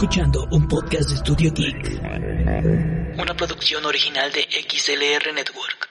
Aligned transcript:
escuchando 0.00 0.48
un 0.50 0.66
podcast 0.66 1.10
de 1.10 1.16
Studio 1.18 1.52
Geek. 1.52 2.00
Una 3.18 3.34
producción 3.36 3.84
original 3.84 4.32
de 4.32 4.44
XLR 4.44 5.34
Network. 5.34 5.89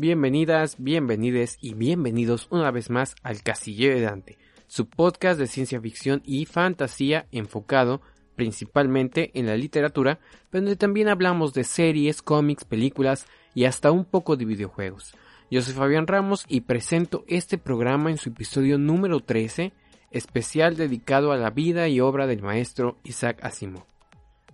Bienvenidas, 0.00 0.76
bienvenides 0.78 1.58
y 1.60 1.74
bienvenidos 1.74 2.46
una 2.52 2.70
vez 2.70 2.88
más 2.88 3.16
al 3.24 3.42
Casillero 3.42 3.96
de 3.96 4.02
Dante, 4.02 4.38
su 4.68 4.88
podcast 4.88 5.40
de 5.40 5.48
ciencia 5.48 5.80
ficción 5.80 6.22
y 6.24 6.46
fantasía 6.46 7.26
enfocado 7.32 8.00
principalmente 8.36 9.32
en 9.34 9.46
la 9.46 9.56
literatura, 9.56 10.20
pero 10.50 10.62
donde 10.62 10.76
también 10.76 11.08
hablamos 11.08 11.52
de 11.52 11.64
series, 11.64 12.22
cómics, 12.22 12.64
películas 12.64 13.26
y 13.56 13.64
hasta 13.64 13.90
un 13.90 14.04
poco 14.04 14.36
de 14.36 14.44
videojuegos. 14.44 15.16
Yo 15.50 15.62
soy 15.62 15.74
Fabián 15.74 16.06
Ramos 16.06 16.44
y 16.46 16.60
presento 16.60 17.24
este 17.26 17.58
programa 17.58 18.12
en 18.12 18.18
su 18.18 18.28
episodio 18.28 18.78
número 18.78 19.18
13, 19.18 19.72
especial 20.12 20.76
dedicado 20.76 21.32
a 21.32 21.36
la 21.36 21.50
vida 21.50 21.88
y 21.88 21.98
obra 21.98 22.28
del 22.28 22.40
maestro 22.40 22.98
Isaac 23.02 23.40
Asimov. 23.42 23.82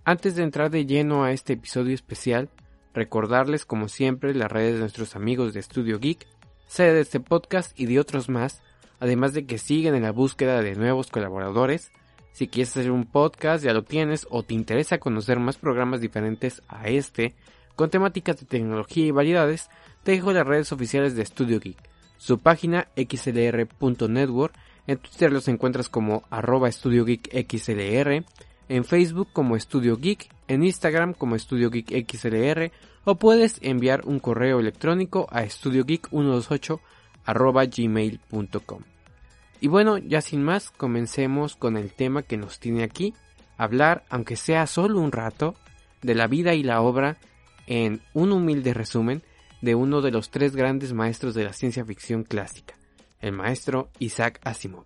Antes 0.07 0.37
de 0.37 0.43
entrar 0.43 0.71
de 0.71 0.87
lleno 0.87 1.23
a 1.23 1.33
este 1.33 1.53
episodio 1.53 1.95
especial, 1.95 2.49
Recordarles 2.95 3.65
como 3.65 3.89
siempre 3.89 4.35
las 4.35 4.51
redes 4.51 4.75
de 4.75 4.81
nuestros 4.81 5.17
amigos 5.17 5.53
de 5.53 5.63
Studio 5.63 5.99
Geek, 5.99 6.27
sede 6.69 6.95
de 6.95 7.01
este 7.01 7.19
podcast 7.19 7.79
y 7.79 7.87
de 7.87 7.99
otros 7.99 8.29
más, 8.29 8.63
además 9.01 9.35
de 9.35 9.47
que 9.47 9.59
siguen 9.59 9.97
en 9.97 10.03
la 10.03 10.13
búsqueda 10.13 10.63
de 10.63 10.77
nuevos 10.77 11.11
colaboradores. 11.11 11.91
Si 12.33 12.47
quieres 12.47 12.77
hacer 12.77 12.93
un 12.93 13.05
podcast 13.05 13.65
ya 13.65 13.73
lo 13.73 13.83
tienes 13.83 14.27
o 14.31 14.45
te 14.45 14.55
interesa 14.55 14.99
conocer 14.99 15.41
más 15.41 15.57
programas 15.57 16.01
diferentes 16.01 16.63
a 16.69 16.89
este, 16.89 17.35
con 17.75 17.91
temáticas 17.91 18.39
de 18.39 18.47
tecnología 18.47 19.07
y 19.07 19.11
variedades, 19.11 19.71
te 20.05 20.13
dejo 20.13 20.33
las 20.33 20.47
redes 20.47 20.71
oficiales 20.71 21.17
de 21.17 21.27
Studio 21.27 21.59
Geek, 21.59 21.79
su 22.17 22.39
página 22.39 22.89
xlr.network, 22.97 24.55
en 24.87 24.99
Twitter 24.99 25.33
los 25.33 25.49
encuentras 25.49 25.89
como 25.89 26.23
arroba 26.31 26.71
Studio 26.71 27.05
Geek 27.05 27.29
XLR, 27.49 28.25
en 28.69 28.85
Facebook 28.85 29.29
como 29.33 29.59
Studio 29.59 29.97
Geek, 29.97 30.31
en 30.49 30.65
Instagram 30.65 31.15
como 31.15 31.39
Studio 31.39 31.71
Geek 31.71 32.07
XLR 32.11 32.71
o 33.05 33.17
puedes 33.17 33.59
enviar 33.63 34.03
un 34.07 34.19
correo 34.19 34.61
electrónico 34.61 35.27
a 35.31 35.43
studiogeek128 35.45 36.81
gmail.com. 37.27 38.83
Y 39.61 39.69
bueno, 39.69 39.99
ya 39.99 40.21
sin 40.21 40.43
más, 40.43 40.71
comencemos 40.71 41.57
con 41.57 41.77
el 41.77 41.93
tema 41.93 42.23
que 42.23 42.37
nos 42.37 42.59
tiene 42.59 42.83
aquí, 42.83 43.15
hablar, 43.57 44.05
aunque 44.11 44.37
sea 44.37 44.67
solo 44.67 45.01
un 45.01 45.13
rato, 45.13 45.55
de 46.03 46.15
la 46.15 46.27
vida 46.27 46.55
y 46.55 46.63
la 46.63 46.83
obra 46.83 47.17
en 47.67 48.03
un 48.13 48.33
humilde 48.33 48.75
resumen 48.75 49.23
de 49.63 49.75
uno 49.75 50.03
de 50.03 50.11
los 50.11 50.31
tres 50.31 50.55
grandes 50.55 50.93
maestros 50.93 51.35
de 51.35 51.45
la 51.45 51.55
ciencia 51.55 51.85
ficción 51.85 52.25
clásica, 52.25 52.75
el 53.21 53.33
maestro 53.33 53.89
Isaac 53.99 54.39
Asimov. 54.45 54.85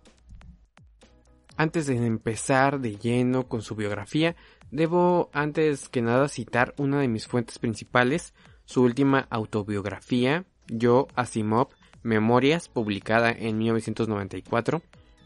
Antes 1.59 1.87
de 1.87 1.97
empezar 1.97 2.79
de 2.79 2.95
lleno 2.95 3.49
con 3.49 3.61
su 3.61 3.75
biografía, 3.75 4.37
debo 4.71 5.29
antes 5.33 5.89
que 5.89 6.01
nada 6.01 6.29
citar 6.29 6.73
una 6.77 7.01
de 7.01 7.09
mis 7.09 7.27
fuentes 7.27 7.59
principales, 7.59 8.33
su 8.63 8.81
última 8.81 9.27
autobiografía, 9.29 10.45
Yo 10.67 11.09
Asimov, 11.15 11.67
Memorias, 12.01 12.69
publicada 12.69 13.29
en 13.31 13.57
1994, 13.57 14.81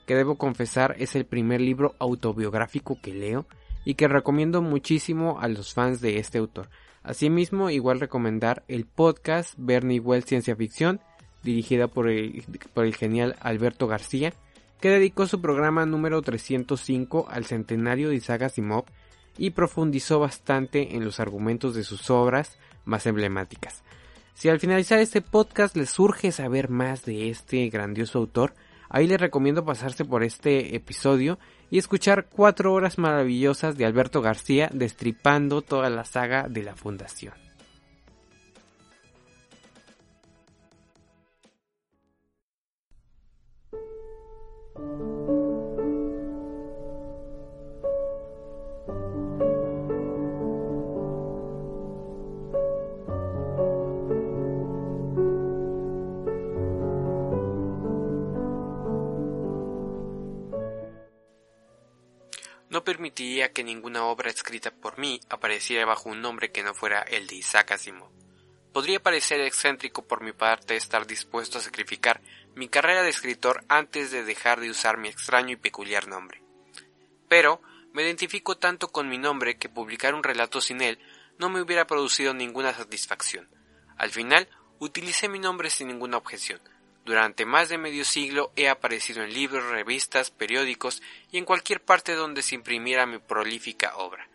que 0.08 0.16
debo 0.16 0.40
confesar 0.40 0.96
es 0.98 1.16
el 1.16 1.26
primer 1.26 1.62
libro 1.62 1.94
autobiográfico 2.00 3.00
que 3.00 3.14
leo 3.14 3.46
y 3.86 3.94
que 3.94 4.08
recomiendo 4.08 4.64
muchísimo 4.64 5.40
a 5.40 5.48
los 5.48 5.76
fans 5.76 6.02
de 6.02 6.18
este 6.18 6.40
autor. 6.40 6.68
Asimismo, 7.04 7.70
igual 7.70 8.00
recomendar 8.00 8.64
el 8.68 8.86
podcast 8.88 9.54
Bernie 9.56 10.00
Well 10.00 10.24
Ciencia 10.24 10.56
Ficción, 10.56 11.00
dirigida 11.44 11.88
por 11.88 12.10
el, 12.10 12.44
por 12.74 12.86
el 12.86 12.96
genial 12.96 13.36
Alberto 13.40 13.86
García, 13.86 14.34
que 14.84 14.90
dedicó 14.90 15.28
su 15.28 15.40
programa 15.40 15.86
número 15.86 16.22
305 16.22 17.28
al 17.30 17.46
centenario 17.46 18.10
de 18.10 18.16
Isaac 18.16 18.42
Asimov 18.42 18.84
y 19.38 19.52
profundizó 19.52 20.20
bastante 20.20 20.98
en 20.98 21.06
los 21.06 21.22
argumentos 21.22 21.74
de 21.74 21.86
sus 21.86 22.10
obras 22.10 22.58
más 22.84 23.06
emblemáticas. 23.06 23.82
Si 24.34 24.50
al 24.50 24.60
finalizar 24.60 25.00
este 25.00 25.22
podcast 25.22 25.78
les 25.78 25.90
surge 25.90 26.34
saber 26.34 26.70
más 26.70 27.06
de 27.06 27.30
este 27.30 27.70
grandioso 27.70 28.20
autor, 28.20 28.56
ahí 28.90 29.08
les 29.08 29.22
recomiendo 29.22 29.64
pasarse 29.64 30.04
por 30.04 30.22
este 30.22 30.76
episodio 30.76 31.40
y 31.72 31.78
escuchar 31.78 32.26
cuatro 32.26 32.74
horas 32.74 32.98
maravillosas 32.98 33.78
de 33.78 33.86
Alberto 33.86 34.22
García 34.22 34.70
destripando 34.74 35.62
toda 35.62 35.90
la 35.90 36.04
saga 36.04 36.50
de 36.50 36.62
la 36.62 36.76
Fundación. 36.76 37.43
No 62.74 62.84
permitiría 62.84 63.54
que 63.54 63.64
ninguna 63.64 64.06
obra 64.06 64.32
escrita 64.32 64.72
por 64.72 64.98
mí 64.98 65.22
apareciera 65.30 65.86
bajo 65.86 66.10
un 66.10 66.24
nombre 66.24 66.52
que 66.52 66.64
no 66.64 66.74
fuera 66.74 67.02
el 67.04 67.28
de 67.28 67.36
Isaac 67.36 67.74
Asimov. 67.74 68.10
Podría 68.74 69.00
parecer 69.00 69.40
excéntrico 69.42 70.08
por 70.08 70.24
mi 70.24 70.32
parte 70.32 70.76
estar 70.76 71.06
dispuesto 71.06 71.60
a 71.60 71.62
sacrificar 71.62 72.20
mi 72.56 72.68
carrera 72.68 73.04
de 73.04 73.10
escritor 73.10 73.64
antes 73.68 74.12
de 74.12 74.24
dejar 74.24 74.60
de 74.60 74.70
usar 74.70 74.98
mi 74.98 75.10
extraño 75.10 75.52
y 75.52 75.58
peculiar 75.58 76.08
nombre. 76.08 76.42
Pero 77.28 77.62
me 77.94 78.04
identifico 78.04 78.58
tanto 78.58 78.92
con 78.92 79.10
mi 79.10 79.18
nombre 79.18 79.58
que 79.58 79.70
publicar 79.70 80.16
un 80.16 80.24
relato 80.24 80.62
sin 80.62 80.82
él 80.82 81.00
no 81.38 81.50
me 81.50 81.62
hubiera 81.62 81.88
producido 81.88 82.34
ninguna 82.34 82.74
satisfacción. 82.74 83.50
Al 83.98 84.12
final, 84.12 84.48
utilicé 84.80 85.30
mi 85.30 85.40
nombre 85.40 85.70
sin 85.70 85.88
ninguna 85.88 86.18
objeción, 86.18 86.62
durante 87.06 87.46
más 87.46 87.68
de 87.68 87.78
medio 87.78 88.06
siglo 88.06 88.54
he 88.56 88.70
aparecido 88.70 89.24
en 89.24 89.34
libros, 89.34 89.70
revistas, 89.70 90.32
periódicos 90.32 91.02
y 91.32 91.38
en 91.38 91.46
cualquier 91.46 91.82
parte 91.82 92.14
donde 92.14 92.42
se 92.42 92.56
imprimiera 92.56 93.06
mi 93.06 93.20
prolífica 93.20 93.98
obra. 93.98 94.30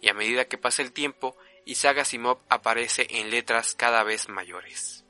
Y 0.00 0.08
a 0.08 0.14
medida 0.14 0.46
que 0.46 0.58
pasa 0.58 0.80
el 0.82 0.92
tiempo, 0.92 1.36
Isaac 1.66 1.98
Asimov 1.98 2.38
aparece 2.48 3.06
en 3.10 3.30
letras 3.30 3.74
cada 3.74 4.02
vez 4.04 4.28
mayores. 4.28 5.03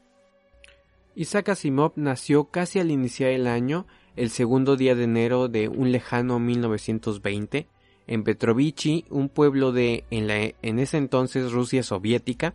Isaac 1.16 1.50
Asimov 1.50 1.92
nació 1.94 2.46
casi 2.46 2.80
al 2.80 2.90
iniciar 2.90 3.30
el 3.30 3.46
año, 3.46 3.86
el 4.16 4.30
segundo 4.30 4.76
día 4.76 4.96
de 4.96 5.04
enero 5.04 5.48
de 5.48 5.68
un 5.68 5.92
lejano 5.92 6.40
1920, 6.40 7.68
en 8.06 8.24
Petrovichi, 8.24 9.04
un 9.10 9.28
pueblo 9.28 9.70
de 9.70 10.04
en, 10.10 10.78
ese 10.78 10.96
entonces 10.96 11.52
Rusia 11.52 11.82
soviética. 11.84 12.54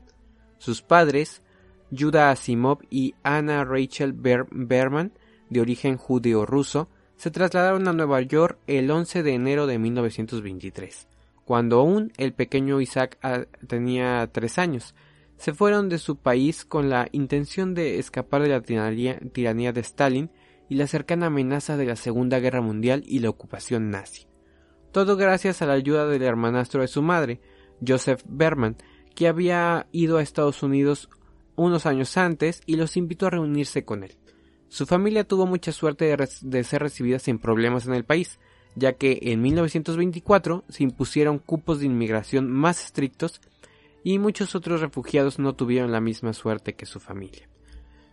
Sus 0.57 0.81
padres, 0.81 1.41
Yuda 1.89 2.31
Asimov 2.31 2.79
y 2.89 3.15
Anna 3.23 3.63
Rachel 3.63 4.13
Berman, 4.13 5.13
de 5.49 5.61
origen 5.61 5.97
judeo-ruso, 5.97 6.89
se 7.15 7.31
trasladaron 7.31 7.87
a 7.87 7.93
Nueva 7.93 8.21
York 8.21 8.59
el 8.67 8.91
11 8.91 9.23
de 9.23 9.33
enero 9.33 9.67
de 9.67 9.79
1923, 9.79 11.07
cuando 11.45 11.79
aún 11.79 12.11
el 12.17 12.33
pequeño 12.33 12.81
Isaac 12.81 13.17
ah, 13.23 13.45
tenía 13.67 14.27
tres 14.31 14.57
años. 14.57 14.95
Se 15.39 15.53
fueron 15.53 15.87
de 15.87 15.99
su 15.99 16.17
país 16.17 16.65
con 16.65 16.89
la 16.89 17.07
intención 17.13 17.73
de 17.73 17.97
escapar 17.97 18.41
de 18.41 18.49
la 18.49 18.61
tiranía 18.61 19.71
de 19.71 19.79
Stalin 19.79 20.29
y 20.67 20.75
la 20.75 20.85
cercana 20.85 21.27
amenaza 21.27 21.77
de 21.77 21.85
la 21.85 21.95
Segunda 21.95 22.39
Guerra 22.39 22.59
Mundial 22.59 23.03
y 23.07 23.19
la 23.19 23.29
ocupación 23.29 23.89
nazi. 23.89 24.27
Todo 24.91 25.15
gracias 25.15 25.61
a 25.61 25.65
la 25.65 25.73
ayuda 25.73 26.07
del 26.07 26.23
hermanastro 26.23 26.81
de 26.81 26.89
su 26.89 27.01
madre, 27.01 27.39
Joseph 27.85 28.21
Berman, 28.27 28.75
que 29.15 29.29
había 29.29 29.87
ido 29.93 30.17
a 30.17 30.21
Estados 30.21 30.61
Unidos 30.61 31.09
unos 31.55 31.85
años 31.85 32.17
antes 32.17 32.61
y 32.65 32.75
los 32.75 32.97
invitó 32.97 33.27
a 33.27 33.31
reunirse 33.31 33.85
con 33.85 34.03
él. 34.03 34.17
Su 34.67 34.85
familia 34.85 35.23
tuvo 35.23 35.45
mucha 35.45 35.71
suerte 35.71 36.15
de, 36.41 36.63
ser 36.65 36.81
recibida 36.81 37.17
sin 37.17 37.39
problemas 37.39 37.87
en 37.87 37.93
el 37.93 38.03
país, 38.03 38.39
ya 38.75 38.93
que 38.93 39.19
en 39.21 39.41
1924 39.41 40.65
se 40.67 40.83
impusieron 40.83 41.39
cupos 41.39 41.79
de 41.79 41.85
inmigración 41.85 42.51
más 42.51 42.83
estrictos 42.83 43.39
y 44.13 44.19
muchos 44.19 44.55
otros 44.55 44.81
refugiados 44.81 45.39
no 45.39 45.53
tuvieron 45.53 45.91
la 45.91 46.01
misma 46.01 46.33
suerte 46.33 46.73
que 46.73 46.85
su 46.85 46.99
familia. 46.99 47.47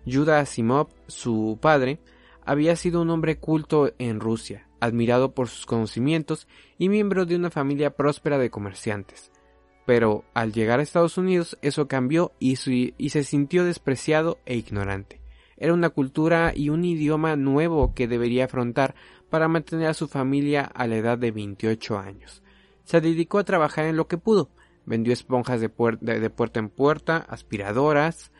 Yuda 0.04 0.40
Asimov, 0.40 0.88
su 1.06 1.58
padre, 1.60 2.00
había 2.44 2.76
sido 2.76 3.02
un 3.02 3.10
hombre 3.10 3.38
culto 3.38 3.92
en 3.98 4.20
Rusia, 4.20 4.68
admirado 4.80 5.34
por 5.34 5.48
sus 5.48 5.66
conocimientos 5.66 6.48
y 6.78 6.88
miembro 6.88 7.24
de 7.24 7.36
una 7.36 7.50
familia 7.50 7.96
próspera 7.96 8.38
de 8.38 8.50
comerciantes 8.50 9.32
pero 9.86 10.24
al 10.34 10.52
llegar 10.52 10.80
a 10.80 10.82
Estados 10.82 11.16
Unidos 11.16 11.56
eso 11.62 11.88
cambió 11.88 12.32
y, 12.40 12.56
se 12.56 13.24
sintió 13.24 13.64
despreciado 13.64 14.38
e 14.44 14.56
ignorante. 14.56 15.22
era 15.56 15.72
una 15.72 15.88
cultura 15.88 16.52
y 16.54 16.68
un 16.68 16.84
idioma 16.84 17.36
nuevo 17.36 17.94
que 17.94 18.08
debería 18.08 18.44
afrontar 18.44 18.94
para 19.30 19.48
mantener 19.48 19.86
a 19.86 19.94
su 19.94 20.08
familia 20.08 20.64
a 20.64 20.86
la 20.86 20.96
edad 20.96 21.16
de 21.16 21.30
28 21.30 21.98
años. 21.98 22.42
Se 22.84 23.00
dedicó 23.00 23.38
a 23.38 23.44
trabajar 23.44 23.86
en 23.86 23.96
lo 23.96 24.06
que 24.06 24.18
pudo. 24.18 24.50
Vendió 24.86 25.12
esponjas 25.12 25.60
de, 25.60 25.68
puerta 25.68 26.60
en 26.60 26.68
puerta, 26.68 27.16
aspiradoras, 27.28 28.32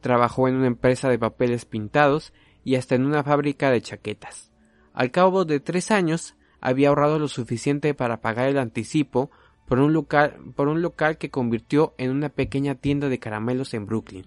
trabajó 0.00 0.48
en 0.48 0.56
una 0.56 0.66
empresa 0.66 1.08
de 1.08 1.18
papeles 1.18 1.64
pintados 1.64 2.32
y 2.64 2.76
hasta 2.76 2.94
en 2.94 3.04
una 3.04 3.22
fábrica 3.22 3.70
de 3.70 3.82
chaquetas. 3.82 4.50
Al 4.94 5.10
cabo 5.10 5.44
de 5.44 5.60
tres 5.60 5.90
años 5.90 6.34
había 6.60 6.88
ahorrado 6.88 7.18
lo 7.18 7.28
suficiente 7.28 7.94
para 7.94 8.20
pagar 8.20 8.48
el 8.48 8.58
anticipo 8.58 9.30
por 9.66 9.78
un 9.80 10.82
local 10.82 11.18
que 11.18 11.30
convirtió 11.30 11.94
en 11.98 12.10
una 12.10 12.28
pequeña 12.28 12.74
tienda 12.74 13.08
de 13.08 13.18
caramelos 13.18 13.74
en 13.74 13.86
Brooklyn, 13.86 14.26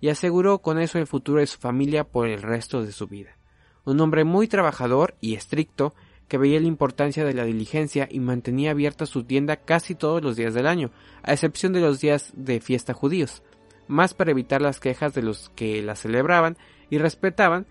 y 0.00 0.08
aseguró 0.08 0.60
con 0.60 0.78
eso 0.78 0.98
el 0.98 1.06
futuro 1.06 1.40
de 1.40 1.46
su 1.46 1.58
familia 1.58 2.04
por 2.04 2.28
el 2.28 2.42
resto 2.42 2.82
de 2.82 2.92
su 2.92 3.06
vida. 3.06 3.38
Un 3.84 4.00
hombre 4.00 4.24
muy 4.24 4.48
trabajador 4.48 5.16
y 5.20 5.34
estricto, 5.34 5.94
que 6.28 6.38
veía 6.38 6.60
la 6.60 6.66
importancia 6.66 7.24
de 7.24 7.34
la 7.34 7.44
diligencia 7.44 8.08
y 8.10 8.20
mantenía 8.20 8.70
abierta 8.70 9.06
su 9.06 9.24
tienda 9.24 9.56
casi 9.56 9.94
todos 9.94 10.22
los 10.22 10.36
días 10.36 10.54
del 10.54 10.66
año, 10.66 10.90
a 11.22 11.32
excepción 11.32 11.72
de 11.72 11.80
los 11.80 12.00
días 12.00 12.32
de 12.34 12.60
fiesta 12.60 12.94
judíos, 12.94 13.42
más 13.86 14.14
para 14.14 14.30
evitar 14.30 14.62
las 14.62 14.80
quejas 14.80 15.14
de 15.14 15.22
los 15.22 15.50
que 15.50 15.82
la 15.82 15.96
celebraban 15.96 16.56
y 16.90 16.98
respetaban 16.98 17.66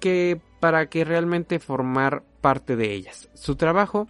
que 0.00 0.40
para 0.60 0.88
que 0.88 1.04
realmente 1.04 1.58
formar 1.58 2.24
parte 2.40 2.76
de 2.76 2.92
ellas. 2.92 3.28
Su 3.34 3.56
trabajo 3.56 4.08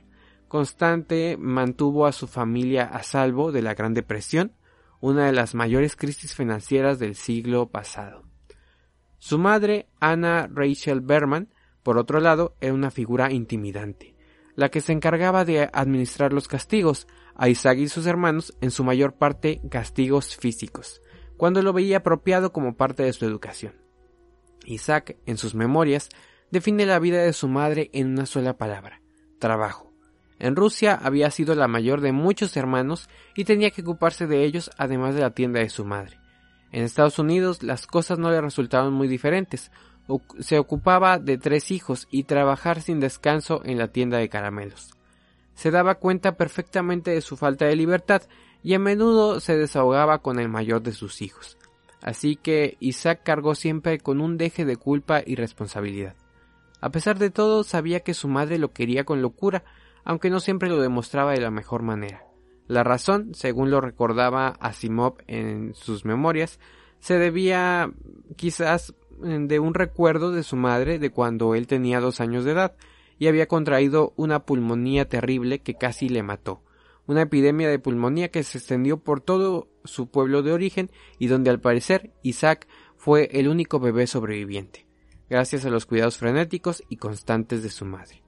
constante 0.48 1.36
mantuvo 1.38 2.06
a 2.06 2.12
su 2.12 2.26
familia 2.26 2.84
a 2.84 3.02
salvo 3.02 3.52
de 3.52 3.62
la 3.62 3.74
Gran 3.74 3.94
Depresión, 3.94 4.52
una 5.00 5.26
de 5.26 5.32
las 5.32 5.54
mayores 5.54 5.96
crisis 5.96 6.34
financieras 6.34 6.98
del 6.98 7.14
siglo 7.14 7.68
pasado. 7.70 8.22
Su 9.18 9.38
madre, 9.38 9.88
Anna 10.00 10.48
Rachel 10.52 11.00
Berman, 11.00 11.51
por 11.82 11.98
otro 11.98 12.20
lado, 12.20 12.54
era 12.60 12.74
una 12.74 12.90
figura 12.90 13.32
intimidante, 13.32 14.14
la 14.54 14.70
que 14.70 14.80
se 14.80 14.92
encargaba 14.92 15.44
de 15.44 15.68
administrar 15.72 16.32
los 16.32 16.48
castigos 16.48 17.06
a 17.34 17.48
Isaac 17.48 17.78
y 17.78 17.88
sus 17.88 18.06
hermanos, 18.06 18.56
en 18.60 18.70
su 18.70 18.84
mayor 18.84 19.14
parte 19.14 19.60
castigos 19.70 20.36
físicos, 20.36 21.02
cuando 21.36 21.62
lo 21.62 21.72
veía 21.72 21.98
apropiado 21.98 22.52
como 22.52 22.76
parte 22.76 23.02
de 23.02 23.12
su 23.12 23.24
educación. 23.24 23.74
Isaac, 24.64 25.16
en 25.26 25.38
sus 25.38 25.54
memorias, 25.54 26.08
define 26.50 26.86
la 26.86 26.98
vida 26.98 27.22
de 27.22 27.32
su 27.32 27.48
madre 27.48 27.90
en 27.92 28.12
una 28.12 28.26
sola 28.26 28.56
palabra, 28.56 29.00
trabajo. 29.38 29.92
En 30.38 30.56
Rusia 30.56 30.98
había 31.00 31.30
sido 31.30 31.54
la 31.54 31.68
mayor 31.68 32.00
de 32.00 32.12
muchos 32.12 32.56
hermanos 32.56 33.08
y 33.36 33.44
tenía 33.44 33.70
que 33.70 33.82
ocuparse 33.82 34.26
de 34.26 34.44
ellos 34.44 34.70
además 34.76 35.14
de 35.14 35.20
la 35.20 35.30
tienda 35.30 35.60
de 35.60 35.68
su 35.68 35.84
madre. 35.84 36.18
En 36.72 36.82
Estados 36.82 37.18
Unidos 37.18 37.62
las 37.62 37.86
cosas 37.86 38.18
no 38.18 38.30
le 38.30 38.40
resultaban 38.40 38.92
muy 38.92 39.06
diferentes. 39.06 39.70
Se 40.40 40.58
ocupaba 40.58 41.18
de 41.18 41.38
tres 41.38 41.70
hijos 41.70 42.08
y 42.10 42.24
trabajar 42.24 42.80
sin 42.80 43.00
descanso 43.00 43.62
en 43.64 43.78
la 43.78 43.88
tienda 43.88 44.18
de 44.18 44.28
caramelos. 44.28 44.90
Se 45.54 45.70
daba 45.70 45.96
cuenta 45.96 46.36
perfectamente 46.36 47.10
de 47.10 47.20
su 47.20 47.36
falta 47.36 47.66
de 47.66 47.76
libertad 47.76 48.22
y 48.62 48.74
a 48.74 48.78
menudo 48.78 49.40
se 49.40 49.56
desahogaba 49.56 50.18
con 50.18 50.38
el 50.38 50.48
mayor 50.48 50.82
de 50.82 50.92
sus 50.92 51.22
hijos. 51.22 51.58
Así 52.00 52.36
que 52.36 52.76
Isaac 52.80 53.20
cargó 53.22 53.54
siempre 53.54 53.98
con 53.98 54.20
un 54.20 54.36
deje 54.36 54.64
de 54.64 54.76
culpa 54.76 55.22
y 55.24 55.36
responsabilidad. 55.36 56.14
A 56.80 56.90
pesar 56.90 57.18
de 57.18 57.30
todo, 57.30 57.62
sabía 57.62 58.00
que 58.00 58.14
su 58.14 58.26
madre 58.26 58.58
lo 58.58 58.72
quería 58.72 59.04
con 59.04 59.22
locura, 59.22 59.62
aunque 60.04 60.30
no 60.30 60.40
siempre 60.40 60.68
lo 60.68 60.80
demostraba 60.80 61.32
de 61.32 61.40
la 61.40 61.50
mejor 61.50 61.82
manera. 61.82 62.24
La 62.66 62.82
razón, 62.82 63.34
según 63.34 63.70
lo 63.70 63.80
recordaba 63.80 64.48
Asimov 64.58 65.14
en 65.28 65.74
sus 65.74 66.04
memorias, 66.04 66.58
se 66.98 67.18
debía 67.18 67.92
quizás 68.36 68.94
de 69.20 69.58
un 69.58 69.74
recuerdo 69.74 70.30
de 70.30 70.42
su 70.42 70.56
madre 70.56 70.98
de 70.98 71.10
cuando 71.10 71.54
él 71.54 71.66
tenía 71.66 72.00
dos 72.00 72.20
años 72.20 72.44
de 72.44 72.52
edad 72.52 72.76
y 73.18 73.28
había 73.28 73.46
contraído 73.46 74.12
una 74.16 74.44
pulmonía 74.44 75.08
terrible 75.08 75.60
que 75.60 75.74
casi 75.74 76.08
le 76.08 76.22
mató, 76.22 76.62
una 77.06 77.22
epidemia 77.22 77.68
de 77.68 77.78
pulmonía 77.78 78.30
que 78.30 78.42
se 78.42 78.58
extendió 78.58 78.98
por 78.98 79.20
todo 79.20 79.68
su 79.84 80.08
pueblo 80.10 80.42
de 80.42 80.52
origen 80.52 80.90
y 81.18 81.26
donde 81.26 81.50
al 81.50 81.60
parecer 81.60 82.12
Isaac 82.22 82.66
fue 82.96 83.28
el 83.32 83.48
único 83.48 83.80
bebé 83.80 84.06
sobreviviente, 84.06 84.86
gracias 85.28 85.64
a 85.64 85.70
los 85.70 85.86
cuidados 85.86 86.18
frenéticos 86.18 86.82
y 86.88 86.96
constantes 86.96 87.62
de 87.62 87.70
su 87.70 87.84
madre. 87.84 88.22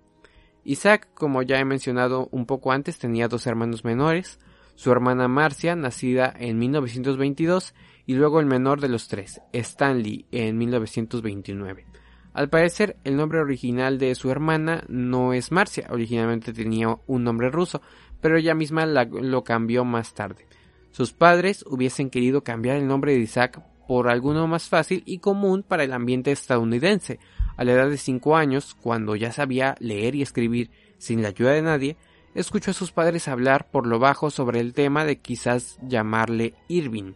Isaac, 0.64 1.08
como 1.14 1.42
ya 1.42 1.58
he 1.58 1.64
mencionado 1.64 2.28
un 2.30 2.46
poco 2.46 2.72
antes, 2.72 2.98
tenía 2.98 3.28
dos 3.28 3.46
hermanos 3.46 3.84
menores, 3.84 4.38
su 4.76 4.90
hermana 4.90 5.28
Marcia, 5.28 5.76
nacida 5.76 6.34
en 6.36 6.58
1922, 6.58 7.74
y 8.06 8.14
luego 8.14 8.40
el 8.40 8.46
menor 8.46 8.80
de 8.80 8.88
los 8.88 9.08
tres, 9.08 9.40
Stanley, 9.52 10.26
en 10.30 10.58
1929. 10.58 11.86
Al 12.32 12.48
parecer, 12.48 12.96
el 13.04 13.16
nombre 13.16 13.38
original 13.38 13.98
de 13.98 14.14
su 14.14 14.30
hermana 14.30 14.84
no 14.88 15.32
es 15.32 15.52
Marcia, 15.52 15.86
originalmente 15.90 16.52
tenía 16.52 16.98
un 17.06 17.24
nombre 17.24 17.48
ruso, 17.48 17.80
pero 18.20 18.36
ella 18.36 18.54
misma 18.54 18.86
lo 18.86 19.44
cambió 19.44 19.84
más 19.84 20.14
tarde. 20.14 20.46
Sus 20.90 21.12
padres 21.12 21.64
hubiesen 21.68 22.10
querido 22.10 22.42
cambiar 22.42 22.76
el 22.76 22.86
nombre 22.86 23.12
de 23.12 23.20
Isaac 23.20 23.62
por 23.86 24.08
alguno 24.08 24.46
más 24.46 24.68
fácil 24.68 25.02
y 25.06 25.18
común 25.18 25.62
para 25.62 25.84
el 25.84 25.92
ambiente 25.92 26.32
estadounidense, 26.32 27.18
a 27.56 27.64
la 27.64 27.72
edad 27.72 27.88
de 27.88 27.98
cinco 27.98 28.36
años, 28.36 28.74
cuando 28.74 29.14
ya 29.14 29.30
sabía 29.30 29.76
leer 29.78 30.14
y 30.14 30.22
escribir 30.22 30.70
sin 30.98 31.22
la 31.22 31.28
ayuda 31.28 31.52
de 31.52 31.62
nadie, 31.62 31.96
escuchó 32.34 32.72
a 32.72 32.74
sus 32.74 32.92
padres 32.92 33.28
hablar 33.28 33.70
por 33.70 33.86
lo 33.86 33.98
bajo 33.98 34.30
sobre 34.30 34.60
el 34.60 34.72
tema 34.72 35.04
de 35.04 35.20
quizás 35.20 35.78
llamarle 35.82 36.54
Irving, 36.68 37.12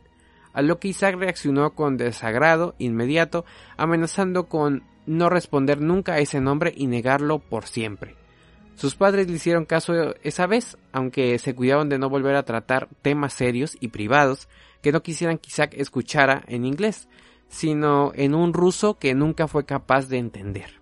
a 0.52 0.62
lo 0.62 0.78
que 0.78 0.88
Isaac 0.88 1.16
reaccionó 1.16 1.74
con 1.74 1.96
desagrado 1.96 2.74
inmediato, 2.78 3.44
amenazando 3.76 4.48
con 4.48 4.84
no 5.06 5.30
responder 5.30 5.80
nunca 5.80 6.14
a 6.14 6.18
ese 6.18 6.40
nombre 6.40 6.72
y 6.76 6.86
negarlo 6.86 7.38
por 7.38 7.66
siempre. 7.66 8.16
Sus 8.74 8.94
padres 8.94 9.28
le 9.28 9.36
hicieron 9.36 9.64
caso 9.64 10.14
esa 10.22 10.46
vez, 10.46 10.78
aunque 10.92 11.38
se 11.38 11.54
cuidaban 11.54 11.88
de 11.88 11.98
no 11.98 12.08
volver 12.08 12.36
a 12.36 12.44
tratar 12.44 12.88
temas 13.02 13.32
serios 13.32 13.76
y 13.80 13.88
privados 13.88 14.48
que 14.82 14.92
no 14.92 15.02
quisieran 15.02 15.38
que 15.38 15.48
Isaac 15.48 15.74
escuchara 15.76 16.44
en 16.46 16.64
inglés, 16.64 17.08
sino 17.48 18.12
en 18.14 18.34
un 18.34 18.52
ruso 18.52 18.98
que 18.98 19.14
nunca 19.14 19.48
fue 19.48 19.64
capaz 19.64 20.08
de 20.08 20.18
entender. 20.18 20.80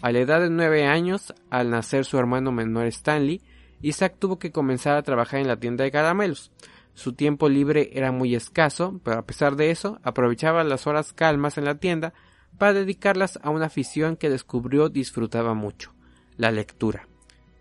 A 0.00 0.10
la 0.10 0.20
edad 0.20 0.40
de 0.40 0.50
nueve 0.50 0.86
años, 0.86 1.34
al 1.50 1.70
nacer 1.70 2.04
su 2.04 2.18
hermano 2.18 2.50
menor 2.50 2.86
Stanley, 2.86 3.42
Isaac 3.82 4.16
tuvo 4.18 4.38
que 4.38 4.52
comenzar 4.52 4.96
a 4.96 5.02
trabajar 5.02 5.40
en 5.40 5.48
la 5.48 5.58
tienda 5.58 5.84
de 5.84 5.90
caramelos. 5.90 6.50
Su 6.94 7.14
tiempo 7.14 7.48
libre 7.48 7.90
era 7.94 8.12
muy 8.12 8.34
escaso, 8.34 9.00
pero 9.02 9.18
a 9.18 9.26
pesar 9.26 9.56
de 9.56 9.70
eso, 9.70 9.98
aprovechaba 10.02 10.62
las 10.64 10.86
horas 10.86 11.12
calmas 11.12 11.56
en 11.58 11.64
la 11.64 11.76
tienda 11.76 12.12
para 12.58 12.74
dedicarlas 12.74 13.38
a 13.42 13.50
una 13.50 13.66
afición 13.66 14.16
que 14.16 14.30
descubrió 14.30 14.88
disfrutaba 14.88 15.54
mucho, 15.54 15.94
la 16.36 16.50
lectura. 16.50 17.08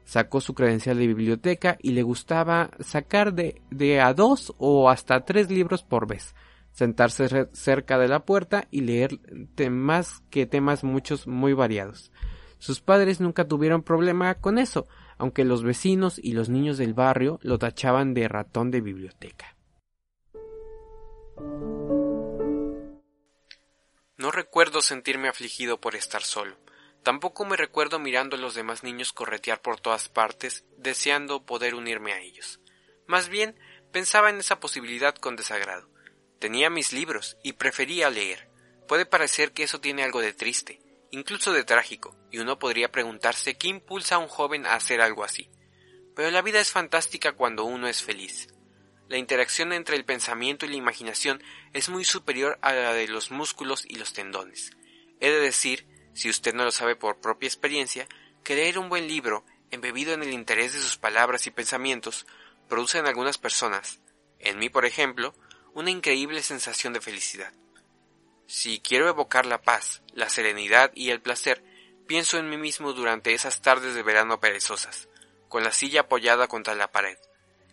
Sacó 0.04 0.42
su 0.42 0.54
credencial 0.54 0.98
de 0.98 1.08
biblioteca 1.08 1.78
y 1.82 1.92
le 1.92 2.04
gustaba 2.04 2.72
sacar 2.82 3.34
de, 3.34 3.62
de 3.70 4.02
a 4.02 4.14
dos 4.14 4.54
o 4.58 4.90
hasta 4.90 5.24
tres 5.24 5.50
libros 5.50 5.84
por 5.84 6.08
vez, 6.08 6.36
sentarse 6.74 7.48
cerca 7.54 7.98
de 7.98 8.10
la 8.10 8.26
puerta 8.26 8.68
y 8.70 8.82
leer 8.82 9.18
temas 9.56 10.22
que 10.30 10.46
temas 10.46 10.84
muchos 10.84 11.28
muy 11.28 11.54
variados. 11.54 12.12
Sus 12.58 12.82
padres 12.82 13.22
nunca 13.22 13.48
tuvieron 13.48 13.84
problema 13.84 14.36
con 14.36 14.58
eso, 14.58 14.88
aunque 15.22 15.46
los 15.46 15.62
vecinos 15.62 16.18
y 16.18 16.32
los 16.32 16.50
niños 16.50 16.80
del 16.80 16.96
barrio 16.96 17.40
lo 17.44 17.60
tachaban 17.60 18.16
de 18.16 18.28
ratón 18.28 18.72
de 18.72 18.82
biblioteca. 18.82 19.56
No 24.18 24.32
recuerdo 24.32 24.82
sentirme 24.82 25.28
afligido 25.28 25.80
por 25.80 25.96
estar 25.96 26.24
solo. 26.24 26.58
Tampoco 27.04 27.46
me 27.46 27.56
recuerdo 27.56 28.00
mirando 28.00 28.36
a 28.36 28.40
los 28.40 28.56
demás 28.56 28.84
niños 28.84 29.14
corretear 29.14 29.62
por 29.62 29.80
todas 29.80 30.10
partes, 30.10 30.66
deseando 30.80 31.46
poder 31.46 31.76
unirme 31.76 32.14
a 32.14 32.20
ellos. 32.20 32.60
Más 33.06 33.30
bien, 33.30 33.56
pensaba 33.92 34.32
en 34.32 34.40
esa 34.40 34.60
posibilidad 34.60 35.14
con 35.14 35.36
desagrado. 35.36 35.88
Tenía 36.40 36.72
mis 36.72 36.94
libros 36.94 37.38
y 37.44 37.54
prefería 37.54 38.10
leer. 38.10 38.50
Puede 38.88 39.06
parecer 39.06 39.52
que 39.52 39.62
eso 39.62 39.80
tiene 39.80 40.02
algo 40.02 40.20
de 40.20 40.34
triste, 40.34 40.82
incluso 41.12 41.54
de 41.54 41.64
trágico, 41.64 42.18
y 42.32 42.40
uno 42.40 42.58
podría 42.58 42.92
preguntarse 42.92 43.58
qué 43.58 43.68
impulsa 43.68 44.16
a 44.16 44.20
un 44.20 44.28
joven 44.28 44.66
a 44.66 44.76
hacer 44.76 45.02
algo 45.02 45.24
así. 45.24 45.50
Pero 46.16 46.32
la 46.32 46.42
vida 46.42 46.60
es 46.60 46.72
fantástica 46.72 47.34
cuando 47.34 47.66
uno 47.66 47.88
es 47.88 48.02
feliz. 48.02 48.48
La 49.08 49.18
interacción 49.18 49.74
entre 49.74 49.98
el 49.98 50.06
pensamiento 50.06 50.66
y 50.66 50.70
la 50.70 50.76
imaginación 50.76 51.44
es 51.74 51.90
muy 51.90 52.06
superior 52.06 52.58
a 52.62 52.74
la 52.74 52.94
de 52.94 53.08
los 53.08 53.30
músculos 53.30 53.86
y 53.86 53.96
los 53.96 54.14
tendones. 54.14 54.72
He 55.20 55.30
de 55.30 55.40
decir, 55.40 55.86
si 56.14 56.30
usted 56.30 56.54
no 56.54 56.64
lo 56.64 56.72
sabe 56.72 56.96
por 56.96 57.20
propia 57.20 57.48
experiencia, 57.48 58.08
que 58.44 58.56
leer 58.56 58.80
un 58.80 58.90
buen 58.90 59.08
libro, 59.08 59.46
embebido 59.70 60.14
en 60.14 60.24
el 60.24 60.32
interés 60.32 60.74
de 60.74 60.80
sus 60.80 60.98
palabras 60.98 61.46
y 61.46 61.52
pensamientos, 61.52 62.26
produce 62.70 63.00
en 63.00 63.06
algunas 63.06 63.38
personas, 63.38 64.00
en 64.40 64.58
mí 64.60 64.70
por 64.70 64.86
ejemplo, 64.86 65.36
una 65.74 65.92
increíble 65.92 66.42
sensación 66.42 66.94
de 66.94 67.02
felicidad. 67.02 67.54
Si 68.52 68.82
quiero 68.82 69.08
evocar 69.08 69.46
la 69.46 69.62
paz, 69.62 70.02
la 70.14 70.28
serenidad 70.28 70.92
y 70.94 71.12
el 71.12 71.22
placer, 71.22 71.64
pienso 72.06 72.38
en 72.38 72.50
mí 72.50 72.58
mismo 72.58 72.92
durante 72.92 73.34
esas 73.34 73.62
tardes 73.62 73.96
de 73.96 74.04
verano 74.04 74.42
perezosas, 74.42 75.08
con 75.48 75.64
la 75.64 75.72
silla 75.72 76.02
apoyada 76.02 76.50
contra 76.50 76.76
la 76.76 76.92
pared, 76.92 77.18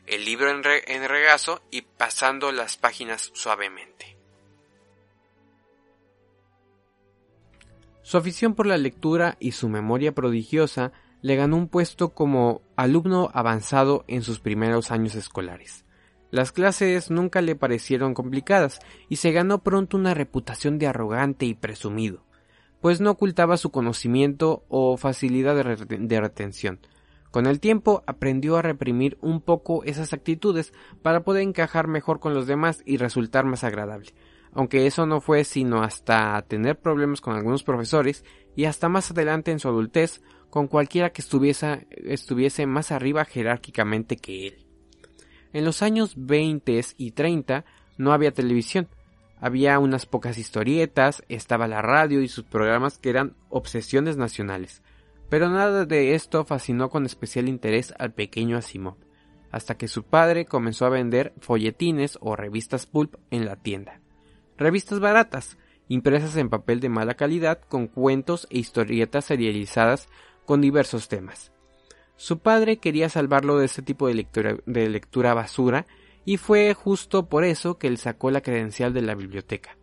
el 0.07 0.25
libro 0.25 0.51
en, 0.51 0.63
regazo 0.63 1.61
y 1.73 1.83
pasando 1.83 2.53
las 2.53 2.77
páginas 2.77 3.33
suavemente. 3.35 4.17
Su 8.03 8.17
afición 8.17 8.55
por 8.55 8.67
la 8.67 8.79
lectura 8.79 9.37
y 9.41 9.53
su 9.53 9.69
memoria 9.69 10.13
prodigiosa 10.13 10.93
le 11.23 11.35
ganó 11.35 11.57
un 11.57 11.67
puesto 11.67 12.11
como 12.11 12.63
alumno 12.77 13.33
avanzado 13.35 14.05
en 14.07 14.23
sus 14.23 14.39
primeros 14.39 14.93
años 14.93 15.17
escolares. 15.17 15.85
Las 16.31 16.53
clases 16.53 17.11
nunca 17.11 17.41
le 17.41 17.57
parecieron 17.57 18.13
complicadas 18.13 18.81
y 19.09 19.17
se 19.17 19.33
ganó 19.33 19.63
pronto 19.63 19.97
una 19.97 20.13
reputación 20.13 20.79
de 20.79 20.87
arrogante 20.87 21.47
y 21.47 21.55
presumido, 21.55 22.23
pues 22.83 23.01
no 23.01 23.13
ocultaba 23.13 23.57
su 23.57 23.71
conocimiento 23.71 24.65
o 24.69 24.99
facilidad 24.99 25.57
de, 25.57 26.21
retención. 26.21 26.81
Con 27.31 27.47
el 27.47 27.61
tiempo 27.61 28.05
aprendió 28.07 28.57
a 28.57 28.63
reprimir 28.63 29.17
un 29.23 29.41
poco 29.41 29.85
esas 29.85 30.13
actitudes 30.13 30.75
para 31.03 31.25
poder 31.25 31.43
encajar 31.43 31.89
mejor 31.89 32.21
con 32.21 32.35
los 32.35 32.47
demás 32.47 32.83
y 32.85 32.99
resultar 32.99 33.47
más 33.47 33.65
agradable, 33.65 34.13
aunque 34.53 34.87
eso 34.87 35.07
no 35.07 35.23
fue 35.23 35.45
sino 35.45 35.83
hasta 35.83 36.43
tener 36.43 36.79
problemas 36.79 37.23
con 37.23 37.37
algunos 37.37 37.63
profesores 37.63 38.23
y 38.55 38.67
hasta 38.67 38.91
más 38.91 39.11
adelante 39.11 39.51
en 39.51 39.61
su 39.61 39.69
adultez 39.69 40.23
con 40.51 40.69
cualquiera 40.69 41.11
que 41.11 41.23
estuviese, 41.23 42.67
más 42.67 42.93
arriba 42.93 43.25
jerárquicamente 43.25 44.17
que 44.17 44.49
él. 44.49 44.68
En 45.53 45.65
los 45.65 45.83
años 45.83 46.15
20 46.17 46.81
y 46.97 47.11
30 47.13 47.65
no 47.97 48.13
había 48.13 48.33
televisión, 48.33 48.89
había 49.41 49.79
unas 49.79 50.07
pocas 50.07 50.37
historietas, 50.37 51.23
estaba 51.29 51.69
la 51.69 51.81
radio 51.81 52.21
y 52.23 52.29
sus 52.29 52.45
programas 52.45 52.99
que 52.99 53.11
eran 53.11 53.35
obsesiones 53.49 54.17
nacionales, 54.17 54.83
pero 55.29 55.49
nada 55.49 55.85
de 55.85 56.15
esto 56.15 56.45
fascinó 56.45 56.91
con 56.91 57.07
especial 57.07 57.49
interés 57.49 57.95
al 57.99 58.13
pequeño 58.13 58.57
Asimov, 58.57 58.97
hasta 59.51 59.77
que 59.77 59.89
su 59.89 60.03
padre 60.03 60.45
comenzó 60.45 60.87
a 60.87 60.91
vender 60.91 61.33
folletines 61.41 62.19
o 62.21 62.37
revistas 62.37 62.87
pulp 62.87 63.15
en 63.31 63.47
la 63.47 63.57
tienda. 63.57 64.01
Revistas 64.57 65.01
baratas, 65.01 65.57
impresas 65.89 66.37
en 66.37 66.51
papel 66.51 66.81
de 66.81 66.89
mala 66.89 67.15
calidad 67.15 67.61
con 67.61 67.87
cuentos 67.87 68.47
e 68.51 68.59
historietas 68.59 69.27
serializadas 69.27 70.09
con 70.45 70.61
diversos 70.61 71.09
temas. 71.09 71.53
Su 72.19 72.41
padre 72.41 72.79
quería 72.79 73.09
salvarlo 73.09 73.59
de 73.59 73.67
ese 73.67 73.81
tipo 73.81 74.09
de 74.09 74.89
lectura, 74.89 75.35
basura 75.35 75.87
y 76.25 76.37
fue 76.37 76.75
justo 76.75 77.29
por 77.29 77.45
eso 77.45 77.79
que 77.79 77.87
él 77.87 77.97
sacó 77.97 78.33
la 78.33 78.41
credencial 78.41 78.93
de 78.93 79.03
la 79.03 79.15
biblioteca. 79.15 79.79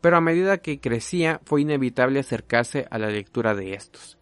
Pero 0.00 0.16
a 0.16 0.20
medida 0.20 0.58
que 0.58 0.78
crecía 0.78 1.40
fue 1.44 1.62
inevitable 1.62 2.20
acercarse 2.20 2.86
a 2.88 2.98
la 2.98 3.08
lectura 3.08 3.56
de 3.56 3.74
estos. 3.74 4.16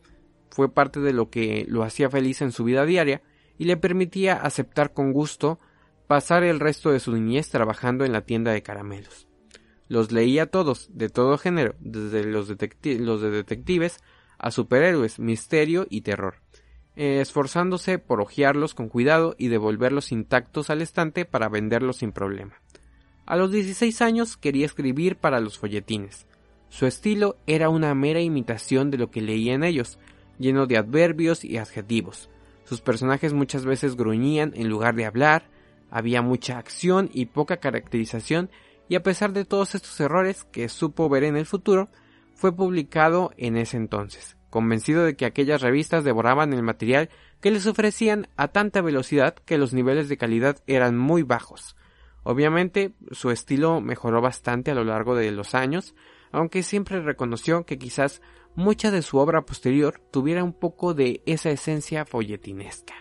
Fue 0.49 0.73
parte 0.73 1.01
de 1.01 1.13
lo 1.13 1.29
que 1.29 1.67
lo 1.69 1.83
hacía 1.83 2.09
feliz 2.09 2.41
en 2.41 2.51
su 2.51 2.65
vida 2.65 2.87
diaria 2.87 3.21
y 3.59 3.67
le 3.67 3.77
permitía 3.77 4.37
aceptar 4.37 4.95
con 4.95 5.13
gusto 5.13 5.59
pasar 6.07 6.45
el 6.45 6.61
resto 6.61 6.91
de 6.91 6.99
su 6.99 7.13
niñez 7.13 7.51
trabajando 7.51 8.07
en 8.07 8.13
la 8.13 8.23
tienda 8.23 8.53
de 8.53 8.63
caramelos. 8.63 9.29
Los 9.87 10.13
leía 10.13 10.47
todos, 10.47 10.89
de 10.95 11.11
todo 11.11 11.37
género, 11.37 11.75
desde 11.79 12.25
los 12.25 12.49
de 12.49 13.31
detectives 13.31 14.01
a 14.39 14.51
superhéroes, 14.51 15.19
misterio 15.19 15.87
y 15.91 16.01
terror, 16.01 16.37
esforzándose 17.01 17.99
por 17.99 18.21
hojearlos 18.21 18.75
con 18.75 18.89
cuidado 18.91 19.35
y 19.39 19.49
devolverlos 19.49 20.13
intactos 20.13 20.69
al 20.69 20.83
estante 20.83 21.25
para 21.25 21.49
venderlos 21.49 21.97
sin 21.99 22.13
problema. 22.13 22.61
A 23.25 23.37
los 23.37 23.51
16 23.51 24.03
años 24.03 24.37
quería 24.37 24.67
escribir 24.67 25.17
para 25.17 25.41
los 25.41 25.59
folletines. 25.59 26.27
Su 26.69 26.87
estilo 26.87 27.39
era 27.47 27.71
una 27.71 27.95
mera 27.95 28.21
imitación 28.21 28.91
de 28.91 28.99
lo 28.99 29.11
que 29.11 29.23
leía 29.23 29.55
en 29.55 29.65
ellos, 29.65 29.99
lleno 30.39 30.67
de 30.67 30.77
adverbios 30.77 31.43
y 31.43 31.57
adjetivos. 31.57 32.29
Sus 32.65 32.83
personajes 32.83 33.33
muchas 33.33 33.65
veces 33.65 33.97
gruñían 33.97 34.53
en 34.55 34.69
lugar 34.69 34.95
de 34.95 35.07
hablar, 35.07 35.49
había 35.91 36.21
mucha 36.21 36.59
acción 36.59 37.09
y 37.15 37.27
poca 37.27 37.57
caracterización, 37.57 38.51
y 38.91 38.97
a 38.97 39.03
pesar 39.03 39.33
de 39.33 39.47
todos 39.47 39.75
estos 39.75 39.99
errores 40.01 40.45
que 40.45 40.69
supo 40.69 41.09
ver 41.09 41.25
en 41.25 41.37
el 41.37 41.47
futuro, 41.47 41.89
fue 42.35 42.55
publicado 42.55 43.33
en 43.37 43.57
ese 43.57 43.77
entonces, 43.77 44.37
convencido 44.51 45.05
de 45.05 45.17
que 45.17 45.25
aquellas 45.25 45.63
revistas 45.63 46.05
devoraban 46.05 46.53
el 46.53 46.63
material 46.63 47.09
que 47.41 47.51
les 47.51 47.67
ofrecían 47.67 48.29
a 48.37 48.49
tanta 48.49 48.83
velocidad 48.83 49.35
que 49.35 49.59
los 49.59 49.73
niveles 49.73 50.09
de 50.09 50.19
calidad 50.19 50.63
eran 50.67 50.99
muy 50.99 51.23
bajos. 51.23 51.77
Obviamente 52.23 52.93
su 53.13 53.31
estilo 53.31 53.81
mejoró 53.81 54.21
bastante 54.21 54.71
a 54.71 54.75
lo 54.75 54.85
largo 54.85 55.15
de 55.15 55.31
los 55.31 55.55
años, 55.55 55.95
aunque 56.33 56.63
siempre 56.63 57.01
reconoció 57.01 57.65
que 57.65 57.79
quizás 57.79 58.21
mucha 58.55 58.91
de 58.91 59.03
su 59.03 59.19
obra 59.19 59.43
posterior 59.43 60.03
tuviera 60.11 60.45
un 60.45 60.53
poco 60.53 60.93
de 60.93 61.23
esa 61.25 61.51
esencia 61.51 62.05
folletinesca. 62.05 62.95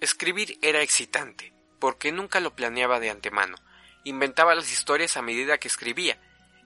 Escribir 0.00 0.58
era 0.62 0.80
excitante, 0.80 1.52
porque 1.78 2.10
nunca 2.10 2.40
lo 2.40 2.54
planeaba 2.54 3.00
de 3.00 3.10
antemano. 3.10 3.56
Inventaba 4.04 4.54
las 4.54 4.72
historias 4.72 5.16
a 5.16 5.22
medida 5.22 5.58
que 5.58 5.68
escribía, 5.68 6.18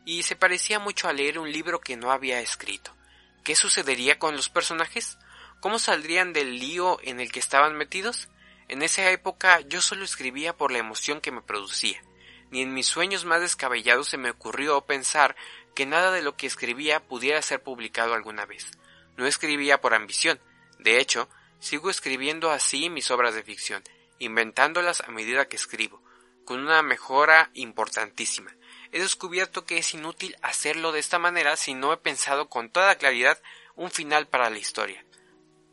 y 0.05 0.23
se 0.23 0.37
parecía 0.37 0.79
mucho 0.79 1.09
a 1.09 1.13
leer 1.13 1.39
un 1.39 1.51
libro 1.51 1.81
que 1.81 1.97
no 1.97 2.13
había 2.13 2.41
escrito. 2.41 2.95
¿Qué 3.43 3.57
sucedería 3.57 4.19
con 4.19 4.37
los 4.37 4.49
personajes? 4.49 5.19
¿Cómo 5.61 5.79
saldrían 5.79 6.33
del 6.33 6.59
lío 6.59 6.99
en 7.03 7.21
el 7.21 7.33
que 7.33 7.41
estaban 7.41 7.77
metidos? 7.77 8.29
En 8.69 8.83
esa 8.83 9.11
época 9.11 9.61
yo 9.61 9.81
solo 9.81 10.05
escribía 10.05 10.57
por 10.57 10.71
la 10.71 10.79
emoción 10.79 11.21
que 11.21 11.33
me 11.33 11.43
producía. 11.43 12.03
Ni 12.51 12.63
en 12.63 12.73
mis 12.73 12.87
sueños 12.87 13.25
más 13.25 13.41
descabellados 13.41 14.09
se 14.09 14.19
me 14.19 14.31
ocurrió 14.31 14.81
pensar 14.83 15.37
que 15.75 15.87
nada 15.87 16.13
de 16.13 16.23
lo 16.23 16.37
que 16.37 16.47
escribía 16.47 17.01
pudiera 17.01 17.43
ser 17.43 17.63
publicado 17.63 18.15
alguna 18.15 18.47
vez. 18.47 18.71
No 19.17 19.27
escribía 19.27 19.81
por 19.81 19.95
ambición. 19.95 20.41
De 20.79 21.01
hecho, 21.01 21.29
sigo 21.59 21.91
escribiendo 21.91 22.51
así 22.51 22.91
mis 22.91 23.11
obras 23.11 23.35
de 23.35 23.43
ficción, 23.43 23.83
inventándolas 24.19 25.01
a 25.01 25.11
medida 25.11 25.49
que 25.49 25.57
escribo, 25.57 26.03
con 26.45 26.61
una 26.61 26.83
mejora 26.83 27.51
importantísima. 27.55 28.55
He 28.93 29.01
descubierto 29.01 29.65
que 29.65 29.79
es 29.79 29.95
inútil 29.95 30.37
hacerlo 30.43 30.93
de 30.93 31.01
esta 31.01 31.19
manera 31.19 31.57
si 31.57 31.75
no 31.75 31.93
he 31.93 31.97
pensado 31.97 32.49
con 32.49 32.71
toda 32.71 32.95
claridad 32.97 33.39
un 33.77 33.91
final 33.91 34.29
para 34.29 34.51
la 34.51 34.59
historia. 34.59 35.05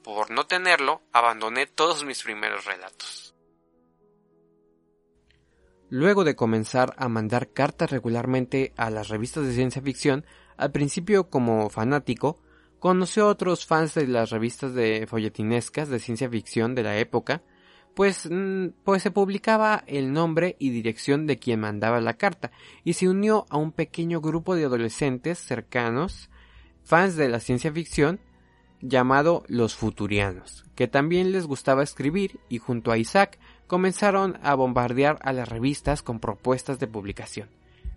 Por 0.04 0.32
no 0.32 0.48
tenerlo, 0.48 1.02
abandoné 1.12 1.68
todos 1.68 2.04
mis 2.04 2.24
primeros 2.24 2.66
relatos. 2.66 3.36
Luego 5.90 6.24
de 6.24 6.36
comenzar 6.36 6.96
a 6.98 7.10
mandar 7.10 7.50
cartas 7.52 7.92
regularmente 7.92 8.74
a 8.78 8.90
las 8.90 9.10
revistas 9.10 9.46
de 9.46 9.54
ciencia 9.54 9.82
ficción, 9.82 10.26
al 10.58 10.72
principio 10.72 11.30
como 11.30 11.70
fanático, 11.70 12.42
conoció 12.80 13.26
a 13.26 13.32
otros 13.32 13.66
fans 13.66 13.94
de 13.94 14.08
las 14.08 14.30
revistas 14.32 14.74
de 14.74 15.06
folletinescas 15.06 15.90
de 15.90 16.00
ciencia 16.00 16.30
ficción 16.30 16.76
de 16.76 16.84
la 16.84 16.98
época, 16.98 17.44
pues, 17.96 18.28
mm, 18.30 18.68
pues 18.84 19.04
se 19.04 19.12
publicaba 19.12 19.84
el 19.88 20.14
nombre 20.14 20.56
y 20.60 20.70
dirección 20.70 21.28
de 21.28 21.38
quien 21.38 21.60
mandaba 21.60 22.02
la 22.02 22.16
carta 22.16 22.52
y 22.84 22.94
se 22.94 23.10
unió 23.10 23.46
a 23.50 23.58
un 23.58 23.72
pequeño 23.72 24.22
grupo 24.22 24.56
de 24.56 24.66
adolescentes 24.66 25.40
cercanos, 25.40 26.30
fans 26.84 27.16
de 27.16 27.30
la 27.30 27.40
ciencia 27.40 27.72
ficción, 27.72 28.20
llamado 28.82 29.44
los 29.48 29.76
Futurianos, 29.76 30.66
que 30.76 30.88
también 30.88 31.32
les 31.32 31.46
gustaba 31.46 31.84
escribir 31.84 32.40
y 32.50 32.58
junto 32.58 32.92
a 32.92 32.98
Isaac 32.98 33.38
comenzaron 33.68 34.40
a 34.42 34.56
bombardear 34.56 35.20
a 35.22 35.34
las 35.34 35.48
revistas 35.48 36.02
con 36.02 36.20
propuestas 36.20 36.80
de 36.80 36.88
publicación. 36.88 37.50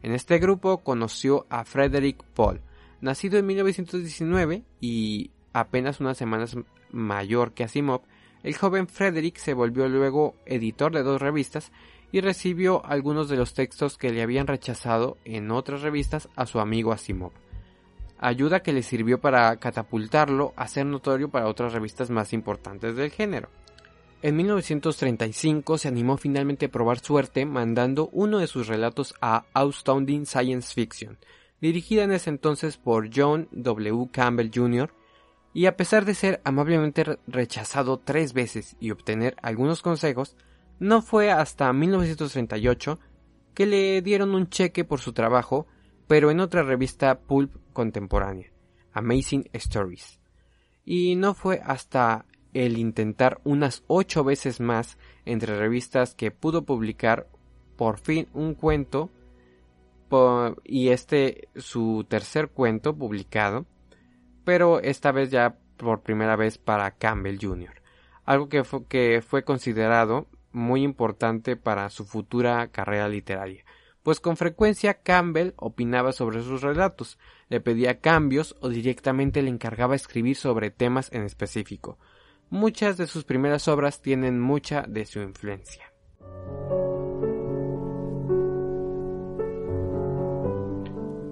En 0.02 0.12
este 0.12 0.38
grupo 0.38 0.82
conoció 0.82 1.46
a 1.48 1.64
Frederick 1.64 2.22
Paul, 2.34 2.60
nacido 3.00 3.38
en 3.38 3.46
1919 3.46 4.62
y 4.80 5.30
apenas 5.52 6.00
unas 6.00 6.18
semanas 6.18 6.56
mayor 6.90 7.52
que 7.52 7.64
Asimov, 7.64 8.02
el 8.44 8.54
joven 8.54 8.86
Frederick 8.86 9.38
se 9.38 9.54
volvió 9.54 9.88
luego 9.88 10.36
editor 10.44 10.92
de 10.92 11.02
dos 11.02 11.20
revistas 11.20 11.72
y 12.12 12.20
recibió 12.20 12.84
algunos 12.84 13.28
de 13.28 13.36
los 13.36 13.54
textos 13.54 13.96
que 13.96 14.12
le 14.12 14.22
habían 14.22 14.46
rechazado 14.46 15.16
en 15.24 15.50
otras 15.50 15.80
revistas 15.80 16.28
a 16.36 16.46
su 16.46 16.60
amigo 16.60 16.92
Asimov. 16.92 17.32
Ayuda 18.18 18.62
que 18.62 18.74
le 18.74 18.82
sirvió 18.82 19.18
para 19.18 19.56
catapultarlo 19.56 20.52
a 20.56 20.68
ser 20.68 20.86
notorio 20.86 21.30
para 21.30 21.48
otras 21.48 21.72
revistas 21.72 22.10
más 22.10 22.32
importantes 22.32 22.94
del 22.96 23.10
género. 23.10 23.48
En 24.22 24.36
1935 24.36 25.78
se 25.78 25.88
animó 25.88 26.18
finalmente 26.18 26.66
a 26.66 26.70
probar 26.70 27.00
suerte 27.00 27.46
mandando 27.46 28.10
uno 28.12 28.38
de 28.38 28.46
sus 28.46 28.68
relatos 28.68 29.14
a 29.22 29.46
Astounding 29.54 30.26
Science 30.26 30.72
Fiction, 30.72 31.18
dirigida 31.60 32.04
en 32.04 32.12
ese 32.12 32.28
entonces 32.30 32.76
por 32.76 33.08
John 33.14 33.48
W. 33.52 34.08
Campbell 34.12 34.50
Jr., 34.54 34.90
y 35.54 35.66
a 35.66 35.76
pesar 35.76 36.04
de 36.04 36.14
ser 36.14 36.42
amablemente 36.44 37.04
rechazado 37.28 37.98
tres 37.98 38.32
veces 38.32 38.76
y 38.80 38.90
obtener 38.90 39.36
algunos 39.40 39.82
consejos, 39.82 40.36
no 40.80 41.00
fue 41.00 41.30
hasta 41.30 41.72
1938 41.72 42.98
que 43.54 43.64
le 43.64 44.02
dieron 44.02 44.34
un 44.34 44.48
cheque 44.50 44.84
por 44.84 45.00
su 45.00 45.12
trabajo, 45.12 45.68
pero 46.08 46.32
en 46.32 46.40
otra 46.40 46.64
revista 46.64 47.20
pulp 47.20 47.54
contemporánea, 47.72 48.50
Amazing 48.92 49.48
Stories. 49.52 50.18
Y 50.84 51.14
no 51.14 51.34
fue 51.34 51.60
hasta 51.64 52.26
el 52.52 52.76
intentar 52.76 53.40
unas 53.44 53.84
ocho 53.86 54.24
veces 54.24 54.58
más 54.58 54.98
entre 55.24 55.56
revistas 55.56 56.16
que 56.16 56.32
pudo 56.32 56.64
publicar 56.64 57.28
por 57.76 57.98
fin 57.98 58.26
un 58.34 58.54
cuento 58.54 59.10
y 60.64 60.90
este 60.90 61.48
su 61.56 62.06
tercer 62.08 62.48
cuento 62.48 62.94
publicado 62.94 63.66
pero 64.44 64.80
esta 64.80 65.12
vez 65.12 65.30
ya 65.30 65.56
por 65.76 66.02
primera 66.02 66.36
vez 66.36 66.58
para 66.58 66.92
Campbell 66.92 67.38
Jr. 67.40 67.82
Algo 68.24 68.48
que 68.48 68.64
fue, 68.64 68.86
que 68.86 69.22
fue 69.26 69.44
considerado 69.44 70.26
muy 70.52 70.82
importante 70.82 71.56
para 71.56 71.90
su 71.90 72.04
futura 72.04 72.68
carrera 72.68 73.08
literaria, 73.08 73.64
pues 74.02 74.20
con 74.20 74.36
frecuencia 74.36 74.94
Campbell 75.02 75.54
opinaba 75.56 76.12
sobre 76.12 76.42
sus 76.42 76.62
relatos, 76.62 77.18
le 77.48 77.60
pedía 77.60 78.00
cambios 78.00 78.56
o 78.60 78.68
directamente 78.68 79.42
le 79.42 79.50
encargaba 79.50 79.96
escribir 79.96 80.36
sobre 80.36 80.70
temas 80.70 81.10
en 81.12 81.22
específico. 81.22 81.98
Muchas 82.50 82.96
de 82.96 83.06
sus 83.06 83.24
primeras 83.24 83.66
obras 83.66 84.00
tienen 84.00 84.40
mucha 84.40 84.82
de 84.82 85.06
su 85.06 85.20
influencia. 85.20 85.90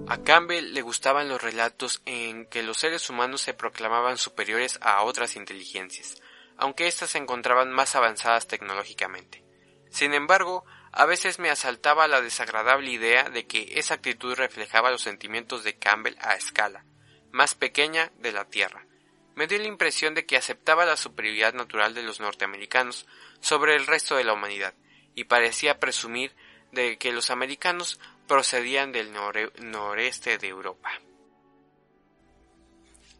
A 0.05 0.17
Campbell 0.21 0.73
le 0.73 0.81
gustaban 0.81 1.29
los 1.29 1.41
relatos 1.41 2.01
en 2.05 2.45
que 2.47 2.61
los 2.61 2.77
seres 2.77 3.09
humanos 3.09 3.39
se 3.41 3.53
proclamaban 3.53 4.17
superiores 4.17 4.77
a 4.81 5.01
otras 5.03 5.37
inteligencias, 5.37 6.21
aunque 6.57 6.87
éstas 6.87 7.11
se 7.11 7.19
encontraban 7.19 7.71
más 7.71 7.95
avanzadas 7.95 8.47
tecnológicamente. 8.47 9.45
Sin 9.89 10.13
embargo, 10.13 10.65
a 10.91 11.05
veces 11.05 11.39
me 11.39 11.49
asaltaba 11.49 12.07
la 12.09 12.19
desagradable 12.19 12.91
idea 12.91 13.29
de 13.29 13.47
que 13.47 13.79
esa 13.79 13.93
actitud 13.95 14.35
reflejaba 14.35 14.91
los 14.91 15.01
sentimientos 15.01 15.63
de 15.63 15.77
Campbell 15.77 16.17
a 16.19 16.35
escala, 16.35 16.85
más 17.31 17.55
pequeña 17.55 18.11
de 18.17 18.33
la 18.33 18.45
Tierra. 18.45 18.85
Me 19.35 19.47
dio 19.47 19.57
la 19.57 19.67
impresión 19.67 20.15
de 20.15 20.25
que 20.25 20.35
aceptaba 20.35 20.85
la 20.85 20.97
superioridad 20.97 21.53
natural 21.53 21.93
de 21.93 22.03
los 22.03 22.19
norteamericanos 22.19 23.07
sobre 23.39 23.75
el 23.75 23.87
resto 23.87 24.17
de 24.17 24.25
la 24.25 24.33
humanidad, 24.33 24.73
y 25.15 25.23
parecía 25.23 25.79
presumir 25.79 26.35
de 26.73 26.97
que 26.97 27.11
los 27.13 27.29
americanos 27.29 27.99
procedían 28.27 28.91
del 28.91 29.09
noreste 29.61 30.37
de 30.37 30.47
Europa. 30.47 30.89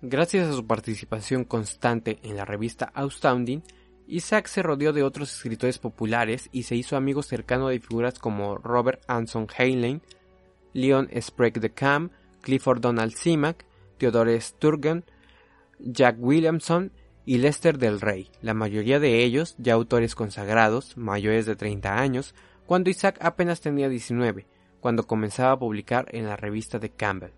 Gracias 0.01 0.49
a 0.49 0.53
su 0.53 0.67
participación 0.67 1.45
constante 1.45 2.19
en 2.23 2.35
la 2.35 2.45
revista 2.45 2.91
Astounding, 2.93 3.63
Isaac 4.07 4.47
se 4.47 4.61
rodeó 4.61 4.91
de 4.91 5.03
otros 5.03 5.31
escritores 5.31 5.79
populares 5.79 6.49
y 6.51 6.63
se 6.63 6.75
hizo 6.75 6.97
amigo 6.97 7.23
cercano 7.23 7.69
de 7.69 7.79
figuras 7.79 8.19
como 8.19 8.57
Robert 8.57 9.01
Anson 9.07 9.47
Heinlein, 9.57 10.01
Leon 10.73 11.09
Sprague 11.21 11.61
de 11.61 11.69
Cam, 11.69 12.09
Clifford 12.41 12.81
Donald 12.81 13.13
Simak, 13.13 13.65
Theodore 13.97 14.39
Sturgeon, 14.41 15.05
Jack 15.79 16.17
Williamson 16.19 16.91
y 17.25 17.37
Lester 17.37 17.77
del 17.77 18.01
Rey, 18.01 18.29
la 18.41 18.53
mayoría 18.53 18.99
de 18.99 19.23
ellos 19.23 19.55
ya 19.57 19.73
autores 19.73 20.15
consagrados, 20.15 20.97
mayores 20.97 21.45
de 21.45 21.55
30 21.55 21.97
años, 21.97 22.35
cuando 22.65 22.89
Isaac 22.89 23.17
apenas 23.21 23.61
tenía 23.61 23.87
19, 23.87 24.45
cuando 24.83 25.07
comenzaba 25.07 25.53
a 25.53 25.59
publicar 25.59 26.07
en 26.11 26.25
la 26.25 26.35
revista 26.35 26.77
de 26.77 26.89
Campbell. 26.89 27.31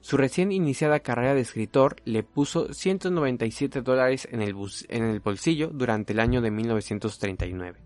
Su 0.00 0.16
recién 0.16 0.50
iniciada 0.50 1.00
carrera 1.00 1.34
de 1.34 1.42
escritor 1.42 1.96
le 2.06 2.22
puso 2.22 2.72
197 2.72 3.82
dólares 3.82 4.26
en 4.32 4.40
el, 4.40 4.56
en 4.88 5.02
el 5.04 5.20
bolsillo 5.20 5.68
durante 5.74 6.14
el 6.14 6.20
año 6.20 6.40
de 6.40 6.50
1939, 6.50 7.80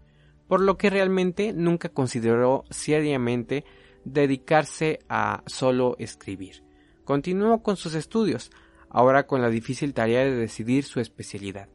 por 0.47 0.61
lo 0.61 0.79
que 0.79 0.91
realmente 0.91 1.53
nunca 1.53 1.89
consideró 1.89 2.63
seriamente 2.71 3.65
dedicarse 4.05 5.01
a 5.09 5.43
solo 5.47 5.97
escribir. 5.99 6.63
Continuó 7.05 7.65
con 7.65 7.77
sus 7.77 7.97
estudios, 7.97 8.53
ahora 8.89 9.27
con 9.27 9.43
la 9.43 9.51
difícil 9.51 9.93
tarea 9.93 10.21
de 10.21 10.37
decidir 10.37 10.85
su 10.85 11.01
especialidad. 11.01 11.69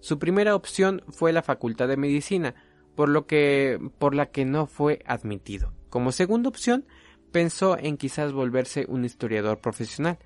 Su 0.00 0.18
primera 0.18 0.54
opción 0.54 1.00
fue 1.08 1.32
la 1.32 1.40
Facultad 1.40 1.88
de 1.88 1.96
Medicina, 1.96 2.54
por 2.94 3.08
lo 3.08 3.26
que 3.26 3.78
por 3.98 4.14
la 4.14 4.26
que 4.26 4.44
no 4.44 4.66
fue 4.66 4.98
admitido. 5.06 5.77
Como 5.90 6.12
segunda 6.12 6.48
opción, 6.48 6.84
pensó 7.32 7.78
en 7.78 7.96
quizás 7.96 8.32
volverse 8.32 8.86
un 8.88 9.04
historiador 9.04 9.58
profesional, 9.58 10.18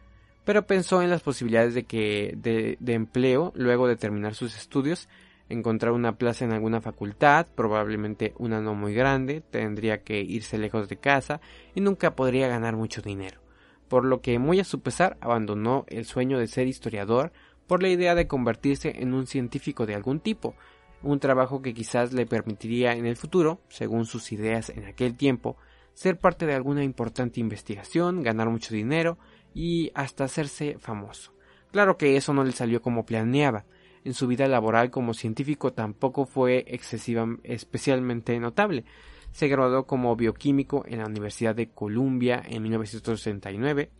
pero 0.44 0.66
pensó 0.66 1.02
en 1.02 1.10
las 1.10 1.22
posibilidades 1.22 1.74
de 1.74 1.84
que 1.84 2.34
de, 2.36 2.94
empleo 2.94 3.52
luego 3.54 3.86
de 3.86 3.96
terminar 3.96 4.34
sus 4.34 4.56
estudios, 4.56 5.08
encontrar 5.48 5.92
una 5.92 6.16
plaza 6.16 6.44
en 6.44 6.52
alguna 6.52 6.80
facultad, 6.80 7.46
probablemente 7.54 8.34
una 8.38 8.60
no 8.60 8.74
muy 8.74 8.94
grande, 8.94 9.40
tendría 9.40 10.02
que 10.02 10.20
irse 10.20 10.58
lejos 10.58 10.88
de 10.88 10.96
casa 10.96 11.40
y 11.74 11.80
nunca 11.80 12.16
podría 12.16 12.48
ganar 12.48 12.74
mucho 12.74 13.02
dinero, 13.02 13.40
por 13.88 14.04
lo 14.04 14.20
que 14.20 14.38
muy 14.38 14.60
a 14.60 14.64
su 14.64 14.80
pesar 14.80 15.16
abandonó 15.20 15.84
el 15.88 16.06
sueño 16.06 16.38
de 16.38 16.48
ser 16.48 16.66
historiador 16.66 17.32
por 17.66 17.82
la 17.82 17.88
idea 17.88 18.14
de 18.14 18.26
convertirse 18.26 19.00
en 19.00 19.14
un 19.14 19.26
científico 19.26 19.86
de 19.86 19.94
algún 19.94 20.20
tipo, 20.20 20.54
un 21.02 21.18
trabajo 21.18 21.62
que 21.62 21.74
quizás 21.74 22.12
le 22.12 22.26
permitiría 22.26 22.94
en 22.94 23.06
el 23.06 23.16
futuro, 23.16 23.60
según 23.68 24.06
sus 24.06 24.32
ideas 24.32 24.70
en 24.70 24.84
aquel 24.84 25.16
tiempo, 25.16 25.56
ser 25.94 26.18
parte 26.18 26.46
de 26.46 26.54
alguna 26.54 26.84
importante 26.84 27.40
investigación, 27.40 28.22
ganar 28.22 28.48
mucho 28.48 28.74
dinero 28.74 29.18
y 29.54 29.90
hasta 29.94 30.24
hacerse 30.24 30.76
famoso. 30.78 31.32
Claro 31.70 31.96
que 31.96 32.16
eso 32.16 32.32
no 32.34 32.44
le 32.44 32.52
salió 32.52 32.82
como 32.82 33.04
planeaba. 33.04 33.64
En 34.04 34.14
su 34.14 34.26
vida 34.26 34.48
laboral 34.48 34.90
como 34.90 35.14
científico 35.14 35.72
tampoco 35.72 36.26
fue 36.26 36.64
excesiva, 36.66 37.26
especialmente 37.44 38.38
notable. 38.40 38.84
Se 39.30 39.48
graduó 39.48 39.86
como 39.86 40.14
bioquímico 40.16 40.84
en 40.86 40.98
la 40.98 41.06
Universidad 41.06 41.54
de 41.54 41.70
Columbia 41.70 42.42
en 42.44 42.62
1969, 42.62 43.90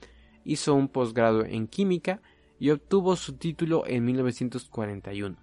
hizo 0.45 0.75
un 0.75 0.89
posgrado 0.89 1.45
en 1.45 1.69
química 1.69 2.21
y 2.59 2.71
obtuvo 2.71 3.17
su 3.17 3.35
título 3.35 3.85
en 3.87 4.05
1941. 4.05 5.37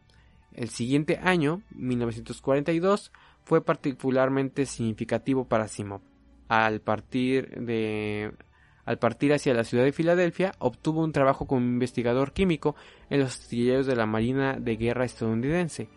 El 0.54 0.70
siguiente 0.70 1.20
año, 1.22 1.62
1942, 1.72 3.12
fue 3.44 3.64
particularmente 3.64 4.66
significativo 4.66 5.46
para 5.46 5.68
Simov 5.68 6.02
al 6.50 6.82
partir 6.82 7.62
de 7.62 8.34
al 8.86 8.98
partir 8.98 9.34
hacia 9.34 9.54
la 9.54 9.64
ciudad 9.64 9.84
de 9.84 9.92
Filadelfia, 9.92 10.52
obtuvo 10.58 11.04
un 11.04 11.12
trabajo 11.12 11.46
como 11.46 11.62
investigador 11.62 12.34
químico 12.34 12.76
en 13.12 13.20
los 13.20 13.30
astilleros 13.30 13.86
de 13.86 13.96
la 13.96 14.08
Marina 14.08 14.58
de 14.60 14.78
Guerra 14.78 15.06
estadounidense, 15.06 15.90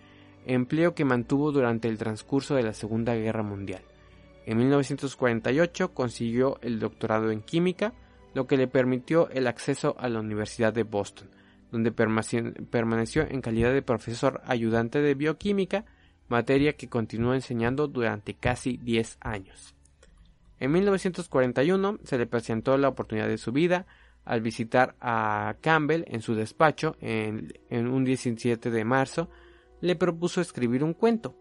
empleo 0.45 0.95
que 0.95 1.07
mantuvo 1.07 1.53
durante 1.53 1.89
el 1.89 1.97
transcurso 1.97 2.55
de 2.55 2.65
la 2.65 2.75
Segunda 2.75 3.15
Guerra 3.15 3.43
Mundial. 3.43 3.81
En 4.45 4.59
1948 4.59 5.95
consiguió 5.95 6.59
el 6.61 6.81
doctorado 6.81 7.31
en 7.31 7.41
química, 7.41 7.95
lo 8.35 8.47
que 8.47 8.59
le 8.59 8.69
permitió 8.69 9.31
el 9.31 9.47
acceso 9.47 9.97
a 9.99 10.11
la 10.11 10.21
Universidad 10.21 10.75
de 10.75 10.83
Boston, 10.83 11.31
donde 11.73 11.91
permaneció 11.91 13.27
en 13.29 13.41
calidad 13.41 13.73
de 13.73 13.83
profesor 13.83 14.43
ayudante 14.45 15.01
de 15.01 15.15
bioquímica, 15.15 15.87
materia 16.29 16.75
que 16.75 16.89
continuó 16.89 17.35
enseñando 17.35 17.89
durante 17.89 18.35
casi 18.35 18.77
10 18.77 19.17
años. 19.21 19.75
En 20.61 20.71
1941 20.71 21.99
se 22.05 22.19
le 22.19 22.27
presentó 22.27 22.77
la 22.77 22.89
oportunidad 22.89 23.27
de 23.27 23.39
su 23.39 23.51
vida 23.51 23.87
al 24.25 24.43
visitar 24.43 24.95
a 25.01 25.57
Campbell 25.61 26.05
en 26.07 26.21
su 26.21 26.35
despacho 26.35 26.95
en, 27.01 27.51
un 27.71 28.05
17 28.05 28.71
de 28.71 28.85
marzo, 28.85 29.29
le 29.81 29.97
propuso 29.97 30.41
escribir 30.41 30.85
un 30.85 30.95
cuento 30.95 31.37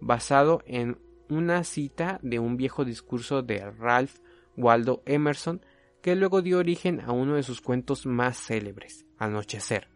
basado 0.00 0.62
en 0.66 0.98
una 1.30 1.64
cita 1.64 2.18
de 2.22 2.38
un 2.38 2.56
viejo 2.56 2.84
discurso 2.84 3.42
de 3.42 3.70
Ralph 3.70 4.16
Waldo 4.56 5.02
Emerson 5.06 5.64
que 6.02 6.14
luego 6.14 6.42
dio 6.42 6.58
origen 6.58 7.00
a 7.00 7.12
uno 7.12 7.36
de 7.36 7.42
sus 7.42 7.60
cuentos 7.60 8.04
más 8.04 8.36
célebres, 8.36 9.05
Anochecer, 9.18 9.88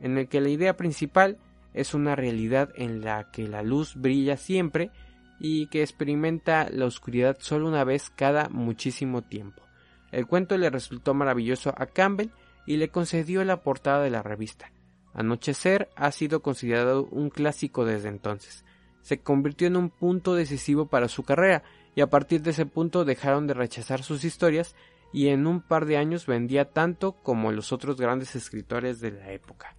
en 0.00 0.18
el 0.18 0.28
que 0.28 0.40
la 0.40 0.48
idea 0.48 0.76
principal 0.76 1.38
es 1.74 1.94
una 1.94 2.16
realidad 2.16 2.70
en 2.76 3.02
la 3.02 3.30
que 3.30 3.46
la 3.46 3.62
luz 3.62 3.94
brilla 3.96 4.36
siempre 4.36 4.90
y 5.38 5.68
que 5.68 5.82
experimenta 5.82 6.68
la 6.70 6.86
oscuridad 6.86 7.36
solo 7.40 7.68
una 7.68 7.84
vez 7.84 8.10
cada 8.10 8.48
muchísimo 8.48 9.22
tiempo. 9.22 9.62
El 10.10 10.26
cuento 10.26 10.56
le 10.56 10.70
resultó 10.70 11.14
maravilloso 11.14 11.72
a 11.76 11.86
Campbell 11.86 12.30
y 12.66 12.76
le 12.76 12.88
concedió 12.88 13.44
la 13.44 13.62
portada 13.62 14.02
de 14.02 14.10
la 14.10 14.22
revista. 14.22 14.72
Anochecer 15.14 15.88
ha 15.96 16.12
sido 16.12 16.42
considerado 16.42 17.04
un 17.10 17.30
clásico 17.30 17.84
desde 17.84 18.08
entonces. 18.08 18.64
Se 19.02 19.20
convirtió 19.20 19.66
en 19.68 19.76
un 19.76 19.90
punto 19.90 20.34
decisivo 20.34 20.86
para 20.86 21.08
su 21.08 21.22
carrera 21.22 21.62
y 21.94 22.00
a 22.00 22.08
partir 22.08 22.42
de 22.42 22.50
ese 22.50 22.66
punto 22.66 23.04
dejaron 23.04 23.46
de 23.46 23.54
rechazar 23.54 24.02
sus 24.02 24.24
historias 24.24 24.74
y 25.12 25.28
en 25.28 25.46
un 25.46 25.60
par 25.60 25.86
de 25.86 25.96
años 25.96 26.26
vendía 26.26 26.70
tanto 26.70 27.12
como 27.12 27.52
los 27.52 27.72
otros 27.72 27.96
grandes 27.96 28.36
escritores 28.36 29.00
de 29.00 29.12
la 29.12 29.32
época. 29.32 29.76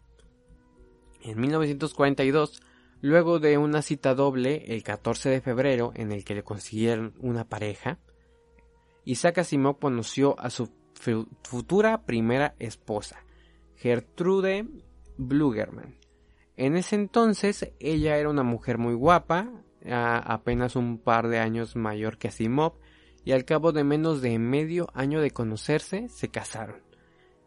En 1.21 1.39
1942 1.39 2.61
Luego 3.01 3.39
de 3.39 3.57
una 3.57 3.81
cita 3.81 4.13
doble 4.13 4.65
el 4.67 4.83
14 4.83 5.29
de 5.29 5.41
febrero 5.41 5.93
en 5.95 6.11
el 6.11 6.25
que 6.25 6.35
le 6.35 6.43
consiguieron 6.43 7.13
una 7.19 7.45
pareja, 7.45 7.97
Isaac 9.05 9.39
Asimov 9.39 9.79
conoció 9.79 10.37
a 10.39 10.49
su 10.49 10.69
futura 11.43 12.01
primera 12.05 12.55
esposa, 12.59 13.23
Gertrude 13.77 14.67
Blugerman. 15.17 15.95
En 16.57 16.75
ese 16.75 16.95
entonces 16.95 17.71
ella 17.79 18.17
era 18.17 18.29
una 18.29 18.43
mujer 18.43 18.77
muy 18.77 18.95
guapa, 18.95 19.49
apenas 19.85 20.75
un 20.75 20.97
par 20.97 21.29
de 21.29 21.39
años 21.39 21.77
mayor 21.77 22.17
que 22.17 22.27
Asimov, 22.27 22.73
y 23.25 23.31
al 23.31 23.45
cabo 23.45 23.71
de 23.71 23.83
menos 23.83 24.21
de 24.21 24.37
medio 24.39 24.89
año 24.93 25.21
de 25.21 25.31
conocerse 25.31 26.09
se 26.09 26.29
casaron. 26.29 26.77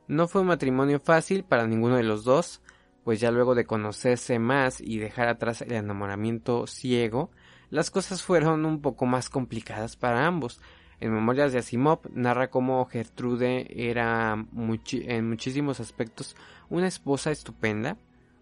No 0.08 0.28
fue 0.28 0.42
un 0.42 0.48
matrimonio 0.48 1.00
fácil 1.00 1.44
para 1.44 1.66
ninguno 1.66 1.96
de 1.96 2.02
los 2.02 2.24
dos, 2.24 2.60
pues 3.04 3.20
ya 3.20 3.30
luego 3.30 3.54
de 3.54 3.64
conocerse 3.64 4.38
más 4.38 4.80
y 4.80 4.98
dejar 4.98 5.28
atrás 5.28 5.62
el 5.62 5.72
enamoramiento 5.72 6.66
ciego, 6.66 7.30
las 7.70 7.90
cosas 7.90 8.22
fueron 8.22 8.66
un 8.66 8.82
poco 8.82 9.06
más 9.06 9.30
complicadas 9.30 9.96
para 9.96 10.26
ambos. 10.26 10.60
En 11.00 11.12
Memorias 11.12 11.52
de 11.52 11.58
Asimov 11.58 12.00
narra 12.12 12.50
cómo 12.50 12.84
Gertrude 12.84 13.66
era 13.70 14.34
en 14.34 15.28
muchísimos 15.28 15.80
aspectos 15.80 16.36
una 16.68 16.86
esposa 16.86 17.30
estupenda, 17.30 17.96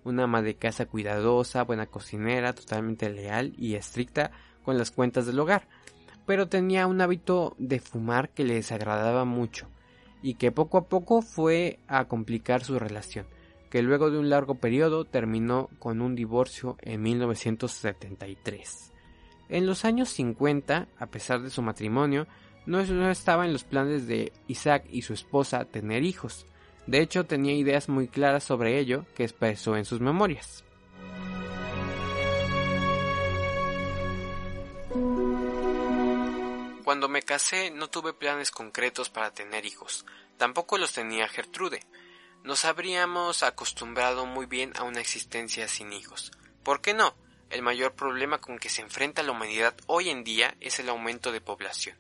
una 0.04 0.24
ama 0.24 0.42
de 0.42 0.56
casa 0.56 0.86
cuidadosa, 0.86 1.62
buena 1.62 1.86
cocinera, 1.86 2.52
totalmente 2.54 3.08
leal 3.08 3.54
y 3.56 3.76
estricta 3.76 4.30
con 4.64 4.76
las 4.76 4.90
cuentas 4.90 5.26
del 5.26 5.38
hogar, 5.38 5.68
pero 6.30 6.46
tenía 6.46 6.86
un 6.86 7.00
hábito 7.00 7.56
de 7.58 7.80
fumar 7.80 8.28
que 8.30 8.44
le 8.44 8.54
desagradaba 8.54 9.24
mucho 9.24 9.66
y 10.22 10.34
que 10.34 10.52
poco 10.52 10.78
a 10.78 10.84
poco 10.84 11.22
fue 11.22 11.80
a 11.88 12.04
complicar 12.04 12.62
su 12.62 12.78
relación, 12.78 13.26
que 13.68 13.82
luego 13.82 14.12
de 14.12 14.18
un 14.20 14.30
largo 14.30 14.54
periodo 14.54 15.04
terminó 15.04 15.70
con 15.80 16.00
un 16.00 16.14
divorcio 16.14 16.76
en 16.82 17.02
1973. 17.02 18.92
En 19.48 19.66
los 19.66 19.84
años 19.84 20.10
50, 20.10 20.86
a 20.96 21.06
pesar 21.06 21.42
de 21.42 21.50
su 21.50 21.62
matrimonio, 21.62 22.28
no 22.64 22.78
estaba 23.10 23.44
en 23.44 23.52
los 23.52 23.64
planes 23.64 24.06
de 24.06 24.32
Isaac 24.46 24.84
y 24.88 25.02
su 25.02 25.14
esposa 25.14 25.64
tener 25.64 26.04
hijos. 26.04 26.46
De 26.86 27.00
hecho, 27.00 27.24
tenía 27.24 27.54
ideas 27.54 27.88
muy 27.88 28.06
claras 28.06 28.44
sobre 28.44 28.78
ello 28.78 29.04
que 29.16 29.24
expresó 29.24 29.76
en 29.76 29.84
sus 29.84 30.00
memorias. 30.00 30.62
Cuando 36.90 37.08
me 37.08 37.22
casé 37.22 37.70
no 37.70 37.88
tuve 37.88 38.12
planes 38.14 38.50
concretos 38.50 39.10
para 39.10 39.30
tener 39.30 39.64
hijos, 39.64 40.04
tampoco 40.38 40.76
los 40.76 40.92
tenía 40.92 41.28
Gertrude. 41.28 41.86
Nos 42.42 42.64
habríamos 42.64 43.44
acostumbrado 43.44 44.26
muy 44.26 44.46
bien 44.46 44.72
a 44.76 44.82
una 44.82 44.98
existencia 44.98 45.68
sin 45.68 45.92
hijos. 45.92 46.32
¿Por 46.64 46.80
qué 46.80 46.92
no? 46.92 47.14
El 47.48 47.62
mayor 47.62 47.94
problema 47.94 48.40
con 48.40 48.58
que 48.58 48.68
se 48.68 48.82
enfrenta 48.82 49.22
la 49.22 49.30
humanidad 49.30 49.76
hoy 49.86 50.10
en 50.10 50.24
día 50.24 50.56
es 50.58 50.80
el 50.80 50.88
aumento 50.88 51.30
de 51.30 51.40
población. 51.40 51.96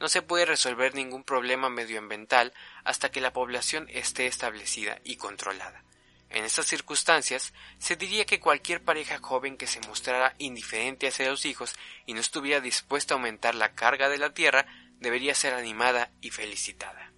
No 0.00 0.06
se 0.06 0.20
puede 0.20 0.44
resolver 0.44 0.94
ningún 0.94 1.24
problema 1.24 1.70
medioambiental 1.70 2.52
hasta 2.84 3.10
que 3.10 3.22
la 3.22 3.32
población 3.32 3.86
esté 3.88 4.26
establecida 4.26 5.00
y 5.02 5.16
controlada. 5.16 5.82
En 6.30 6.44
estas 6.44 6.66
circunstancias, 6.66 7.54
se 7.78 7.96
diría 7.96 8.24
que 8.24 8.40
cualquier 8.40 8.82
pareja 8.82 9.18
joven 9.18 9.56
que 9.56 9.66
se 9.66 9.80
mostrara 9.86 10.34
indiferente 10.38 11.06
hacia 11.06 11.30
los 11.30 11.46
hijos 11.46 11.74
y 12.04 12.14
no 12.14 12.20
estuviera 12.20 12.60
dispuesta 12.60 13.14
a 13.14 13.16
aumentar 13.16 13.54
la 13.54 13.74
carga 13.74 14.08
de 14.08 14.18
la 14.18 14.34
tierra 14.34 14.66
debería 15.00 15.34
ser 15.34 15.54
animada 15.54 16.10
y 16.20 16.30
felicitada. 16.30 17.12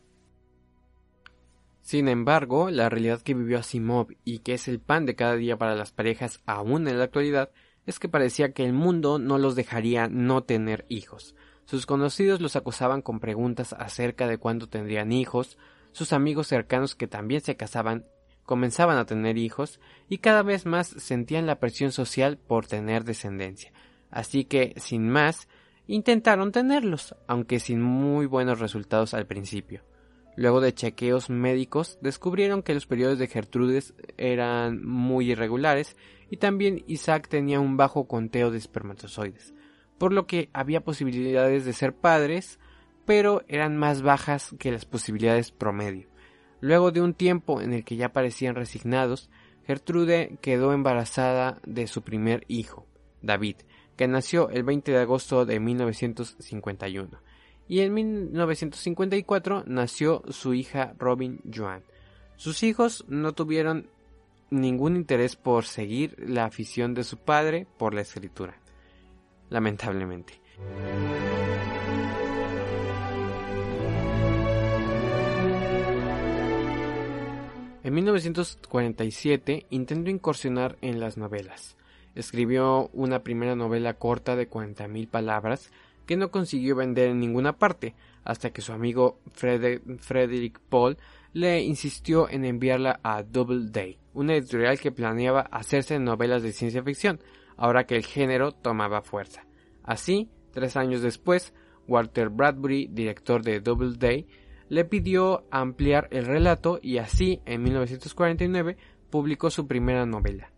Sin 1.81 2.09
embargo, 2.09 2.71
la 2.71 2.91
realidad 2.91 3.23
que 3.23 3.33
vivió 3.33 3.59
Asimov 3.59 4.09
y 4.25 4.41
que 4.41 4.53
es 4.53 4.69
el 4.69 4.79
pan 4.79 5.07
de 5.07 5.15
cada 5.15 5.37
día 5.37 5.57
para 5.57 5.75
las 5.75 5.91
parejas 5.91 6.41
aún 6.45 6.87
en 6.87 6.99
la 6.99 7.05
actualidad 7.05 7.51
es 7.87 7.99
que 7.99 8.11
parecía 8.11 8.53
que 8.53 8.67
el 8.67 8.75
mundo 8.75 9.19
no 9.19 9.39
los 9.39 9.57
dejaría 9.57 10.07
no 10.07 10.43
tener 10.43 10.85
hijos. 10.91 11.35
Sus 11.65 11.87
conocidos 11.87 12.43
los 12.43 12.57
acosaban 12.57 13.01
con 13.01 13.21
preguntas 13.21 13.73
acerca 13.73 14.27
de 14.27 14.37
cuándo 14.37 14.69
tendrían 14.69 15.13
hijos, 15.13 15.57
sus 15.93 16.13
amigos 16.13 16.47
cercanos 16.47 16.95
que 16.95 17.07
también 17.07 17.41
se 17.41 17.57
casaban 17.57 18.05
comenzaban 18.49 18.99
a 18.99 19.07
tener 19.07 19.39
hijos 19.39 19.79
y 20.09 20.19
cada 20.19 20.43
vez 20.43 20.67
más 20.67 20.89
sentían 20.89 21.47
la 21.47 21.61
presión 21.61 21.93
social 21.93 22.37
por 22.37 22.67
tener 22.67 23.05
descendencia. 23.05 23.73
Así 24.11 24.45
que, 24.45 24.75
sin 24.79 25.09
más, 25.09 25.47
intentaron 25.87 26.51
tenerlos, 26.51 27.15
aunque 27.29 27.61
sin 27.61 27.81
muy 27.81 28.27
buenos 28.27 28.59
resultados 28.59 29.15
al 29.15 29.27
principio. 29.29 29.85
Luego 30.35 30.61
de 30.61 30.75
chequeos 30.75 31.31
médicos, 31.31 31.99
descubrieron 32.01 32.63
que 32.63 32.75
los 32.75 32.87
periodos 32.87 33.19
de 33.19 33.27
Gertrudes 33.27 33.95
eran 34.17 34.85
muy 34.85 35.31
irregulares 35.31 35.97
y 36.31 36.39
también 36.39 36.83
Isaac 36.87 37.29
tenía 37.29 37.61
un 37.61 37.77
bajo 37.77 38.09
conteo 38.09 38.51
de 38.51 38.59
espermatozoides 38.59 39.55
por 39.99 40.13
lo 40.13 40.27
que 40.27 40.49
había 40.53 40.81
posibilidades 40.81 41.65
de 41.65 41.73
ser 41.73 41.95
padres, 41.95 42.59
pero 43.05 43.43
eran 43.49 43.77
más 43.77 44.03
bajas 44.03 44.55
que 44.59 44.71
las 44.71 44.85
posibilidades 44.85 45.51
promedio. 45.51 46.09
Luego 46.61 46.91
de 46.91 47.01
un 47.01 47.15
tiempo 47.15 47.61
en 47.61 47.73
el 47.73 47.85
que 47.85 47.97
ya 47.97 48.13
parecían 48.13 48.55
resignados, 48.55 49.31
Gertrude 49.67 50.39
quedó 50.41 50.73
embarazada 50.73 51.61
de 51.67 51.87
su 51.87 52.03
primer 52.03 52.45
hijo, 52.49 52.87
David, 53.23 53.57
que 53.97 54.09
nació 54.09 54.51
el 54.51 54.63
20 54.63 54.93
de 54.93 54.99
agosto 54.99 55.45
de 55.45 55.61
1951. 55.61 57.21
Y 57.69 57.81
en 57.81 57.93
1954 57.93 59.65
nació 59.67 60.23
su 60.31 60.55
hija 60.55 60.95
Robin 60.99 61.41
Joan. 61.55 61.83
Sus 62.37 62.63
hijos 62.63 63.05
no 63.09 63.33
tuvieron 63.33 63.91
ningún 64.51 64.97
interés 64.97 65.37
por 65.37 65.65
seguir 65.65 66.17
la 66.19 66.47
afición 66.47 66.95
de 66.95 67.05
su 67.05 67.19
padre 67.19 67.67
por 67.77 67.93
la 67.93 68.01
escritura 68.01 68.59
lamentablemente. 69.51 70.35
En 77.89 77.95
1947 77.95 79.65
intentó 79.71 80.11
incursionar 80.11 80.77
en 80.83 81.01
las 81.01 81.17
novelas. 81.17 81.79
Escribió 82.15 82.91
una 82.93 83.21
primera 83.21 83.57
novela 83.57 83.95
corta 83.95 84.37
de 84.37 84.47
40.000 84.47 85.09
palabras 85.09 85.73
que 86.05 86.19
no 86.19 86.31
consiguió 86.31 86.77
vender 86.77 87.09
en 87.09 87.19
ninguna 87.19 87.55
parte, 87.55 87.95
hasta 88.25 88.51
que 88.51 88.61
su 88.61 88.75
amigo 88.75 89.21
Frederick 89.33 90.61
Paul 90.69 90.99
le 91.33 91.63
insistió 91.63 92.29
en 92.29 92.45
enviarla 92.45 93.01
a 93.03 93.23
Double 93.23 93.71
Day, 93.71 93.97
una 94.13 94.35
editorial 94.35 94.79
que 94.79 94.93
planeaba 94.93 95.49
hacerse 95.51 95.99
novelas 95.99 96.43
de 96.43 96.53
ciencia 96.53 96.83
ficción, 96.83 97.21
ahora 97.57 97.85
que 97.85 97.97
el 97.97 98.05
género 98.05 98.53
tomaba 98.53 99.01
fuerza. 99.01 99.47
Así, 99.83 100.29
tres 100.53 100.77
años 100.77 101.01
después, 101.01 101.55
Walter 101.87 102.29
Bradbury, 102.29 102.89
director 102.89 103.43
de 103.43 103.61
Doubleday, 103.61 104.27
le 104.69 104.85
pidió 104.85 105.47
ampliar 105.51 106.09
el 106.11 106.27
relato 106.27 106.79
y 106.83 106.99
así, 106.99 107.41
en 107.47 107.63
1949, 107.63 108.77
publicó 109.11 109.51
su 109.51 109.67
primera 109.67 110.07
novela, 110.07 110.53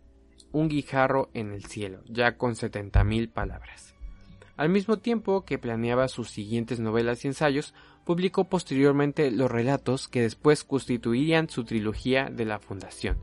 Un 0.51 0.67
guijarro 0.67 1.29
en 1.33 1.51
el 1.51 1.65
cielo, 1.65 2.01
ya 2.07 2.37
con 2.37 2.55
70.000 2.55 3.31
palabras. 3.31 3.95
Al 4.57 4.69
mismo 4.69 4.97
tiempo 4.97 5.45
que 5.45 5.57
planeaba 5.57 6.07
sus 6.07 6.29
siguientes 6.29 6.79
novelas 6.79 7.23
y 7.23 7.29
ensayos, 7.29 7.73
publicó 8.05 8.49
posteriormente 8.49 9.31
los 9.31 9.49
relatos 9.49 10.07
que 10.07 10.21
después 10.21 10.63
constituirían 10.63 11.49
su 11.49 11.63
trilogía 11.63 12.29
de 12.29 12.45
la 12.45 12.59
Fundación, 12.59 13.17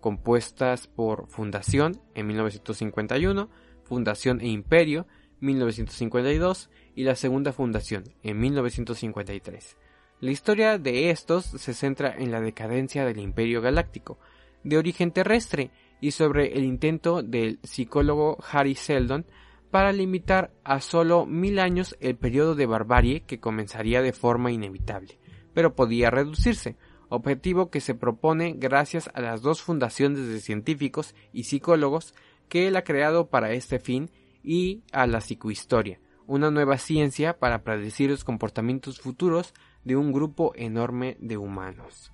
compuestas 0.00 0.86
por 0.86 1.28
Fundación 1.28 2.00
en 2.14 2.26
1951, 2.28 3.50
Fundación 3.84 4.40
e 4.40 4.48
Imperio 4.48 5.06
1952 5.40 6.70
y 6.94 7.04
la 7.04 7.14
Segunda 7.14 7.52
Fundación 7.52 8.04
en 8.22 8.38
1953. 8.40 9.76
La 10.20 10.30
historia 10.30 10.76
de 10.76 11.08
estos 11.08 11.46
se 11.46 11.72
centra 11.72 12.14
en 12.14 12.30
la 12.30 12.42
decadencia 12.42 13.06
del 13.06 13.20
Imperio 13.20 13.62
Galáctico, 13.62 14.18
de 14.62 14.76
origen 14.76 15.12
terrestre, 15.12 15.70
y 15.98 16.10
sobre 16.10 16.58
el 16.58 16.64
intento 16.64 17.22
del 17.22 17.58
psicólogo 17.62 18.38
Harry 18.52 18.74
Seldon 18.74 19.24
para 19.70 19.92
limitar 19.92 20.50
a 20.62 20.80
solo 20.80 21.24
mil 21.24 21.58
años 21.58 21.96
el 22.00 22.16
periodo 22.16 22.54
de 22.54 22.66
barbarie 22.66 23.22
que 23.22 23.40
comenzaría 23.40 24.02
de 24.02 24.12
forma 24.12 24.52
inevitable, 24.52 25.18
pero 25.54 25.74
podía 25.74 26.10
reducirse, 26.10 26.76
objetivo 27.08 27.70
que 27.70 27.80
se 27.80 27.94
propone 27.94 28.54
gracias 28.58 29.10
a 29.14 29.22
las 29.22 29.40
dos 29.40 29.62
fundaciones 29.62 30.26
de 30.26 30.40
científicos 30.40 31.14
y 31.32 31.44
psicólogos 31.44 32.14
que 32.48 32.68
él 32.68 32.76
ha 32.76 32.84
creado 32.84 33.28
para 33.28 33.52
este 33.52 33.78
fin 33.78 34.10
y 34.42 34.82
a 34.92 35.06
la 35.06 35.20
psicohistoria, 35.22 35.98
una 36.26 36.50
nueva 36.50 36.76
ciencia 36.76 37.38
para 37.38 37.62
predecir 37.62 38.10
los 38.10 38.24
comportamientos 38.24 39.00
futuros 39.00 39.54
de 39.84 39.96
un 39.96 40.12
grupo 40.12 40.52
enorme 40.54 41.16
de 41.20 41.36
humanos. 41.36 42.12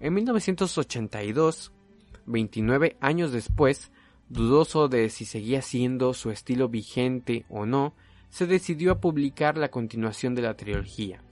En 0.00 0.14
1982, 0.14 1.72
29 2.26 2.96
años 3.00 3.32
después, 3.32 3.90
dudoso 4.28 4.88
de 4.88 5.10
si 5.10 5.24
seguía 5.24 5.62
siendo 5.62 6.14
su 6.14 6.30
estilo 6.30 6.68
vigente 6.68 7.44
o 7.48 7.66
no, 7.66 7.94
se 8.30 8.46
decidió 8.46 8.92
a 8.92 9.00
publicar 9.00 9.56
la 9.56 9.70
continuación 9.70 10.34
de 10.34 10.42
la 10.42 10.56
trilogía, 10.56 11.22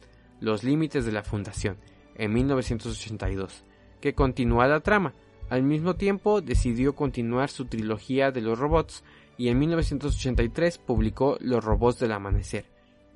Los 0.40 0.62
Límites 0.62 1.04
de 1.04 1.12
la 1.12 1.24
Fundación, 1.24 1.76
en 2.14 2.32
1982, 2.32 3.64
que 4.00 4.14
continúa 4.14 4.68
la 4.68 4.80
trama. 4.80 5.12
Al 5.50 5.62
mismo 5.62 5.96
tiempo 5.96 6.40
decidió 6.40 6.94
continuar 6.94 7.50
su 7.50 7.64
trilogía 7.64 8.30
de 8.30 8.40
los 8.40 8.58
robots 8.58 9.02
y 9.36 9.48
en 9.48 9.58
1983 9.58 10.78
publicó 10.78 11.36
Los 11.40 11.64
robots 11.64 11.98
del 11.98 12.12
amanecer. 12.12 12.66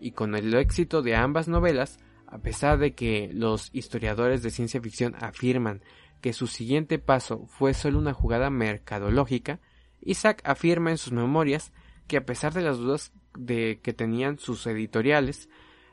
Y 0.01 0.11
con 0.11 0.35
el 0.35 0.53
éxito 0.55 1.01
de 1.01 1.15
ambas 1.15 1.49
novelas, 1.49 1.99
a 2.27 2.39
pesar 2.39 2.79
de 2.79 2.95
que 2.95 3.31
los 3.33 3.71
historiadores 3.73 4.43
de 4.43 4.51
ciencia 4.51 4.81
ficción 4.81 5.15
afirman 5.21 5.83
que 6.21 6.33
su 6.33 6.47
siguiente 6.47 6.99
paso 6.99 7.47
fue 7.47 7.75
solo 7.75 7.99
una 7.99 8.13
jugada 8.13 8.51
mercadológica, 8.51 9.61
Isaac 10.01 10.41
afirma 10.45 10.91
en 10.91 10.99
sus 10.99 11.13
memorias 11.13 11.73
que 12.07 12.17
a 12.17 12.25
pesar 12.25 12.53
de 12.53 12.63
las 12.63 12.79
dudas 12.79 13.13
de 13.37 13.81
que 13.83 13.93
tenían 13.93 14.39
sus 14.39 14.67
editoriales, 14.67 15.49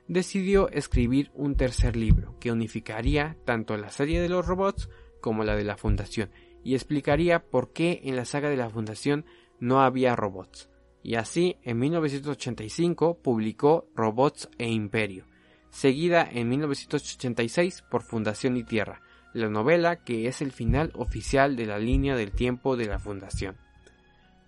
decidió 0.08 0.69
escribir 0.69 1.32
un 1.34 1.56
tercer 1.56 1.96
libro 1.96 2.38
que 2.39 2.52
unificaría 2.52 3.38
tanto 3.46 3.78
la 3.78 3.89
serie 3.89 4.22
de 4.22 4.30
los 4.30 4.46
robots 4.46 4.89
como 5.22 5.43
la 5.43 5.56
de 5.56 5.63
la 5.63 5.78
Fundación 5.78 6.30
y 6.63 6.76
explicaría 6.76 7.43
por 7.43 7.74
qué 7.74 8.02
en 8.04 8.15
la 8.15 8.26
saga 8.26 8.50
de 8.50 8.58
la 8.58 8.69
Fundación 8.69 9.26
no 9.60 9.82
había 9.82 10.15
robots. 10.15 10.69
Y 11.02 11.15
así, 11.15 11.58
en 11.63 11.80
1985 11.80 13.19
publicó 13.22 13.89
Robots 13.93 14.50
e 14.58 14.69
Imperio, 14.69 15.26
seguida 15.74 16.26
en 16.32 16.50
1986 16.50 17.84
por 17.90 18.04
Fundación 18.04 18.56
y 18.56 18.64
Tierra, 18.64 19.02
la 19.34 19.50
novela 19.50 19.96
que 19.98 20.28
es 20.28 20.42
el 20.42 20.52
final 20.52 20.92
oficial 20.94 21.56
de 21.56 21.66
la 21.66 21.80
línea 21.80 22.16
del 22.16 22.32
tiempo 22.32 22.78
de 22.78 22.86
la 22.86 23.00
Fundación, 23.00 23.58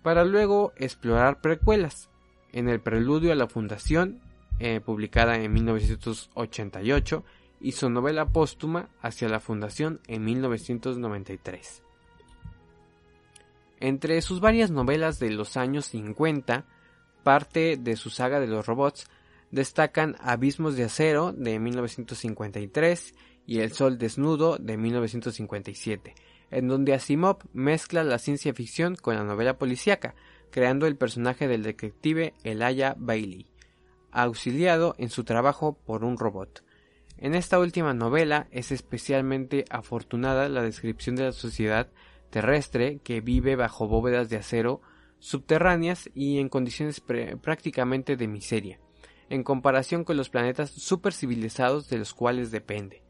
para 0.04 0.24
luego 0.24 0.72
explorar 0.78 1.42
precuelas. 1.42 2.10
En 2.54 2.70
el 2.70 2.80
preludio 2.80 3.32
a 3.32 3.36
la 3.36 3.48
Fundación, 3.48 4.22
eh, 4.60 4.80
publicada 4.80 5.36
en 5.38 5.52
1988, 5.52 7.26
y 7.60 7.72
su 7.72 7.90
novela 7.90 8.28
póstuma 8.28 8.90
Hacia 9.02 9.28
la 9.28 9.40
Fundación 9.40 10.02
en 10.08 10.24
1993. 10.24 11.82
Entre 13.80 14.22
sus 14.22 14.40
varias 14.40 14.70
novelas 14.70 15.20
de 15.20 15.32
los 15.32 15.58
años 15.58 15.88
50, 15.88 16.66
parte 17.24 17.78
de 17.78 17.96
su 17.96 18.12
saga 18.12 18.40
de 18.40 18.48
los 18.48 18.68
robots 18.68 19.08
destacan 19.52 20.16
Abismos 20.20 20.76
de 20.76 20.86
Acero 20.86 21.32
de 21.32 21.60
1953 21.60 23.16
y 23.46 23.60
El 23.60 23.72
Sol 23.72 23.98
Desnudo 23.98 24.58
de 24.58 24.78
1957, 24.78 26.16
en 26.52 26.68
donde 26.68 26.94
Asimov 26.94 27.38
mezcla 27.54 28.04
la 28.04 28.18
ciencia 28.18 28.54
ficción 28.54 28.96
con 28.96 29.16
la 29.16 29.24
novela 29.24 29.58
policíaca, 29.58 30.16
creando 30.52 30.88
el 30.88 30.98
personaje 30.98 31.48
del 31.48 31.64
detective 31.64 32.34
Elijah 32.44 32.96
Bailey, 32.98 33.48
auxiliado 34.12 34.96
en 34.98 35.10
su 35.10 35.24
trabajo 35.24 35.78
por 35.86 36.04
un 36.04 36.18
robot. 36.18 36.64
En 37.18 37.34
esta 37.34 37.60
última 37.60 37.94
novela 37.94 38.48
es 38.52 38.72
especialmente 38.72 39.66
afortunada 39.70 40.50
la 40.50 40.62
descripción 40.62 41.16
de 41.16 41.24
la 41.24 41.32
sociedad 41.32 41.90
terrestre 42.30 43.00
que 43.04 43.22
vive 43.22 43.56
bajo 43.56 43.88
bóvedas 43.88 44.30
de 44.30 44.38
acero 44.38 44.82
subterráneas 45.20 46.10
y 46.14 46.40
en 46.40 46.50
condiciones 46.50 47.02
prácticamente 47.42 48.18
de 48.18 48.28
miseria 48.28 48.80
en 49.30 49.44
comparación 49.44 50.04
con 50.04 50.18
los 50.18 50.30
planetas 50.30 50.70
supercivilizados 50.72 51.90
de 51.90 51.98
los 51.98 52.14
cuales 52.14 52.52
depende. 52.52 53.04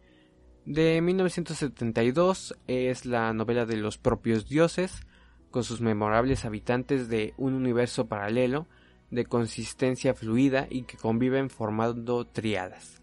De 0.66 1.00
1972 1.02 2.56
es 2.68 3.06
la 3.06 3.34
novela 3.34 3.66
de 3.66 3.78
los 3.78 3.98
propios 3.98 4.50
dioses, 4.50 5.02
con 5.52 5.64
sus 5.64 5.80
memorables 5.80 6.44
habitantes 6.44 7.08
de 7.08 7.34
un 7.38 7.54
universo 7.54 8.08
paralelo, 8.08 8.68
de 9.12 9.26
consistencia 9.26 10.14
fluida 10.14 10.68
y 10.70 10.84
que 10.84 10.98
conviven 10.98 11.50
formando 11.50 12.26
triadas. 12.26 13.02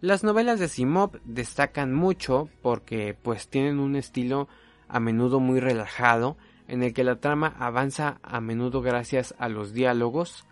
Las 0.00 0.24
novelas 0.24 0.58
de 0.58 0.68
Simov 0.68 1.20
destacan 1.24 1.94
mucho 1.94 2.48
porque 2.60 3.16
pues 3.22 3.48
tienen 3.48 3.78
un 3.78 3.94
estilo 3.94 4.48
a 4.88 4.98
menudo 4.98 5.38
muy 5.38 5.60
relajado, 5.60 6.36
en 6.66 6.82
el 6.82 6.92
que 6.92 7.04
la 7.04 7.20
trama 7.20 7.54
avanza 7.58 8.18
a 8.22 8.40
menudo 8.40 8.82
gracias 8.82 9.34
a 9.38 9.48
los 9.48 9.72
diálogos, 9.72 10.44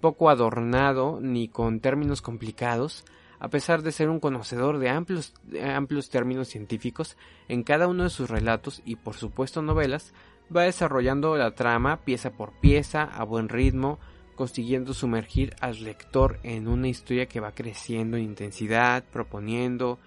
poco 0.00 0.30
adornado 0.30 1.18
ni 1.20 1.48
con 1.48 1.80
términos 1.80 2.22
complicados, 2.22 3.04
a 3.38 3.48
pesar 3.48 3.82
de 3.82 3.92
ser 3.92 4.08
un 4.08 4.20
conocedor 4.20 4.78
de 4.78 4.90
amplios, 4.90 5.34
amplios 5.62 6.10
términos 6.10 6.48
científicos, 6.48 7.16
en 7.48 7.62
cada 7.62 7.88
uno 7.88 8.04
de 8.04 8.10
sus 8.10 8.28
relatos 8.28 8.82
y 8.84 8.96
por 8.96 9.14
supuesto 9.14 9.62
novelas, 9.62 10.12
va 10.54 10.64
desarrollando 10.64 11.36
la 11.36 11.54
trama 11.54 11.98
pieza 11.98 12.30
por 12.30 12.52
pieza 12.60 13.02
a 13.04 13.24
buen 13.24 13.48
ritmo, 13.48 13.98
consiguiendo 14.34 14.94
sumergir 14.94 15.54
al 15.60 15.82
lector 15.84 16.38
en 16.42 16.66
una 16.66 16.88
historia 16.88 17.26
que 17.26 17.40
va 17.40 17.52
creciendo 17.52 18.16
en 18.16 18.24
intensidad, 18.24 19.04
proponiendo 19.04 19.98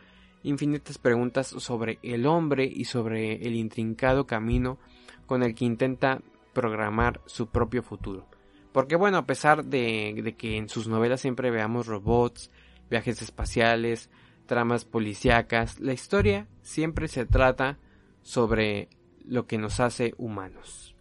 infinitas 0.43 0.97
preguntas 0.97 1.47
sobre 1.47 1.99
el 2.03 2.25
hombre 2.25 2.65
y 2.65 2.85
sobre 2.85 3.45
el 3.45 3.55
intrincado 3.55 4.25
camino 4.25 4.77
con 5.25 5.43
el 5.43 5.55
que 5.55 5.65
intenta 5.65 6.21
programar 6.53 7.21
su 7.25 7.47
propio 7.47 7.81
futuro. 7.81 8.32
Porque 8.73 8.95
bueno, 8.95 9.17
a 9.17 9.25
pesar 9.25 9.65
de, 9.65 10.35
que 10.37 10.57
en 10.57 10.67
sus 10.67 10.87
novelas 10.87 11.21
siempre 11.21 11.51
veamos 11.51 11.85
robots, 11.85 12.51
viajes 12.89 13.21
espaciales, 13.21 14.09
tramas 14.47 14.83
policíacas, 14.83 15.79
la 15.79 15.93
historia 15.93 16.47
siempre 16.63 17.07
se 17.07 17.25
trata 17.25 17.77
sobre 18.23 18.89
lo 19.23 19.45
que 19.45 19.59
nos 19.59 19.79
hace 19.79 20.15
humanos. 20.17 20.95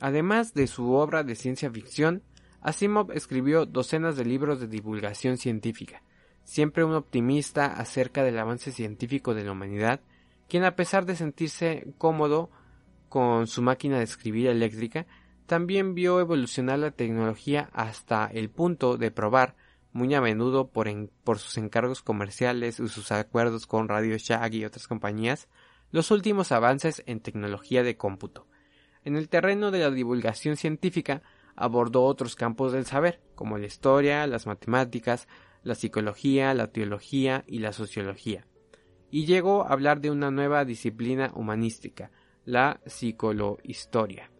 Además 0.00 0.52
de 0.52 0.66
su 0.66 0.92
obra 0.92 1.22
de 1.22 1.36
ciencia 1.36 1.70
ficción, 1.70 2.22
Asimov 2.60 3.12
escribió 3.12 3.64
docenas 3.64 4.16
de 4.16 4.24
libros 4.24 4.60
de 4.60 4.66
divulgación 4.66 5.36
científica, 5.38 6.02
siempre 6.42 6.84
un 6.84 6.94
optimista 6.94 7.66
acerca 7.66 8.24
del 8.24 8.38
avance 8.38 8.72
científico 8.72 9.32
de 9.32 9.44
la 9.44 9.52
humanidad, 9.52 10.00
quien 10.48 10.64
a 10.64 10.74
pesar 10.74 11.06
de 11.06 11.14
sentirse 11.14 11.86
cómodo 11.98 12.50
con 13.08 13.46
su 13.46 13.62
máquina 13.62 13.98
de 13.98 14.04
escribir 14.04 14.48
eléctrica, 14.48 15.06
también 15.50 15.96
vio 15.96 16.20
evolucionar 16.20 16.78
la 16.78 16.92
tecnología 16.92 17.70
hasta 17.72 18.30
el 18.32 18.50
punto 18.50 18.96
de 18.96 19.10
probar, 19.10 19.56
muy 19.90 20.14
a 20.14 20.20
menudo 20.20 20.70
por, 20.70 20.86
sus 21.40 21.58
encargos 21.58 22.02
comerciales 22.02 22.78
y 22.78 22.86
sus 22.86 23.10
acuerdos 23.10 23.66
con 23.66 23.88
Radio 23.88 24.16
Shack 24.16 24.54
y 24.54 24.64
otras 24.64 24.86
compañías, 24.86 25.48
los 25.90 26.12
últimos 26.12 26.52
avances 26.52 27.02
en 27.06 27.18
tecnología 27.18 27.82
de 27.82 27.96
cómputo. 27.96 28.46
En 29.02 29.16
el 29.16 29.28
terreno 29.28 29.72
de 29.72 29.80
la 29.80 29.90
divulgación 29.90 30.56
científica 30.56 31.20
abordó 31.56 32.04
otros 32.04 32.36
campos 32.36 32.70
del 32.70 32.86
saber, 32.86 33.20
como 33.34 33.58
la 33.58 33.66
historia, 33.66 34.28
las 34.28 34.46
matemáticas, 34.46 35.26
la 35.64 35.74
psicología, 35.74 36.54
la 36.54 36.68
teología 36.68 37.42
y 37.48 37.58
la 37.58 37.72
sociología. 37.72 38.46
Y 39.10 39.26
llegó 39.26 39.64
a 39.64 39.72
hablar 39.72 40.00
de 40.00 40.12
una 40.12 40.30
nueva 40.30 40.64
disciplina 40.64 41.32
humanística, 41.34 42.12
la 42.44 42.80
psicolohistoria. 42.86 44.30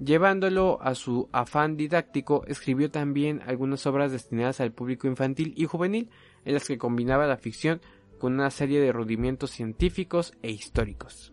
Llevándolo 0.00 0.78
a 0.82 0.94
su 0.94 1.28
afán 1.32 1.76
didáctico, 1.76 2.44
escribió 2.46 2.90
también 2.90 3.42
algunas 3.46 3.86
obras 3.86 4.10
destinadas 4.10 4.60
al 4.60 4.72
público 4.72 5.06
infantil 5.06 5.54
y 5.56 5.66
juvenil, 5.66 6.10
en 6.44 6.54
las 6.54 6.66
que 6.66 6.78
combinaba 6.78 7.26
la 7.26 7.36
ficción 7.36 7.80
con 8.18 8.34
una 8.34 8.50
serie 8.50 8.80
de 8.80 8.92
rudimentos 8.92 9.50
científicos 9.50 10.34
e 10.42 10.50
históricos. 10.50 11.32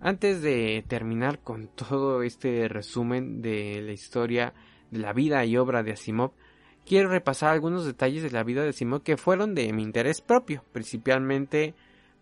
Antes 0.00 0.42
de 0.42 0.84
terminar 0.86 1.40
con 1.40 1.68
todo 1.74 2.22
este 2.22 2.68
resumen 2.68 3.42
de 3.42 3.82
la 3.82 3.92
historia 3.92 4.54
de 4.90 4.98
la 4.98 5.12
vida 5.12 5.44
y 5.44 5.56
obra 5.56 5.82
de 5.82 5.92
Asimov, 5.92 6.32
quiero 6.84 7.10
repasar 7.10 7.50
algunos 7.50 7.84
detalles 7.84 8.22
de 8.22 8.30
la 8.30 8.42
vida 8.42 8.62
de 8.62 8.70
Asimov 8.70 9.02
que 9.02 9.16
fueron 9.16 9.54
de 9.54 9.72
mi 9.72 9.82
interés 9.82 10.20
propio, 10.20 10.64
principalmente 10.72 11.74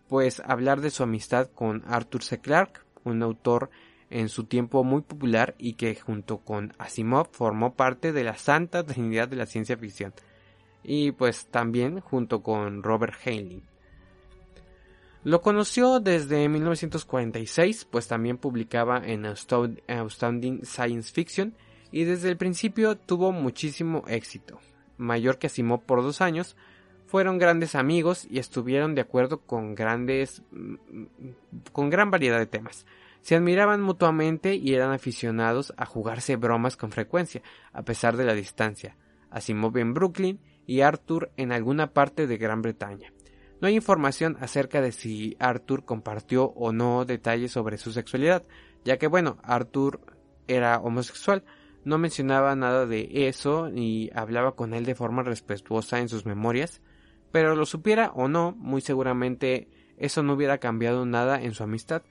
pues 0.07 0.39
hablar 0.45 0.81
de 0.81 0.89
su 0.89 1.03
amistad 1.03 1.49
con 1.53 1.83
Arthur 1.87 2.23
C. 2.23 2.39
Clarke, 2.39 2.81
un 3.03 3.23
autor 3.23 3.69
en 4.09 4.29
su 4.29 4.45
tiempo 4.45 4.83
muy 4.83 5.01
popular 5.01 5.55
y 5.57 5.73
que 5.73 5.95
junto 5.95 6.39
con 6.39 6.73
Asimov 6.77 7.29
formó 7.31 7.73
parte 7.73 8.13
de 8.13 8.23
la 8.23 8.35
santa 8.35 8.83
trinidad 8.83 9.27
de 9.27 9.35
la 9.35 9.45
ciencia 9.45 9.77
ficción. 9.77 10.13
Y 10.83 11.11
pues 11.11 11.47
también 11.47 11.99
junto 11.99 12.41
con 12.41 12.83
Robert 12.83 13.15
Heinlein. 13.25 13.63
Lo 15.23 15.41
conoció 15.41 15.99
desde 15.99 16.47
1946, 16.47 17.85
pues 17.85 18.07
también 18.07 18.37
publicaba 18.37 19.01
en 19.03 19.25
Astounding 19.25 20.63
Science 20.63 21.11
Fiction 21.11 21.53
y 21.91 22.05
desde 22.05 22.29
el 22.29 22.37
principio 22.37 22.97
tuvo 22.97 23.33
muchísimo 23.33 24.03
éxito. 24.07 24.59
Mayor 24.97 25.37
que 25.37 25.47
Asimov 25.47 25.83
por 25.83 26.01
dos 26.01 26.21
años, 26.21 26.55
fueron 27.07 27.37
grandes 27.37 27.75
amigos 27.75 28.27
y 28.29 28.39
estuvieron 28.39 28.93
de 28.93 29.01
acuerdo 29.01 29.39
con 29.39 29.75
grandes 29.75 30.43
mm, 30.51 31.05
con 31.71 31.89
gran 31.89 32.11
variedad 32.11 32.37
de 32.37 32.45
temas. 32.45 32.85
Se 33.27 33.35
admiraban 33.35 33.81
mutuamente 33.81 34.55
y 34.55 34.73
eran 34.73 34.93
aficionados 34.93 35.73
a 35.75 35.85
jugarse 35.85 36.37
bromas 36.37 36.77
con 36.77 36.93
frecuencia, 36.93 37.41
a 37.73 37.81
pesar 37.81 38.15
de 38.15 38.23
la 38.23 38.33
distancia. 38.33 38.95
Asimov 39.29 39.77
en 39.79 39.93
Brooklyn 39.93 40.39
y 40.65 40.79
Arthur 40.79 41.29
en 41.35 41.51
alguna 41.51 41.91
parte 41.91 42.25
de 42.25 42.37
Gran 42.37 42.61
Bretaña. 42.61 43.11
No 43.59 43.67
hay 43.67 43.75
información 43.75 44.37
acerca 44.39 44.79
de 44.79 44.93
si 44.93 45.35
Arthur 45.39 45.83
compartió 45.83 46.53
o 46.55 46.71
no 46.71 47.03
detalles 47.03 47.51
sobre 47.51 47.77
su 47.77 47.91
sexualidad, 47.91 48.43
ya 48.85 48.95
que 48.95 49.07
bueno, 49.07 49.39
Arthur 49.43 49.99
era 50.47 50.79
homosexual, 50.79 51.43
no 51.83 51.97
mencionaba 51.97 52.55
nada 52.55 52.85
de 52.85 53.27
eso 53.27 53.69
ni 53.69 54.09
hablaba 54.15 54.55
con 54.55 54.73
él 54.73 54.85
de 54.85 54.95
forma 54.95 55.21
respetuosa 55.23 55.99
en 55.99 56.07
sus 56.07 56.25
memorias, 56.25 56.81
pero 57.33 57.57
lo 57.57 57.65
supiera 57.65 58.09
o 58.15 58.29
no, 58.29 58.53
muy 58.53 58.79
seguramente 58.79 59.67
eso 59.97 60.23
no 60.23 60.31
hubiera 60.31 60.59
cambiado 60.59 61.05
nada 61.05 61.41
en 61.41 61.53
su 61.53 61.63
amistad, 61.63 62.03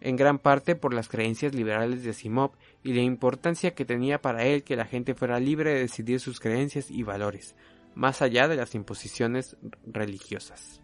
en 0.00 0.16
gran 0.16 0.38
parte 0.38 0.74
por 0.74 0.94
las 0.94 1.08
creencias 1.08 1.54
liberales 1.54 2.02
de 2.02 2.12
Simov 2.12 2.52
y 2.82 2.94
la 2.94 3.02
importancia 3.02 3.74
que 3.74 3.84
tenía 3.84 4.20
para 4.20 4.44
él 4.44 4.64
que 4.64 4.76
la 4.76 4.86
gente 4.86 5.14
fuera 5.14 5.38
libre 5.40 5.74
de 5.74 5.80
decidir 5.80 6.20
sus 6.20 6.40
creencias 6.40 6.90
y 6.90 7.02
valores, 7.02 7.54
más 7.94 8.22
allá 8.22 8.48
de 8.48 8.56
las 8.56 8.74
imposiciones 8.74 9.56
religiosas. 9.84 10.80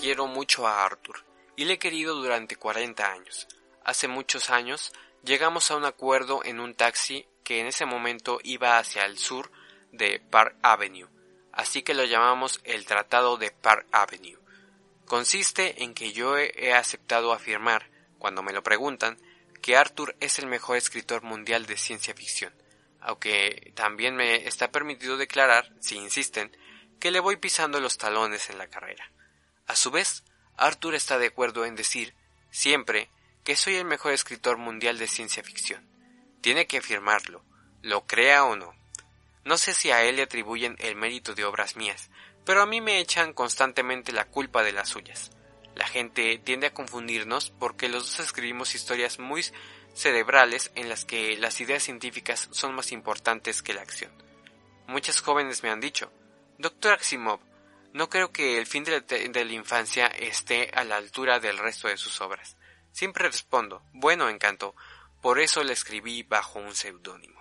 Quiero 0.00 0.26
mucho 0.26 0.66
a 0.66 0.84
Arthur, 0.84 1.16
y 1.56 1.66
le 1.66 1.74
he 1.74 1.78
querido 1.78 2.14
durante 2.14 2.56
40 2.56 3.12
años. 3.12 3.46
Hace 3.84 4.08
muchos 4.08 4.48
años 4.48 4.92
llegamos 5.24 5.70
a 5.70 5.76
un 5.76 5.84
acuerdo 5.84 6.42
en 6.42 6.58
un 6.58 6.74
taxi 6.74 7.26
que 7.44 7.60
en 7.60 7.66
ese 7.66 7.84
momento 7.84 8.40
iba 8.42 8.78
hacia 8.78 9.04
el 9.04 9.18
sur 9.18 9.50
de 9.92 10.20
Park 10.30 10.56
Avenue, 10.62 11.08
así 11.52 11.82
que 11.82 11.94
lo 11.94 12.04
llamamos 12.04 12.60
el 12.64 12.86
Tratado 12.86 13.36
de 13.36 13.50
Park 13.50 13.86
Avenue. 13.92 14.38
Consiste 15.06 15.82
en 15.82 15.94
que 15.94 16.12
yo 16.12 16.38
he 16.38 16.72
aceptado 16.72 17.32
afirmar, 17.32 17.90
cuando 18.18 18.42
me 18.42 18.52
lo 18.52 18.62
preguntan, 18.62 19.18
que 19.60 19.76
Arthur 19.76 20.16
es 20.20 20.38
el 20.38 20.46
mejor 20.46 20.76
escritor 20.76 21.22
mundial 21.22 21.66
de 21.66 21.76
ciencia 21.76 22.14
ficción. 22.14 22.52
aunque 23.00 23.72
también 23.74 24.14
me 24.14 24.46
está 24.46 24.70
permitido 24.70 25.16
declarar, 25.16 25.72
si 25.80 25.96
insisten, 25.96 26.54
que 26.98 27.10
le 27.10 27.20
voy 27.20 27.36
pisando 27.36 27.80
los 27.80 27.96
talones 27.96 28.50
en 28.50 28.58
la 28.58 28.68
carrera. 28.68 29.10
A 29.66 29.74
su 29.74 29.90
vez, 29.90 30.22
Arthur 30.56 30.94
está 30.94 31.18
de 31.18 31.28
acuerdo 31.28 31.64
en 31.64 31.76
decir, 31.76 32.14
siempre, 32.50 33.10
que 33.42 33.56
soy 33.56 33.76
el 33.76 33.86
mejor 33.86 34.12
escritor 34.12 34.58
mundial 34.58 34.98
de 34.98 35.08
ciencia 35.08 35.42
ficción. 35.42 35.88
Tiene 36.42 36.66
que 36.66 36.78
afirmarlo, 36.78 37.42
lo 37.80 38.06
crea 38.06 38.44
o 38.44 38.56
no. 38.56 38.74
No 39.50 39.58
sé 39.58 39.74
si 39.74 39.90
a 39.90 40.04
él 40.04 40.14
le 40.14 40.22
atribuyen 40.22 40.76
el 40.78 40.94
mérito 40.94 41.34
de 41.34 41.44
obras 41.44 41.74
mías, 41.74 42.08
pero 42.44 42.62
a 42.62 42.66
mí 42.66 42.80
me 42.80 43.00
echan 43.00 43.32
constantemente 43.32 44.12
la 44.12 44.26
culpa 44.26 44.62
de 44.62 44.70
las 44.70 44.90
suyas. 44.90 45.32
La 45.74 45.88
gente 45.88 46.38
tiende 46.38 46.68
a 46.68 46.72
confundirnos 46.72 47.50
porque 47.58 47.88
los 47.88 48.04
dos 48.04 48.20
escribimos 48.20 48.76
historias 48.76 49.18
muy 49.18 49.44
cerebrales 49.92 50.70
en 50.76 50.88
las 50.88 51.04
que 51.04 51.36
las 51.36 51.60
ideas 51.60 51.82
científicas 51.82 52.48
son 52.52 52.76
más 52.76 52.92
importantes 52.92 53.60
que 53.60 53.74
la 53.74 53.82
acción. 53.82 54.12
Muchas 54.86 55.20
jóvenes 55.20 55.64
me 55.64 55.70
han 55.70 55.80
dicho, 55.80 56.12
Doctor 56.58 56.92
Asimov, 57.00 57.40
no 57.92 58.08
creo 58.08 58.30
que 58.30 58.56
el 58.56 58.66
fin 58.68 58.84
de 58.84 59.02
la, 59.44 59.52
infancia 59.52 60.06
esté 60.06 60.70
a 60.74 60.84
la 60.84 60.96
altura 60.96 61.40
del 61.40 61.58
resto 61.58 61.88
de 61.88 61.96
sus 61.96 62.20
obras. 62.20 62.56
Siempre 62.92 63.26
respondo, 63.26 63.82
bueno, 63.94 64.28
encanto, 64.28 64.76
por 65.20 65.40
eso 65.40 65.64
le 65.64 65.72
escribí 65.72 66.22
bajo 66.22 66.60
un 66.60 66.76
seudónimo. 66.76 67.39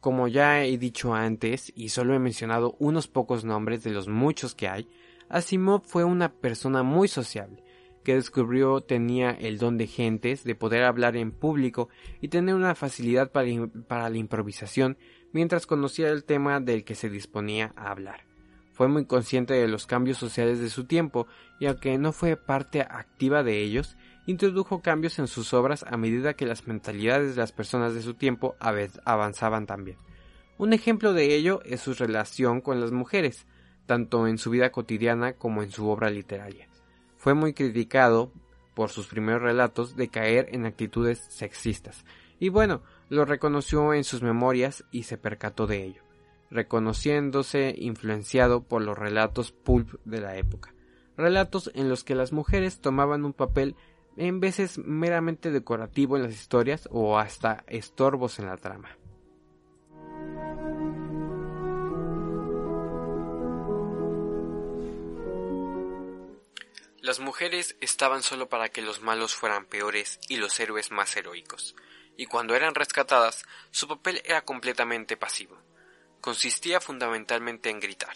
Como 0.00 0.28
ya 0.28 0.64
he 0.64 0.78
dicho 0.78 1.14
antes, 1.14 1.72
y 1.76 1.90
solo 1.90 2.14
he 2.14 2.18
mencionado 2.18 2.74
unos 2.78 3.06
pocos 3.06 3.44
nombres 3.44 3.84
de 3.84 3.90
los 3.90 4.08
muchos 4.08 4.54
que 4.54 4.68
hay, 4.68 4.88
Asimov 5.28 5.82
fue 5.84 6.04
una 6.04 6.32
persona 6.32 6.82
muy 6.82 7.06
sociable, 7.06 7.62
que 8.02 8.14
descubrió 8.14 8.80
tenía 8.80 9.30
el 9.30 9.58
don 9.58 9.76
de 9.76 9.86
gentes, 9.86 10.42
de 10.42 10.54
poder 10.54 10.84
hablar 10.84 11.16
en 11.16 11.32
público 11.32 11.90
y 12.20 12.28
tener 12.28 12.54
una 12.54 12.74
facilidad 12.74 13.30
para, 13.30 13.48
para 13.86 14.08
la 14.08 14.16
improvisación 14.16 14.96
mientras 15.32 15.66
conocía 15.66 16.08
el 16.08 16.24
tema 16.24 16.60
del 16.60 16.84
que 16.84 16.94
se 16.94 17.10
disponía 17.10 17.72
a 17.76 17.90
hablar. 17.90 18.24
Fue 18.72 18.88
muy 18.88 19.04
consciente 19.04 19.52
de 19.52 19.68
los 19.68 19.86
cambios 19.86 20.16
sociales 20.16 20.58
de 20.60 20.70
su 20.70 20.84
tiempo 20.84 21.26
y 21.60 21.66
aunque 21.66 21.98
no 21.98 22.12
fue 22.12 22.36
parte 22.36 22.80
activa 22.80 23.42
de 23.42 23.58
ellos, 23.62 23.96
introdujo 24.30 24.80
cambios 24.80 25.18
en 25.18 25.26
sus 25.26 25.52
obras 25.52 25.84
a 25.88 25.96
medida 25.96 26.34
que 26.34 26.46
las 26.46 26.66
mentalidades 26.66 27.34
de 27.34 27.40
las 27.40 27.52
personas 27.52 27.94
de 27.94 28.02
su 28.02 28.14
tiempo 28.14 28.54
avanzaban 28.58 29.66
también. 29.66 29.98
Un 30.56 30.72
ejemplo 30.72 31.12
de 31.12 31.34
ello 31.34 31.60
es 31.64 31.80
su 31.80 31.94
relación 31.94 32.60
con 32.60 32.80
las 32.80 32.92
mujeres, 32.92 33.46
tanto 33.86 34.26
en 34.26 34.38
su 34.38 34.50
vida 34.50 34.70
cotidiana 34.70 35.32
como 35.32 35.62
en 35.62 35.70
su 35.70 35.88
obra 35.88 36.10
literaria. 36.10 36.68
Fue 37.16 37.34
muy 37.34 37.54
criticado 37.54 38.32
por 38.74 38.90
sus 38.90 39.08
primeros 39.08 39.42
relatos 39.42 39.96
de 39.96 40.08
caer 40.08 40.48
en 40.52 40.64
actitudes 40.64 41.18
sexistas, 41.28 42.04
y 42.38 42.48
bueno, 42.48 42.82
lo 43.08 43.24
reconoció 43.24 43.92
en 43.92 44.04
sus 44.04 44.22
memorias 44.22 44.84
y 44.90 45.02
se 45.02 45.18
percató 45.18 45.66
de 45.66 45.84
ello, 45.84 46.02
reconociéndose 46.50 47.74
influenciado 47.76 48.62
por 48.62 48.82
los 48.82 48.96
relatos 48.96 49.52
pulp 49.52 49.94
de 50.04 50.20
la 50.20 50.36
época, 50.36 50.72
relatos 51.16 51.70
en 51.74 51.88
los 51.88 52.04
que 52.04 52.14
las 52.14 52.32
mujeres 52.32 52.80
tomaban 52.80 53.24
un 53.24 53.32
papel 53.32 53.76
en 54.16 54.40
veces 54.40 54.78
meramente 54.78 55.50
decorativo 55.50 56.16
en 56.16 56.24
las 56.24 56.32
historias 56.32 56.88
o 56.90 57.18
hasta 57.18 57.64
estorbos 57.66 58.38
en 58.38 58.46
la 58.46 58.56
trama. 58.56 58.96
Las 67.02 67.18
mujeres 67.18 67.76
estaban 67.80 68.22
solo 68.22 68.48
para 68.48 68.68
que 68.68 68.82
los 68.82 69.00
malos 69.00 69.34
fueran 69.34 69.64
peores 69.64 70.20
y 70.28 70.36
los 70.36 70.60
héroes 70.60 70.90
más 70.90 71.16
heroicos, 71.16 71.74
y 72.16 72.26
cuando 72.26 72.54
eran 72.54 72.74
rescatadas, 72.74 73.42
su 73.70 73.88
papel 73.88 74.22
era 74.24 74.42
completamente 74.42 75.16
pasivo. 75.16 75.56
Consistía 76.20 76.80
fundamentalmente 76.80 77.70
en 77.70 77.80
gritar. 77.80 78.14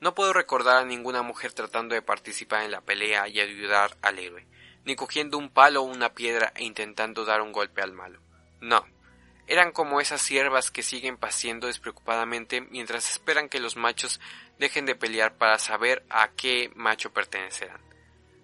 No 0.00 0.14
puedo 0.14 0.32
recordar 0.32 0.78
a 0.78 0.84
ninguna 0.84 1.22
mujer 1.22 1.52
tratando 1.52 1.94
de 1.94 2.02
participar 2.02 2.64
en 2.64 2.72
la 2.72 2.80
pelea 2.80 3.28
y 3.28 3.40
ayudar 3.40 3.96
al 4.02 4.18
héroe, 4.18 4.46
ni 4.86 4.96
cogiendo 4.96 5.36
un 5.36 5.50
palo 5.50 5.82
o 5.82 5.84
una 5.84 6.14
piedra 6.14 6.52
e 6.54 6.64
intentando 6.64 7.26
dar 7.26 7.42
un 7.42 7.52
golpe 7.52 7.82
al 7.82 7.92
malo. 7.92 8.20
No, 8.60 8.86
eran 9.48 9.72
como 9.72 10.00
esas 10.00 10.22
siervas 10.22 10.70
que 10.70 10.82
siguen 10.82 11.16
paciendo 11.16 11.66
despreocupadamente 11.66 12.62
mientras 12.62 13.10
esperan 13.10 13.48
que 13.48 13.60
los 13.60 13.76
machos 13.76 14.20
dejen 14.58 14.86
de 14.86 14.94
pelear 14.94 15.36
para 15.36 15.58
saber 15.58 16.04
a 16.08 16.28
qué 16.28 16.70
macho 16.74 17.12
pertenecerán. 17.12 17.80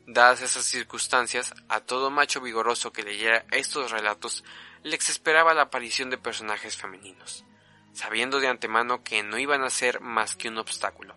Dadas 0.07 0.43
esas 0.43 0.65
circunstancias, 0.65 1.55
a 1.69 1.81
todo 1.81 2.11
macho 2.11 2.41
vigoroso 2.41 2.93
que 2.93 3.05
leyera 3.05 3.45
estos 3.53 3.91
relatos 3.91 4.45
les 4.83 5.09
esperaba 5.09 5.55
la 5.55 5.63
aparición 5.63 6.11
de 6.11 6.19
personajes 6.19 6.77
femeninos, 6.77 7.45
sabiendo 7.93 8.41
de 8.41 8.49
antemano 8.49 9.05
que 9.05 9.23
no 9.23 9.39
iban 9.39 9.63
a 9.63 9.71
ser 9.71 10.01
más 10.01 10.35
que 10.35 10.49
un 10.49 10.59
obstáculo. 10.59 11.15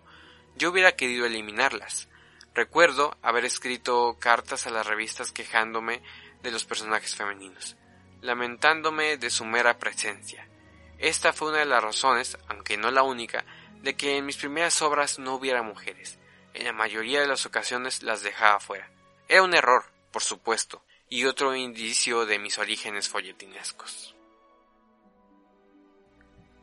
Yo 0.56 0.70
hubiera 0.70 0.94
querido 0.94 1.26
eliminarlas, 1.26 2.08
Recuerdo 2.56 3.18
haber 3.20 3.44
escrito 3.44 4.16
cartas 4.18 4.66
a 4.66 4.70
las 4.70 4.86
revistas 4.86 5.30
quejándome 5.30 6.00
de 6.42 6.50
los 6.50 6.64
personajes 6.64 7.14
femeninos, 7.14 7.76
lamentándome 8.22 9.18
de 9.18 9.28
su 9.28 9.44
mera 9.44 9.78
presencia. 9.78 10.48
Esta 10.96 11.34
fue 11.34 11.50
una 11.50 11.58
de 11.58 11.66
las 11.66 11.84
razones, 11.84 12.38
aunque 12.48 12.78
no 12.78 12.90
la 12.90 13.02
única, 13.02 13.44
de 13.82 13.94
que 13.94 14.16
en 14.16 14.24
mis 14.24 14.38
primeras 14.38 14.80
obras 14.80 15.18
no 15.18 15.34
hubiera 15.34 15.62
mujeres. 15.62 16.18
En 16.54 16.64
la 16.64 16.72
mayoría 16.72 17.20
de 17.20 17.26
las 17.26 17.44
ocasiones 17.44 18.02
las 18.02 18.22
dejaba 18.22 18.58
fuera. 18.58 18.90
Era 19.28 19.42
un 19.42 19.52
error, 19.52 19.84
por 20.10 20.22
supuesto, 20.22 20.82
y 21.10 21.26
otro 21.26 21.54
indicio 21.54 22.24
de 22.24 22.38
mis 22.38 22.56
orígenes 22.58 23.10
folletinescos. 23.10 24.16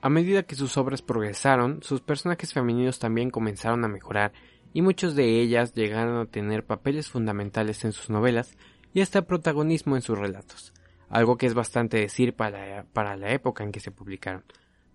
A 0.02 0.10
medida 0.10 0.42
que 0.42 0.56
sus 0.56 0.76
obras 0.76 1.04
progresaron, 1.04 1.84
sus 1.84 2.02
personajes 2.02 2.52
femeninos 2.52 2.98
también 2.98 3.30
comenzaron 3.30 3.86
a 3.86 3.88
mejorar 3.88 4.34
y 4.74 4.82
muchos 4.82 5.16
de 5.16 5.40
ellas 5.40 5.74
llegaron 5.74 6.18
a 6.18 6.26
tener 6.26 6.66
papeles 6.66 7.10
fundamentales 7.10 7.86
en 7.86 7.92
sus 7.92 8.10
novelas 8.10 8.58
y 8.94 9.02
hasta 9.02 9.28
protagonismo 9.28 9.96
en 9.96 10.02
sus 10.02 10.18
relatos, 10.18 10.74
algo 11.10 11.38
que 11.38 11.46
es 11.46 11.54
bastante 11.54 11.98
decir 11.98 12.36
para, 12.36 12.86
para 12.92 13.16
la 13.16 13.32
época 13.32 13.64
en 13.64 13.72
que 13.72 13.80
se 13.80 13.92
publicaron. 13.92 14.44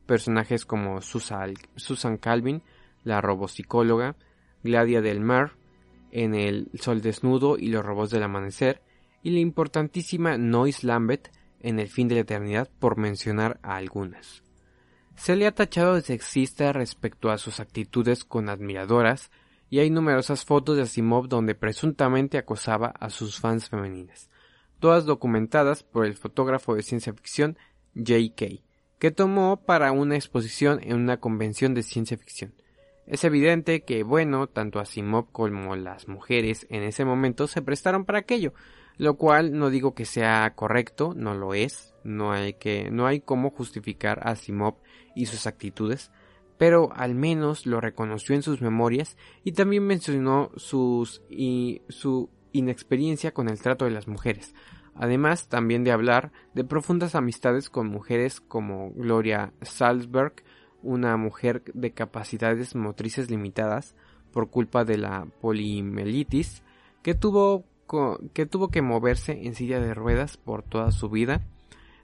Personajes 0.06 0.64
como 0.64 1.00
Susan, 1.00 2.16
Calvin, 2.20 2.62
la 3.04 3.20
robopsicóloga, 3.20 4.16
Gladia 4.64 5.00
del 5.00 5.20
Mar, 5.20 5.52
en 6.10 6.34
El 6.34 6.70
Sol 6.74 7.00
Desnudo 7.00 7.56
y 7.58 7.68
los 7.68 7.84
Robos 7.84 8.10
del 8.10 8.22
Amanecer, 8.22 8.82
y 9.22 9.30
la 9.30 9.40
importantísima 9.40 10.38
Nois 10.38 10.82
Lambert 10.82 11.28
en 11.60 11.78
El 11.78 11.88
Fin 11.88 12.08
de 12.08 12.16
la 12.16 12.20
Eternidad, 12.22 12.70
por 12.78 12.96
mencionar 12.96 13.58
a 13.62 13.76
algunas. 13.76 14.42
Se 15.16 15.36
le 15.36 15.46
ha 15.46 15.54
tachado 15.54 15.94
de 15.94 16.02
sexista 16.02 16.72
respecto 16.72 17.30
a 17.30 17.38
sus 17.38 17.60
actitudes 17.60 18.24
con 18.24 18.48
admiradoras 18.48 19.30
y 19.70 19.80
hay 19.80 19.90
numerosas 19.90 20.44
fotos 20.44 20.76
de 20.76 20.82
Asimov 20.82 21.28
donde 21.28 21.54
presuntamente 21.54 22.38
acosaba 22.38 22.88
a 22.88 23.10
sus 23.10 23.38
fans 23.38 23.68
femeninas, 23.68 24.30
todas 24.78 25.04
documentadas 25.04 25.82
por 25.82 26.06
el 26.06 26.14
fotógrafo 26.14 26.74
de 26.74 26.82
ciencia 26.82 27.12
ficción 27.12 27.58
J.K., 27.94 28.62
que 28.98 29.10
tomó 29.10 29.64
para 29.64 29.92
una 29.92 30.16
exposición 30.16 30.80
en 30.82 30.96
una 30.96 31.18
convención 31.18 31.74
de 31.74 31.82
ciencia 31.82 32.16
ficción. 32.16 32.54
Es 33.06 33.24
evidente 33.24 33.84
que, 33.84 34.02
bueno, 34.02 34.48
tanto 34.48 34.80
Asimov 34.80 35.30
como 35.32 35.76
las 35.76 36.08
mujeres 36.08 36.66
en 36.68 36.82
ese 36.82 37.04
momento 37.04 37.46
se 37.46 37.62
prestaron 37.62 38.04
para 38.04 38.18
aquello, 38.18 38.52
lo 38.98 39.16
cual 39.16 39.56
no 39.56 39.70
digo 39.70 39.94
que 39.94 40.04
sea 40.04 40.52
correcto, 40.54 41.14
no 41.16 41.34
lo 41.34 41.54
es, 41.54 41.94
no 42.04 42.32
hay 42.32 42.54
que, 42.54 42.90
no 42.90 43.06
hay 43.06 43.20
cómo 43.20 43.50
justificar 43.50 44.20
a 44.26 44.32
Asimov 44.32 44.74
y 45.14 45.26
sus 45.26 45.46
actitudes, 45.46 46.10
pero 46.58 46.90
al 46.94 47.14
menos 47.14 47.66
lo 47.66 47.80
reconoció 47.80 48.34
en 48.34 48.42
sus 48.42 48.60
memorias 48.60 49.16
y 49.44 49.52
también 49.52 49.86
mencionó 49.86 50.50
y 51.30 51.82
su 51.88 52.30
inexperiencia 52.52 53.32
con 53.32 53.48
el 53.48 53.60
trato 53.60 53.84
de 53.84 53.92
las 53.92 54.08
mujeres, 54.08 54.54
además 54.94 55.48
también 55.48 55.84
de 55.84 55.92
hablar 55.92 56.32
de 56.54 56.64
profundas 56.64 57.14
amistades 57.14 57.70
con 57.70 57.86
mujeres 57.86 58.40
como 58.40 58.90
Gloria 58.90 59.52
Salzberg, 59.62 60.42
una 60.82 61.16
mujer 61.16 61.62
de 61.74 61.92
capacidades 61.92 62.74
motrices 62.74 63.30
limitadas 63.30 63.94
por 64.32 64.50
culpa 64.50 64.84
de 64.84 64.98
la 64.98 65.26
polimelitis, 65.40 66.62
que 67.02 67.14
tuvo, 67.14 67.64
que 68.34 68.46
tuvo 68.46 68.68
que 68.68 68.82
moverse 68.82 69.46
en 69.46 69.54
silla 69.54 69.80
de 69.80 69.94
ruedas 69.94 70.36
por 70.36 70.62
toda 70.62 70.90
su 70.90 71.08
vida, 71.08 71.42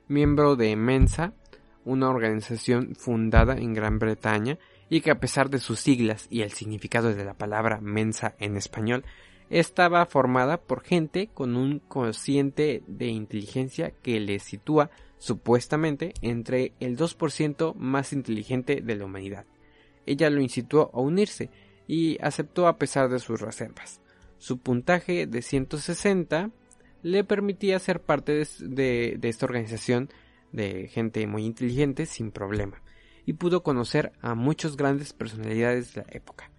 miembro 0.09 0.57
de 0.57 0.76
Mensa, 0.76 1.35
una 1.85 2.09
organización 2.09 2.95
fundada 2.95 3.57
en 3.57 3.74
Gran 3.74 3.99
Bretaña 3.99 4.59
y 4.89 5.01
que 5.01 5.11
a 5.11 5.20
pesar 5.20 5.51
de 5.51 5.59
sus 5.59 5.80
siglas 5.80 6.26
y 6.30 6.43
el 6.43 6.53
significado 6.53 7.14
de 7.14 7.24
la 7.24 7.35
palabra 7.35 7.80
mensa 7.80 8.35
en 8.39 8.57
español, 8.57 9.05
estaba 9.51 10.07
formada 10.07 10.61
por 10.61 10.82
gente 10.82 11.28
con 11.32 11.57
un 11.57 11.78
cociente 11.78 12.82
de 12.87 13.07
inteligencia 13.07 13.91
que 14.03 14.18
le 14.20 14.39
sitúa 14.39 14.91
supuestamente 15.18 16.14
entre 16.22 16.72
el 16.80 16.97
2% 16.97 17.74
más 17.74 18.12
inteligente 18.12 18.80
de 18.80 18.97
la 18.97 19.05
humanidad. 19.05 19.47
Ella 20.07 20.30
lo 20.30 20.41
incitó 20.41 20.91
a 20.93 21.01
unirse 21.01 21.51
y 21.87 22.18
aceptó 22.22 22.66
a 22.66 22.78
pesar 22.78 23.09
de 23.09 23.18
sus 23.18 23.41
reservas. 23.41 24.01
Su 24.39 24.59
puntaje 24.59 25.26
de 25.26 25.43
160 25.43 26.51
le 27.03 27.24
permitía 27.24 27.78
ser 27.78 28.01
parte 28.01 28.47
de, 28.61 29.16
de 29.18 29.28
esta 29.28 29.47
organización 29.47 30.09
de 30.55 30.89
gente 30.89 31.27
muy 31.27 31.45
inteligente 31.45 32.07
sin 32.07 32.31
problema, 32.31 32.83
y 33.27 33.35
pudo 33.35 33.63
conocer 33.63 34.13
a 34.21 34.35
muchas 34.35 34.77
grandes 34.77 35.13
personalidades 35.13 35.95
de 35.95 36.03
la 36.03 36.07
época. 36.11 36.51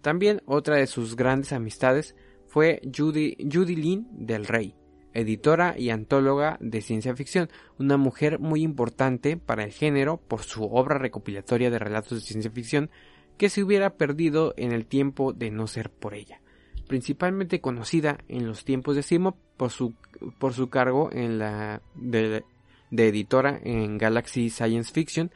También 0.00 0.42
otra 0.46 0.76
de 0.76 0.86
sus 0.86 1.16
grandes 1.16 1.52
amistades 1.52 2.14
fue 2.46 2.80
Judy, 2.94 3.36
Judy 3.50 3.76
Lynn 3.76 4.08
del 4.12 4.46
Rey, 4.46 4.74
editora 5.12 5.74
y 5.78 5.90
antóloga 5.90 6.56
de 6.60 6.80
ciencia 6.80 7.14
ficción, 7.16 7.48
una 7.78 7.96
mujer 7.96 8.38
muy 8.38 8.62
importante 8.62 9.36
para 9.36 9.64
el 9.64 9.72
género 9.72 10.18
por 10.18 10.42
su 10.42 10.64
obra 10.64 10.98
recopilatoria 10.98 11.70
de 11.70 11.78
relatos 11.78 12.20
de 12.20 12.26
ciencia 12.26 12.50
ficción 12.50 12.90
que 13.38 13.48
se 13.48 13.62
hubiera 13.62 13.96
perdido 13.96 14.54
en 14.56 14.72
el 14.72 14.86
tiempo 14.86 15.32
de 15.32 15.50
no 15.50 15.66
ser 15.66 15.90
por 15.90 16.14
ella. 16.14 16.40
Principalmente 16.88 17.60
conocida 17.60 18.18
en 18.28 18.46
los 18.46 18.64
tiempos 18.64 18.96
de 18.96 19.02
Simo 19.02 19.36
por 19.56 19.70
su, 19.70 19.94
por 20.38 20.52
su 20.52 20.68
cargo 20.68 21.10
en 21.12 21.38
la 21.38 21.80
de, 21.94 22.44
de 22.92 23.08
editora 23.08 23.58
en 23.64 23.98
Galaxy 23.98 24.50
Science 24.50 24.92
Fiction, 24.92 25.32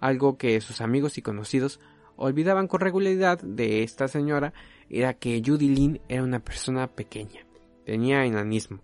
algo 0.00 0.36
que 0.36 0.60
sus 0.60 0.82
amigos 0.82 1.16
y 1.16 1.22
conocidos 1.22 1.80
olvidaban 2.16 2.66
con 2.66 2.80
regularidad 2.80 3.40
de 3.40 3.82
esta 3.82 4.08
señora 4.08 4.52
era 4.90 5.14
que 5.14 5.40
Judy 5.44 5.68
Lynn 5.68 6.00
era 6.08 6.24
una 6.24 6.40
persona 6.40 6.88
pequeña, 6.88 7.46
tenía 7.84 8.24
enanismo, 8.24 8.80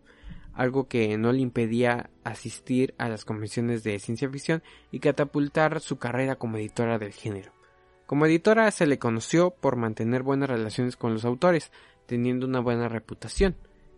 algo 0.54 0.86
que 0.86 1.18
no 1.18 1.32
le 1.32 1.40
impedía 1.40 2.10
asistir 2.22 2.94
a 2.96 3.08
las 3.08 3.24
convenciones 3.24 3.82
de 3.82 3.98
ciencia 3.98 4.30
ficción 4.30 4.62
y 4.92 5.00
catapultar 5.00 5.80
su 5.80 5.98
carrera 5.98 6.36
como 6.36 6.58
editora 6.58 6.98
del 6.98 7.12
género. 7.12 7.52
Como 8.06 8.26
editora 8.26 8.70
se 8.70 8.86
le 8.86 8.98
conoció 8.98 9.50
por 9.50 9.74
mantener 9.74 10.22
buenas 10.22 10.48
relaciones 10.48 10.96
con 10.96 11.12
los 11.12 11.24
autores, 11.24 11.72
teniendo 12.06 12.46
una 12.46 12.60
buena 12.60 12.88
reputación. 12.88 13.56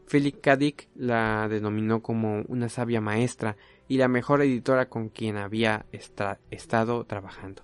Philip 0.09 0.41
K. 0.41 0.59
La 0.95 1.49
denominó 1.49 2.01
como 2.01 2.43
una 2.49 2.69
sabia 2.69 3.01
maestra 3.01 3.57
y 3.89 3.99
la 3.99 4.09
mejor 4.09 4.43
editora 4.43 4.89
con 4.89 5.09
quien 5.09 5.37
había 5.37 5.87
estado 6.51 7.05
trabajando. 7.05 7.63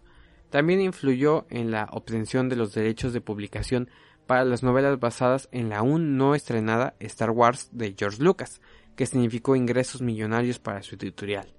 También 0.51 0.81
influyó 0.81 1.47
en 1.49 1.71
la 1.71 1.89
obtención 1.93 2.49
de 2.49 2.57
los 2.57 2.75
derechos 2.75 3.13
de 3.13 3.21
publicación 3.21 3.89
para 4.27 4.45
las 4.45 4.63
novelas 4.63 4.99
basadas 4.99 5.49
en 5.53 5.69
la 5.69 5.79
aún 5.79 6.17
no 6.17 6.35
estrenada 6.35 6.95
Star 7.01 7.31
Wars 7.31 7.69
de 7.73 7.95
George 7.97 8.23
Lucas, 8.23 8.61
que 8.97 9.07
significó 9.07 9.57
ingresos 9.57 10.03
millonarios 10.03 10.59
para 10.59 10.83
su 10.83 10.97
editorial, 10.97 11.53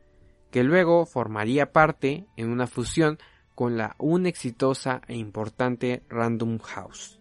que 0.52 0.64
luego 0.64 1.06
formaría 1.06 1.72
parte 1.72 2.28
en 2.38 2.50
una 2.50 2.68
fusión 2.68 3.18
con 3.56 3.78
la 3.78 3.96
aún 4.00 4.26
exitosa 4.26 5.02
e 5.08 5.16
importante 5.16 6.04
Random 6.10 6.60
House. 6.60 7.20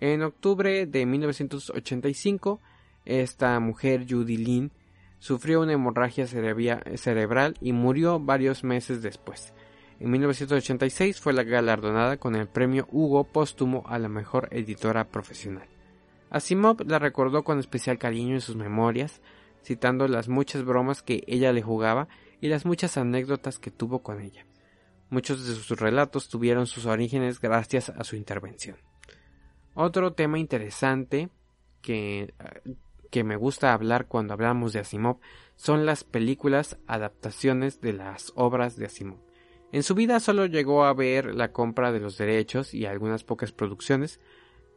En 0.00 0.22
octubre 0.22 0.86
de 0.86 1.04
1985, 1.04 2.60
esta 3.04 3.60
mujer, 3.60 4.06
Judy 4.08 4.38
Lynn, 4.38 4.72
sufrió 5.20 5.60
una 5.60 5.74
hemorragia 5.74 6.26
cerebral 6.26 7.56
y 7.60 7.72
murió 7.72 8.18
varios 8.18 8.64
meses 8.64 9.02
después. 9.02 9.54
En 10.00 10.10
1986 10.10 11.20
fue 11.20 11.34
la 11.34 11.44
galardonada 11.44 12.16
con 12.16 12.34
el 12.34 12.48
premio 12.48 12.88
Hugo 12.90 13.24
póstumo 13.24 13.84
a 13.86 13.98
la 13.98 14.08
mejor 14.08 14.48
editora 14.50 15.04
profesional. 15.08 15.68
Asimov 16.30 16.80
la 16.86 16.98
recordó 16.98 17.44
con 17.44 17.58
especial 17.58 17.98
cariño 17.98 18.34
en 18.34 18.40
sus 18.40 18.56
memorias, 18.56 19.20
citando 19.62 20.08
las 20.08 20.28
muchas 20.28 20.64
bromas 20.64 21.02
que 21.02 21.22
ella 21.26 21.52
le 21.52 21.60
jugaba 21.60 22.08
y 22.40 22.48
las 22.48 22.64
muchas 22.64 22.96
anécdotas 22.96 23.58
que 23.58 23.70
tuvo 23.70 24.02
con 24.02 24.22
ella. 24.22 24.46
Muchos 25.10 25.46
de 25.46 25.54
sus 25.54 25.78
relatos 25.78 26.28
tuvieron 26.28 26.66
sus 26.66 26.86
orígenes 26.86 27.40
gracias 27.40 27.90
a 27.90 28.02
su 28.04 28.16
intervención. 28.16 28.76
Otro 29.74 30.14
tema 30.14 30.38
interesante 30.38 31.28
que, 31.82 32.32
que 33.10 33.24
me 33.24 33.36
gusta 33.36 33.72
hablar 33.72 34.06
cuando 34.06 34.34
hablamos 34.34 34.72
de 34.72 34.80
Asimov 34.80 35.18
son 35.56 35.84
las 35.84 36.04
películas 36.04 36.78
adaptaciones 36.86 37.80
de 37.80 37.92
las 37.92 38.32
obras 38.34 38.76
de 38.76 38.86
Asimov. 38.86 39.18
En 39.72 39.82
su 39.82 39.94
vida 39.94 40.18
solo 40.18 40.46
llegó 40.46 40.84
a 40.84 40.94
ver 40.94 41.34
la 41.34 41.52
compra 41.52 41.92
de 41.92 42.00
los 42.00 42.18
derechos 42.18 42.74
y 42.74 42.86
algunas 42.86 43.22
pocas 43.24 43.52
producciones, 43.52 44.20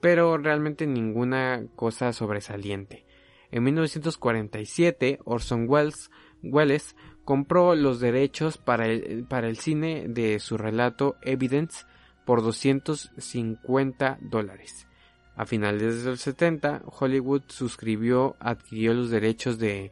pero 0.02 0.38
realmente 0.38 0.86
ninguna 0.86 1.66
cosa 1.76 2.14
sobresaliente. 2.14 3.06
En 3.50 3.64
1947, 3.64 5.20
Orson 5.26 5.68
Welles, 5.70 6.96
compró 7.24 7.76
los 7.76 8.00
derechos 8.00 8.58
para 8.58 8.88
el, 8.88 9.26
para 9.26 9.48
el 9.48 9.58
cine 9.58 10.08
de 10.10 10.40
su 10.40 10.58
relato 10.58 11.16
Evidence 11.22 11.86
por 12.26 12.42
250 12.42 14.18
dólares. 14.22 14.88
A 15.36 15.46
finales 15.46 16.04
de 16.04 16.12
los 16.12 16.22
70, 16.22 16.84
Hollywood 16.86 17.44
suscribió, 17.48 18.36
adquirió 18.40 18.94
los 18.94 19.10
derechos 19.10 19.58
de 19.58 19.92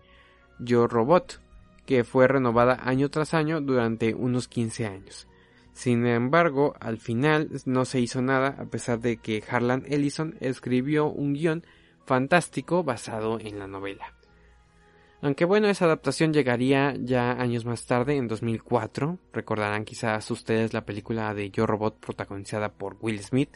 Yo 0.60 0.88
Robot, 0.88 1.42
que 1.86 2.04
fue 2.04 2.28
renovada 2.28 2.80
año 2.84 3.10
tras 3.10 3.34
año 3.34 3.60
durante 3.60 4.14
unos 4.14 4.48
15 4.48 4.86
años. 4.86 5.28
Sin 5.74 6.06
embargo, 6.06 6.76
al 6.80 6.98
final 6.98 7.50
no 7.66 7.86
se 7.86 8.00
hizo 8.00 8.22
nada 8.22 8.56
a 8.60 8.66
pesar 8.66 9.00
de 9.00 9.18
que 9.18 9.44
Harlan 9.50 9.84
Ellison 9.88 10.36
escribió 10.40 11.08
un 11.08 11.34
guion 11.34 11.66
fantástico 12.06 12.84
basado 12.84 13.40
en 13.40 13.58
la 13.58 13.68
novela. 13.68 14.14
Aunque 15.22 15.46
bueno, 15.46 15.68
esa 15.68 15.86
adaptación 15.86 16.34
llegaría 16.34 16.96
ya 17.00 17.32
años 17.34 17.64
más 17.64 17.86
tarde, 17.86 18.18
en 18.18 18.28
2004. 18.28 19.20
Recordarán 19.32 19.86
quizás 19.86 20.30
ustedes 20.32 20.74
la 20.74 20.84
película 20.84 21.34
de 21.34 21.52
Yo 21.52 21.68
Robot 21.68 22.00
protagonizada 22.00 22.70
por 22.70 22.98
Will 23.02 23.22
Smith. 23.22 23.56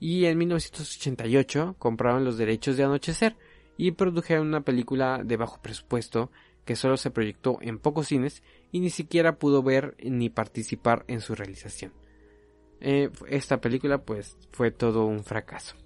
Y 0.00 0.26
en 0.26 0.38
1988 0.38 1.76
compraron 1.78 2.24
los 2.24 2.38
derechos 2.38 2.76
de 2.76 2.84
Anochecer 2.84 3.36
y 3.76 3.92
produjeron 3.92 4.46
una 4.46 4.60
película 4.60 5.22
de 5.24 5.36
bajo 5.36 5.60
presupuesto 5.60 6.30
que 6.64 6.76
solo 6.76 6.96
se 6.96 7.10
proyectó 7.10 7.58
en 7.62 7.78
pocos 7.78 8.08
cines 8.08 8.42
y 8.70 8.80
ni 8.80 8.90
siquiera 8.90 9.38
pudo 9.38 9.62
ver 9.62 9.96
ni 10.02 10.28
participar 10.28 11.04
en 11.08 11.20
su 11.20 11.34
realización. 11.34 11.92
Eh, 12.80 13.10
esta 13.28 13.60
película 13.60 13.98
pues 13.98 14.36
fue 14.52 14.70
todo 14.70 15.06
un 15.06 15.24
fracaso. 15.24 15.76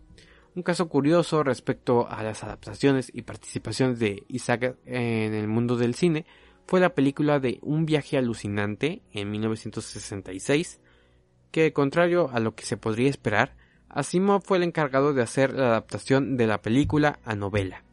Un 0.55 0.63
caso 0.63 0.89
curioso 0.89 1.43
respecto 1.43 2.07
a 2.09 2.23
las 2.23 2.45
adaptaciones 2.45 3.11
y 3.15 3.23
participaciones 3.23 3.99
de 3.99 4.25
Isaac 4.29 4.77
en 4.85 5.33
el 5.33 5.49
mundo 5.49 5.77
del 5.77 5.95
cine 5.95 6.27
fue 6.67 6.81
la 6.81 6.95
película 6.95 7.41
de 7.41 7.59
Un 7.63 7.87
viaje 7.87 8.19
alucinante 8.19 9.03
en 9.13 9.31
1966, 9.31 10.81
que 11.51 11.73
contrario 11.73 12.29
a 12.33 12.41
lo 12.41 12.55
que 12.55 12.65
se 12.65 12.77
podría 12.77 13.09
esperar, 13.09 13.57
Asimov 13.93 14.43
fue 14.43 14.57
el 14.57 14.63
encargado 14.63 15.13
de 15.13 15.23
hacer 15.23 15.53
la 15.53 15.67
adaptación 15.67 16.39
de 16.39 16.47
la 16.47 16.63
película 16.63 17.19
a 17.27 17.35
novela, 17.35 17.85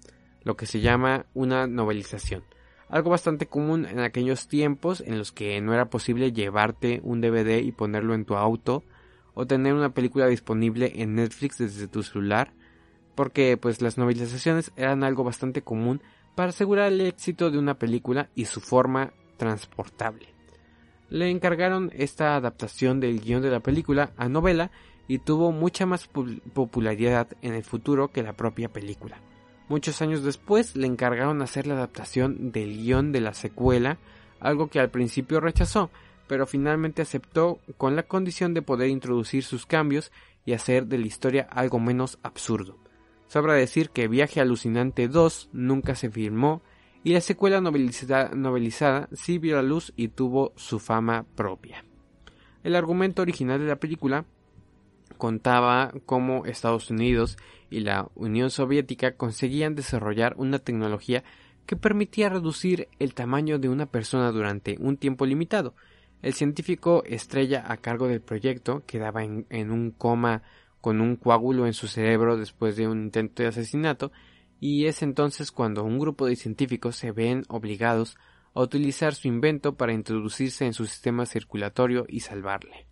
lo 0.43 0.55
que 0.55 0.65
se 0.65 0.79
llama 0.79 1.25
una 1.33 1.67
novelización, 1.67 2.43
algo 2.87 3.09
bastante 3.09 3.47
común 3.47 3.85
en 3.85 3.99
aquellos 3.99 4.47
tiempos 4.47 5.01
en 5.01 5.17
los 5.17 5.33
que 5.33 5.59
no 5.59 5.73
era 5.73 5.89
posible 5.89 6.31
llevarte 6.31 7.01
un 7.03 7.19
DVD 7.19 7.61
y 7.61 7.73
ponerlo 7.73 8.13
en 8.13 8.23
tu 8.23 8.35
auto 8.35 8.85
o 9.33 9.45
tener 9.45 9.73
una 9.73 9.93
película 9.93 10.27
disponible 10.27 10.93
en 10.95 11.15
Netflix 11.15 11.57
desde 11.57 11.89
tu 11.89 12.01
celular, 12.01 12.53
porque 13.13 13.57
pues 13.57 13.81
las 13.81 13.97
novelizaciones 13.97 14.71
eran 14.77 15.03
algo 15.03 15.25
bastante 15.25 15.63
común 15.63 16.01
para 16.33 16.49
asegurar 16.49 16.93
el 16.93 17.01
éxito 17.01 17.51
de 17.51 17.57
una 17.57 17.77
película 17.77 18.29
y 18.35 18.45
su 18.45 18.61
forma 18.61 19.11
transportable. 19.35 20.27
Le 21.09 21.29
encargaron 21.29 21.91
esta 21.93 22.35
adaptación 22.35 23.01
del 23.01 23.19
guion 23.19 23.41
de 23.41 23.49
la 23.49 23.59
película 23.59 24.13
a 24.15 24.29
novela 24.29 24.71
y 25.09 25.17
tuvo 25.17 25.51
mucha 25.51 25.87
más 25.87 26.07
popularidad 26.07 27.27
en 27.41 27.55
el 27.55 27.63
futuro 27.63 28.09
que 28.09 28.21
la 28.21 28.33
propia 28.33 28.69
película. 28.69 29.17
Muchos 29.67 30.03
años 30.03 30.23
después 30.23 30.75
le 30.75 30.85
encargaron 30.85 31.41
hacer 31.41 31.65
la 31.65 31.73
adaptación 31.73 32.51
del 32.51 32.77
guion 32.77 33.11
de 33.11 33.19
la 33.19 33.33
secuela, 33.33 33.97
algo 34.39 34.67
que 34.69 34.79
al 34.79 34.91
principio 34.91 35.39
rechazó, 35.39 35.89
pero 36.27 36.45
finalmente 36.45 37.01
aceptó 37.01 37.59
con 37.75 37.95
la 37.95 38.03
condición 38.03 38.53
de 38.53 38.61
poder 38.61 38.89
introducir 38.89 39.43
sus 39.43 39.65
cambios 39.65 40.11
y 40.45 40.53
hacer 40.53 40.85
de 40.85 40.99
la 40.99 41.07
historia 41.07 41.47
algo 41.51 41.79
menos 41.79 42.19
absurdo. 42.21 42.77
Sobra 43.27 43.53
decir 43.53 43.89
que 43.89 44.07
Viaje 44.07 44.41
Alucinante 44.41 45.07
2 45.07 45.49
nunca 45.53 45.95
se 45.95 46.11
firmó 46.11 46.61
y 47.03 47.13
la 47.13 47.21
secuela 47.21 47.61
novelizada, 47.61 48.29
novelizada 48.35 49.09
sí 49.13 49.39
vio 49.39 49.55
la 49.55 49.63
luz 49.63 49.91
y 49.95 50.09
tuvo 50.09 50.53
su 50.55 50.77
fama 50.77 51.25
propia. 51.35 51.83
El 52.63 52.75
argumento 52.75 53.23
original 53.23 53.59
de 53.59 53.65
la 53.65 53.77
película 53.77 54.25
contaba 55.17 55.93
cómo 56.05 56.45
Estados 56.45 56.89
Unidos 56.89 57.37
y 57.69 57.81
la 57.81 58.09
Unión 58.15 58.49
Soviética 58.49 59.15
conseguían 59.15 59.75
desarrollar 59.75 60.35
una 60.37 60.59
tecnología 60.59 61.23
que 61.65 61.75
permitía 61.75 62.29
reducir 62.29 62.87
el 62.99 63.13
tamaño 63.13 63.59
de 63.59 63.69
una 63.69 63.85
persona 63.85 64.31
durante 64.31 64.77
un 64.79 64.97
tiempo 64.97 65.25
limitado, 65.25 65.75
el 66.21 66.33
científico 66.33 67.03
estrella 67.05 67.63
a 67.67 67.77
cargo 67.77 68.07
del 68.07 68.21
proyecto 68.21 68.83
quedaba 68.85 69.23
en, 69.23 69.45
en 69.49 69.71
un 69.71 69.91
coma 69.91 70.43
con 70.81 70.99
un 70.99 71.15
coágulo 71.15 71.65
en 71.65 71.73
su 71.73 71.87
cerebro 71.87 72.37
después 72.37 72.75
de 72.75 72.87
un 72.87 73.03
intento 73.03 73.41
de 73.41 73.49
asesinato 73.49 74.11
y 74.59 74.87
es 74.87 75.01
entonces 75.01 75.51
cuando 75.51 75.83
un 75.83 75.97
grupo 75.97 76.25
de 76.25 76.35
científicos 76.35 76.97
se 76.97 77.11
ven 77.11 77.43
obligados 77.47 78.17
a 78.53 78.61
utilizar 78.61 79.15
su 79.15 79.29
invento 79.29 79.75
para 79.75 79.93
introducirse 79.93 80.65
en 80.65 80.73
su 80.73 80.85
sistema 80.85 81.25
circulatorio 81.25 82.05
y 82.09 82.19
salvarle. 82.21 82.88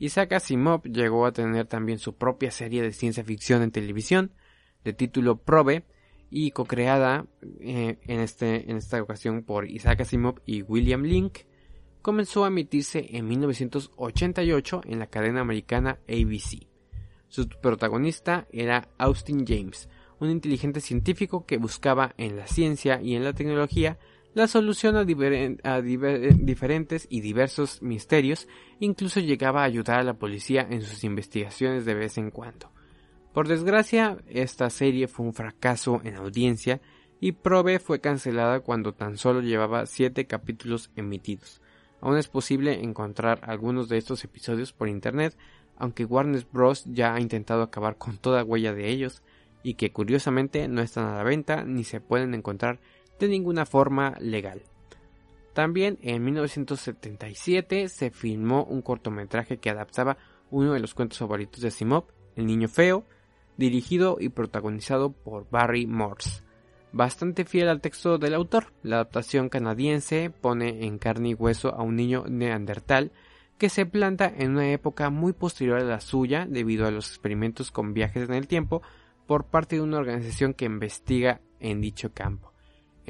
Isaac 0.00 0.32
Asimov 0.32 0.82
llegó 0.84 1.26
a 1.26 1.32
tener 1.32 1.66
también 1.66 1.98
su 1.98 2.16
propia 2.16 2.50
serie 2.50 2.80
de 2.82 2.92
ciencia 2.92 3.22
ficción 3.22 3.62
en 3.62 3.70
televisión, 3.70 4.32
de 4.82 4.94
título 4.94 5.36
Probe, 5.36 5.84
y 6.30 6.52
co-creada 6.52 7.26
eh, 7.60 7.98
en, 8.06 8.20
este, 8.20 8.70
en 8.70 8.78
esta 8.78 9.02
ocasión 9.02 9.42
por 9.42 9.68
Isaac 9.68 10.00
Asimov 10.00 10.40
y 10.46 10.62
William 10.62 11.02
Link, 11.02 11.40
comenzó 12.00 12.44
a 12.44 12.48
emitirse 12.48 13.08
en 13.10 13.28
1988 13.28 14.80
en 14.86 15.00
la 15.00 15.06
cadena 15.08 15.42
americana 15.42 15.98
ABC. 16.08 16.66
Su 17.28 17.46
protagonista 17.48 18.46
era 18.52 18.88
Austin 18.96 19.44
James, 19.46 19.90
un 20.18 20.30
inteligente 20.30 20.80
científico 20.80 21.44
que 21.44 21.58
buscaba 21.58 22.14
en 22.16 22.38
la 22.38 22.46
ciencia 22.46 23.02
y 23.02 23.16
en 23.16 23.24
la 23.24 23.34
tecnología 23.34 23.98
la 24.34 24.46
solución 24.46 24.96
a, 24.96 25.04
diferentes 25.04 27.06
y 27.10 27.20
diversos 27.20 27.82
misterios, 27.82 28.46
incluso 28.78 29.20
llegaba 29.20 29.62
a 29.62 29.66
ayudar 29.66 30.00
a 30.00 30.04
la 30.04 30.14
policía 30.14 30.66
en 30.70 30.82
sus 30.82 31.02
investigaciones 31.02 31.84
de 31.84 31.94
vez 31.94 32.16
en 32.16 32.30
cuando. 32.30 32.70
Por 33.32 33.48
desgracia, 33.48 34.18
esta 34.28 34.70
serie 34.70 35.08
fue 35.08 35.26
un 35.26 35.34
fracaso 35.34 36.00
en 36.04 36.16
audiencia 36.16 36.80
y 37.20 37.32
Probe 37.32 37.78
fue 37.78 38.00
cancelada 38.00 38.60
cuando 38.60 38.94
tan 38.94 39.16
solo 39.16 39.40
llevaba 39.40 39.86
7 39.86 40.26
capítulos 40.26 40.90
emitidos. 40.96 41.60
Aún 42.00 42.16
es 42.16 42.28
posible 42.28 42.82
encontrar 42.82 43.40
algunos 43.44 43.88
de 43.88 43.98
estos 43.98 44.24
episodios 44.24 44.72
por 44.72 44.88
internet, 44.88 45.36
aunque 45.76 46.04
Warner 46.04 46.46
Bros. 46.50 46.84
ya 46.86 47.14
ha 47.14 47.20
intentado 47.20 47.62
acabar 47.62 47.98
con 47.98 48.16
toda 48.16 48.44
huella 48.44 48.72
de 48.72 48.88
ellos, 48.88 49.22
y 49.62 49.74
que 49.74 49.92
curiosamente 49.92 50.68
no 50.68 50.80
están 50.80 51.06
a 51.06 51.16
la 51.16 51.22
venta 51.22 51.64
ni 51.64 51.84
se 51.84 52.00
pueden 52.00 52.34
encontrar 52.34 52.80
de 53.26 53.32
ninguna 53.32 53.66
forma 53.66 54.16
legal. 54.18 54.62
También 55.52 55.98
en 56.02 56.24
1977 56.24 57.88
se 57.88 58.10
filmó 58.10 58.64
un 58.64 58.82
cortometraje 58.82 59.58
que 59.58 59.70
adaptaba 59.70 60.16
uno 60.50 60.72
de 60.72 60.80
los 60.80 60.94
cuentos 60.94 61.18
favoritos 61.18 61.60
de 61.60 61.68
Asimov, 61.68 62.04
El 62.36 62.46
Niño 62.46 62.68
Feo, 62.68 63.04
dirigido 63.56 64.16
y 64.20 64.30
protagonizado 64.30 65.12
por 65.12 65.48
Barry 65.50 65.86
Morse. 65.86 66.42
Bastante 66.92 67.44
fiel 67.44 67.68
al 67.68 67.80
texto 67.80 68.18
del 68.18 68.34
autor, 68.34 68.72
la 68.82 68.96
adaptación 68.96 69.48
canadiense 69.48 70.30
pone 70.30 70.86
en 70.86 70.98
carne 70.98 71.30
y 71.30 71.34
hueso 71.34 71.74
a 71.74 71.82
un 71.82 71.94
niño 71.94 72.24
neandertal 72.28 73.12
que 73.58 73.68
se 73.68 73.86
planta 73.86 74.32
en 74.34 74.52
una 74.52 74.72
época 74.72 75.10
muy 75.10 75.32
posterior 75.32 75.78
a 75.78 75.84
la 75.84 76.00
suya 76.00 76.46
debido 76.48 76.86
a 76.86 76.90
los 76.90 77.08
experimentos 77.10 77.70
con 77.70 77.92
viajes 77.92 78.28
en 78.28 78.34
el 78.34 78.48
tiempo 78.48 78.82
por 79.26 79.44
parte 79.44 79.76
de 79.76 79.82
una 79.82 79.98
organización 79.98 80.54
que 80.54 80.64
investiga 80.64 81.40
en 81.60 81.80
dicho 81.80 82.12
campo. 82.12 82.49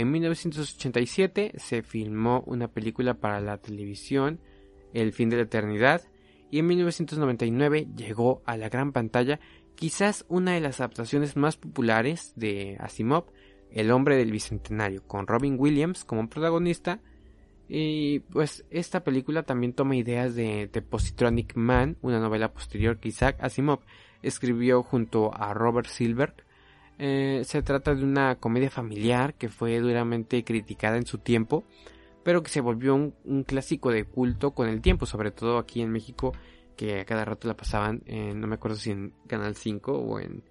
En 0.00 0.12
1987 0.12 1.52
se 1.58 1.82
filmó 1.82 2.42
una 2.46 2.68
película 2.68 3.12
para 3.20 3.38
la 3.38 3.58
televisión, 3.58 4.40
El 4.94 5.12
fin 5.12 5.28
de 5.28 5.36
la 5.36 5.42
eternidad, 5.42 6.00
y 6.50 6.60
en 6.60 6.68
1999 6.68 7.86
llegó 7.94 8.40
a 8.46 8.56
la 8.56 8.70
gran 8.70 8.92
pantalla 8.92 9.40
quizás 9.74 10.24
una 10.30 10.52
de 10.52 10.60
las 10.62 10.80
adaptaciones 10.80 11.36
más 11.36 11.58
populares 11.58 12.32
de 12.34 12.78
Asimov, 12.80 13.26
El 13.70 13.90
hombre 13.90 14.16
del 14.16 14.32
bicentenario, 14.32 15.06
con 15.06 15.26
Robin 15.26 15.56
Williams 15.58 16.06
como 16.06 16.30
protagonista. 16.30 17.02
Y 17.68 18.20
pues 18.20 18.64
esta 18.70 19.04
película 19.04 19.42
también 19.42 19.74
toma 19.74 19.96
ideas 19.96 20.34
de 20.34 20.66
The 20.72 20.80
Positronic 20.80 21.56
Man, 21.56 21.98
una 22.00 22.20
novela 22.20 22.54
posterior 22.54 23.00
que 23.00 23.10
Isaac 23.10 23.36
Asimov 23.38 23.80
escribió 24.22 24.82
junto 24.82 25.30
a 25.34 25.52
Robert 25.52 25.88
Silver. 25.88 26.32
Eh, 27.02 27.44
se 27.46 27.62
trata 27.62 27.94
de 27.94 28.04
una 28.04 28.34
comedia 28.34 28.68
familiar 28.68 29.32
que 29.32 29.48
fue 29.48 29.78
duramente 29.78 30.44
criticada 30.44 30.98
en 30.98 31.06
su 31.06 31.16
tiempo, 31.16 31.64
pero 32.22 32.42
que 32.42 32.50
se 32.50 32.60
volvió 32.60 32.94
un, 32.94 33.44
clásico 33.44 33.90
de 33.90 34.04
culto 34.04 34.50
con 34.50 34.68
el 34.68 34.82
tiempo, 34.82 35.06
sobre 35.06 35.30
todo 35.30 35.56
aquí 35.56 35.80
en 35.80 35.90
México, 35.90 36.34
que 36.76 37.00
a 37.00 37.06
cada 37.06 37.24
rato 37.24 37.48
la 37.48 37.56
pasaban, 37.56 38.02
en, 38.04 38.38
no 38.38 38.46
me 38.46 38.56
acuerdo 38.56 38.76
si 38.76 38.90
en 38.90 39.14
Canal 39.26 39.56
5 39.56 39.92
o 39.92 40.20
en, 40.20 40.44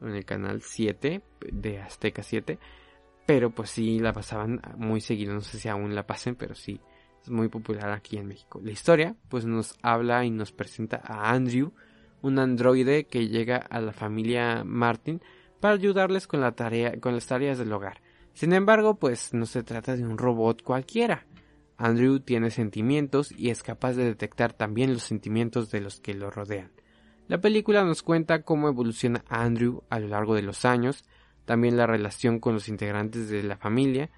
en 0.00 0.08
el 0.08 0.24
Canal 0.24 0.60
7 0.62 1.22
de 1.52 1.80
Azteca 1.80 2.24
7, 2.24 2.58
pero 3.24 3.50
pues 3.50 3.70
sí 3.70 4.00
la 4.00 4.12
pasaban 4.12 4.60
muy 4.76 5.00
seguido, 5.00 5.34
no 5.34 5.40
sé 5.40 5.60
si 5.60 5.68
aún 5.68 5.94
la 5.94 6.04
pasen, 6.04 6.34
pero 6.34 6.56
sí 6.56 6.80
es 7.22 7.30
muy 7.30 7.46
popular 7.46 7.92
aquí 7.92 8.16
en 8.16 8.26
México. 8.26 8.60
La 8.60 8.72
historia 8.72 9.14
pues 9.28 9.44
nos 9.44 9.78
habla 9.82 10.24
y 10.24 10.30
nos 10.32 10.50
presenta 10.50 11.00
a 11.04 11.30
Andrew, 11.30 11.72
un 12.22 12.40
androide 12.40 13.04
que 13.04 13.28
llega 13.28 13.58
a 13.58 13.80
la 13.80 13.92
familia 13.92 14.64
Martin 14.64 15.22
para 15.62 15.74
ayudarles 15.74 16.26
con, 16.26 16.40
la 16.40 16.56
tarea, 16.56 16.98
con 16.98 17.14
las 17.14 17.28
tareas 17.28 17.56
del 17.56 17.72
hogar. 17.72 18.00
Sin 18.34 18.52
embargo, 18.52 18.96
pues 18.96 19.32
no 19.32 19.46
se 19.46 19.62
trata 19.62 19.94
de 19.96 20.04
un 20.04 20.18
robot 20.18 20.60
cualquiera. 20.60 21.24
Andrew 21.76 22.18
tiene 22.18 22.50
sentimientos 22.50 23.30
y 23.30 23.50
es 23.50 23.62
capaz 23.62 23.92
de 23.92 24.04
detectar 24.04 24.52
también 24.52 24.92
los 24.92 25.04
sentimientos 25.04 25.70
de 25.70 25.80
los 25.80 26.00
que 26.00 26.14
lo 26.14 26.32
rodean. 26.32 26.72
La 27.28 27.40
película 27.40 27.84
nos 27.84 28.02
cuenta 28.02 28.42
cómo 28.42 28.66
evoluciona 28.66 29.24
Andrew 29.28 29.84
a 29.88 30.00
lo 30.00 30.08
largo 30.08 30.34
de 30.34 30.42
los 30.42 30.64
años, 30.64 31.04
también 31.44 31.76
la 31.76 31.86
relación 31.86 32.40
con 32.40 32.54
los 32.54 32.68
integrantes 32.68 33.28
de 33.28 33.44
la 33.44 33.56
familia. 33.56 34.10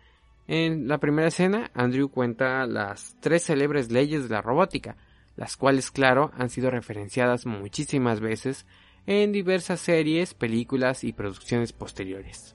En 0.47 0.89
la 0.89 0.97
primera 0.97 1.29
escena, 1.29 1.71
Andrew 1.75 2.09
cuenta 2.09 2.67
las 2.67 3.19
tres 3.21 3.45
célebres 3.45 3.93
leyes 3.93 4.23
de 4.23 4.35
la 4.35 4.41
robótica, 4.41 4.97
las 5.37 5.59
cuales, 5.59 5.91
claro, 5.91 6.31
han 6.39 6.49
sido 6.49 6.71
referenciadas 6.71 7.45
muchísimas 7.45 8.21
veces 8.21 8.65
en 9.07 9.33
diversas 9.33 9.81
series, 9.81 10.35
películas 10.35 11.05
y 11.05 11.13
producciones 11.13 11.73
posteriores. 11.73 12.55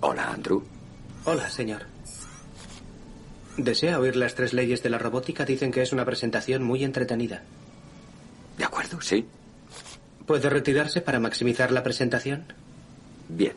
Hola, 0.00 0.32
Andrew. 0.32 0.62
Hola, 1.24 1.48
señor. 1.48 1.82
¿Desea 3.56 4.00
oír 4.00 4.16
las 4.16 4.34
tres 4.34 4.52
leyes 4.52 4.82
de 4.82 4.90
la 4.90 4.98
robótica? 4.98 5.44
Dicen 5.44 5.70
que 5.70 5.82
es 5.82 5.92
una 5.92 6.04
presentación 6.04 6.64
muy 6.64 6.82
entretenida. 6.82 7.42
De 8.58 8.64
acuerdo, 8.64 9.00
sí. 9.00 9.26
¿Puede 10.26 10.50
retirarse 10.50 11.00
para 11.00 11.20
maximizar 11.20 11.70
la 11.70 11.82
presentación? 11.82 12.44
Bien. 13.28 13.52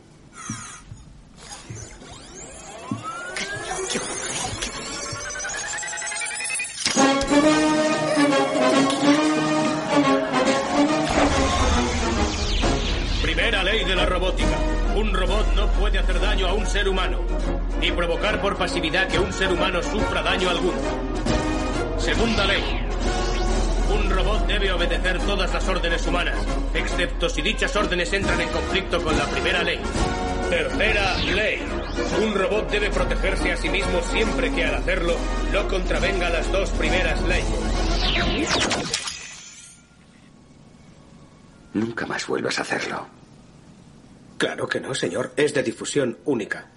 No 15.54 15.66
puede 15.72 15.98
hacer 15.98 16.20
daño 16.20 16.46
a 16.48 16.52
un 16.52 16.66
ser 16.66 16.88
humano, 16.88 17.20
ni 17.80 17.90
provocar 17.90 18.40
por 18.40 18.56
pasividad 18.56 19.08
que 19.08 19.18
un 19.18 19.32
ser 19.32 19.52
humano 19.52 19.82
sufra 19.82 20.22
daño 20.22 20.50
alguno. 20.50 20.78
Segunda 21.98 22.44
ley. 22.46 22.62
Un 23.90 24.10
robot 24.10 24.46
debe 24.46 24.70
obedecer 24.72 25.18
todas 25.20 25.52
las 25.52 25.66
órdenes 25.68 26.06
humanas, 26.06 26.36
excepto 26.74 27.28
si 27.28 27.42
dichas 27.42 27.74
órdenes 27.74 28.12
entran 28.12 28.40
en 28.40 28.48
conflicto 28.50 29.02
con 29.02 29.16
la 29.16 29.24
primera 29.24 29.62
ley. 29.62 29.80
Tercera 30.50 31.16
ley. 31.18 31.62
Un 32.22 32.34
robot 32.34 32.70
debe 32.70 32.90
protegerse 32.90 33.52
a 33.52 33.56
sí 33.56 33.68
mismo 33.68 34.00
siempre 34.02 34.50
que 34.52 34.64
al 34.64 34.76
hacerlo 34.76 35.14
no 35.52 35.68
contravenga 35.68 36.30
las 36.30 36.50
dos 36.52 36.70
primeras 36.70 37.20
leyes. 37.22 37.46
Nunca 41.74 42.06
más 42.06 42.26
vuelvas 42.26 42.58
a 42.58 42.62
hacerlo. 42.62 43.06
Claro 44.38 44.68
que 44.68 44.80
no, 44.80 44.94
señor. 44.94 45.32
Es 45.36 45.52
de 45.52 45.64
difusión 45.64 46.16
única. 46.24 46.70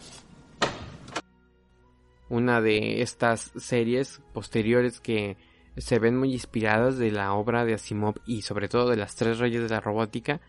Una 2.28 2.59
de 2.59 3.01
estas 3.03 3.51
series 3.55 4.20
posteriores 4.34 4.99
que 4.99 5.38
se 5.78 5.99
ven 5.99 6.18
muy 6.18 6.34
inspiradas 6.34 6.97
de 6.97 7.12
la 7.12 7.34
obra 7.34 7.64
de 7.64 7.76
Asimov 7.76 8.16
y 8.26 8.41
sobre 8.41 8.68
todo 8.68 8.89
de 8.89 8.97
las 8.97 9.16
tres 9.16 9.38
reyes 9.38 9.62
de 9.62 9.70
la 9.70 9.80
robótica 9.80 10.41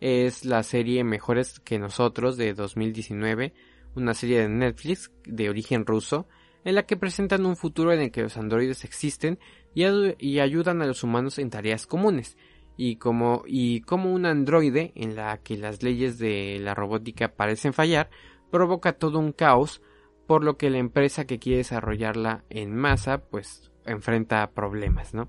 es 0.00 0.44
la 0.44 0.62
serie 0.62 1.02
Mejores 1.02 1.58
que 1.60 1.78
nosotros 1.78 2.36
de 2.36 2.54
2019, 2.54 3.52
una 3.96 4.14
serie 4.14 4.40
de 4.42 4.48
Netflix 4.48 5.10
de 5.24 5.50
origen 5.50 5.84
ruso 5.84 6.28
en 6.64 6.76
la 6.76 6.84
que 6.84 6.96
presentan 6.96 7.46
un 7.46 7.56
futuro 7.56 7.92
en 7.92 8.00
el 8.00 8.10
que 8.12 8.22
los 8.22 8.36
androides 8.36 8.84
existen 8.84 9.38
y, 9.74 9.84
y 10.18 10.38
ayudan 10.38 10.82
a 10.82 10.86
los 10.86 11.02
humanos 11.02 11.38
en 11.38 11.50
tareas 11.50 11.86
comunes 11.86 12.36
y 12.82 12.96
como, 12.96 13.42
y 13.46 13.82
como 13.82 14.10
un 14.10 14.24
androide 14.24 14.92
en 14.94 15.14
la 15.14 15.36
que 15.36 15.58
las 15.58 15.82
leyes 15.82 16.18
de 16.18 16.58
la 16.62 16.72
robótica 16.72 17.28
parecen 17.28 17.74
fallar, 17.74 18.08
provoca 18.50 18.94
todo 18.94 19.18
un 19.18 19.32
caos, 19.32 19.82
por 20.26 20.42
lo 20.42 20.56
que 20.56 20.70
la 20.70 20.78
empresa 20.78 21.26
que 21.26 21.38
quiere 21.38 21.58
desarrollarla 21.58 22.42
en 22.48 22.74
masa, 22.74 23.18
pues 23.18 23.70
enfrenta 23.84 24.52
problemas, 24.52 25.12
¿no? 25.12 25.28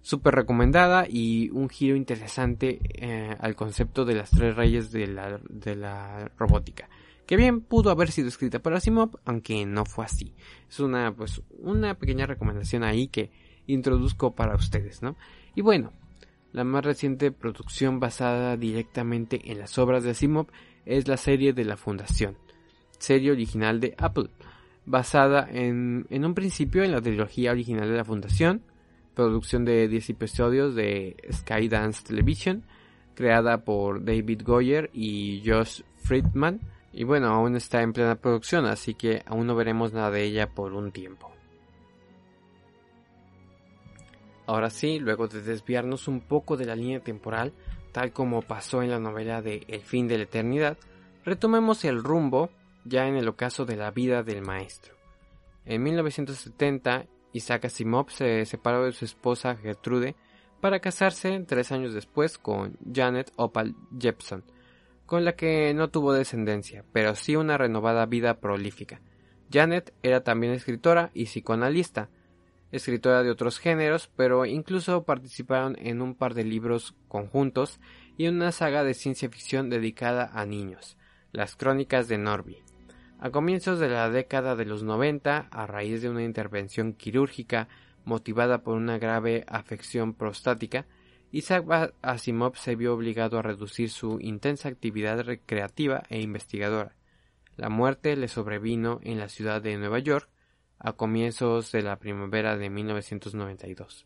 Súper 0.00 0.36
recomendada 0.36 1.04
y 1.08 1.50
un 1.50 1.68
giro 1.68 1.96
interesante 1.96 2.78
eh, 2.94 3.36
al 3.36 3.56
concepto 3.56 4.04
de 4.04 4.14
las 4.14 4.30
tres 4.30 4.54
reyes 4.54 4.92
de 4.92 5.08
la, 5.08 5.40
de 5.50 5.74
la 5.74 6.30
robótica. 6.38 6.88
Que 7.26 7.34
bien 7.34 7.62
pudo 7.62 7.90
haber 7.90 8.12
sido 8.12 8.28
escrita 8.28 8.60
por 8.60 8.74
Asimov, 8.74 9.18
aunque 9.24 9.66
no 9.66 9.84
fue 9.86 10.04
así. 10.04 10.36
Es 10.70 10.78
una, 10.78 11.12
pues, 11.12 11.42
una 11.58 11.98
pequeña 11.98 12.26
recomendación 12.26 12.84
ahí 12.84 13.08
que 13.08 13.32
introduzco 13.66 14.36
para 14.36 14.54
ustedes, 14.54 15.02
¿no? 15.02 15.16
Y 15.56 15.62
bueno, 15.62 15.92
la 16.52 16.64
más 16.64 16.84
reciente 16.84 17.32
producción 17.32 18.00
basada 18.00 18.56
directamente 18.56 19.50
en 19.50 19.58
las 19.58 19.78
obras 19.78 20.04
de 20.04 20.10
Asimov 20.10 20.46
es 20.84 21.08
la 21.08 21.16
serie 21.16 21.52
de 21.52 21.64
la 21.64 21.76
Fundación, 21.76 22.36
serie 22.98 23.32
original 23.32 23.80
de 23.80 23.94
Apple, 23.98 24.28
basada 24.84 25.48
en, 25.50 26.06
en 26.10 26.24
un 26.24 26.34
principio 26.34 26.82
en 26.82 26.92
la 26.92 27.00
trilogía 27.00 27.52
original 27.52 27.88
de 27.88 27.96
la 27.96 28.04
Fundación, 28.04 28.62
producción 29.14 29.64
de 29.64 29.88
10 29.88 30.10
episodios 30.10 30.74
de 30.74 31.16
Skydance 31.32 32.04
Television, 32.04 32.64
creada 33.14 33.64
por 33.64 34.04
David 34.04 34.42
Goyer 34.44 34.90
y 34.92 35.42
Josh 35.44 35.82
Friedman, 36.02 36.60
Y 36.94 37.04
bueno, 37.04 37.28
aún 37.28 37.56
está 37.56 37.80
en 37.80 37.94
plena 37.94 38.16
producción, 38.16 38.66
así 38.66 38.94
que 38.94 39.22
aún 39.24 39.46
no 39.46 39.54
veremos 39.54 39.94
nada 39.94 40.10
de 40.10 40.24
ella 40.24 40.50
por 40.50 40.74
un 40.74 40.92
tiempo. 40.92 41.31
Ahora 44.46 44.70
sí, 44.70 44.98
luego 44.98 45.28
de 45.28 45.42
desviarnos 45.42 46.08
un 46.08 46.20
poco 46.20 46.56
de 46.56 46.66
la 46.66 46.76
línea 46.76 47.00
temporal, 47.00 47.52
tal 47.92 48.12
como 48.12 48.42
pasó 48.42 48.82
en 48.82 48.90
la 48.90 48.98
novela 48.98 49.42
de 49.42 49.64
El 49.68 49.82
fin 49.82 50.08
de 50.08 50.18
la 50.18 50.24
eternidad, 50.24 50.78
retomemos 51.24 51.84
el 51.84 52.02
rumbo 52.02 52.50
ya 52.84 53.06
en 53.06 53.16
el 53.16 53.28
ocaso 53.28 53.64
de 53.64 53.76
la 53.76 53.90
vida 53.90 54.22
del 54.22 54.42
maestro. 54.42 54.94
En 55.64 55.82
1970, 55.82 57.06
Isaac 57.32 57.66
Asimov 57.66 58.10
se 58.10 58.44
separó 58.46 58.84
de 58.84 58.92
su 58.92 59.04
esposa 59.04 59.56
Gertrude 59.56 60.16
para 60.60 60.80
casarse 60.80 61.38
tres 61.46 61.72
años 61.72 61.94
después 61.94 62.38
con 62.38 62.76
Janet 62.92 63.32
Opal 63.36 63.74
Jepson, 63.98 64.44
con 65.06 65.24
la 65.24 65.34
que 65.34 65.72
no 65.74 65.90
tuvo 65.90 66.12
descendencia, 66.12 66.84
pero 66.92 67.14
sí 67.14 67.36
una 67.36 67.58
renovada 67.58 68.06
vida 68.06 68.40
prolífica. 68.40 69.00
Janet 69.52 69.92
era 70.02 70.22
también 70.22 70.52
escritora 70.52 71.10
y 71.14 71.24
psicoanalista, 71.24 72.08
escritora 72.72 73.22
de 73.22 73.30
otros 73.30 73.58
géneros, 73.58 74.10
pero 74.16 74.44
incluso 74.46 75.04
participaron 75.04 75.76
en 75.78 76.02
un 76.02 76.14
par 76.14 76.34
de 76.34 76.44
libros 76.44 76.94
conjuntos 77.06 77.78
y 78.16 78.26
una 78.26 78.50
saga 78.50 78.82
de 78.82 78.94
ciencia 78.94 79.28
ficción 79.28 79.70
dedicada 79.70 80.30
a 80.32 80.44
niños, 80.46 80.96
Las 81.30 81.54
Crónicas 81.54 82.08
de 82.08 82.18
Norby. 82.18 82.58
A 83.20 83.30
comienzos 83.30 83.78
de 83.78 83.88
la 83.88 84.10
década 84.10 84.56
de 84.56 84.64
los 84.64 84.82
90, 84.82 85.48
a 85.50 85.66
raíz 85.66 86.02
de 86.02 86.10
una 86.10 86.24
intervención 86.24 86.94
quirúrgica 86.94 87.68
motivada 88.04 88.62
por 88.62 88.74
una 88.74 88.98
grave 88.98 89.44
afección 89.46 90.14
prostática, 90.14 90.86
Isaac 91.30 91.94
Asimov 92.02 92.56
se 92.56 92.74
vio 92.74 92.94
obligado 92.94 93.38
a 93.38 93.42
reducir 93.42 93.90
su 93.90 94.18
intensa 94.20 94.68
actividad 94.68 95.20
recreativa 95.20 96.02
e 96.08 96.20
investigadora. 96.20 96.96
La 97.56 97.68
muerte 97.68 98.16
le 98.16 98.28
sobrevino 98.28 98.98
en 99.02 99.18
la 99.18 99.28
ciudad 99.28 99.62
de 99.62 99.76
Nueva 99.76 99.98
York 99.98 100.28
a 100.84 100.94
comienzos 100.94 101.70
de 101.70 101.82
la 101.82 101.96
primavera 101.96 102.56
de 102.56 102.68
1992, 102.68 104.04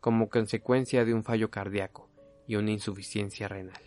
como 0.00 0.28
consecuencia 0.28 1.06
de 1.06 1.14
un 1.14 1.24
fallo 1.24 1.50
cardíaco 1.50 2.10
y 2.46 2.56
una 2.56 2.72
insuficiencia 2.72 3.48
renal. 3.48 3.80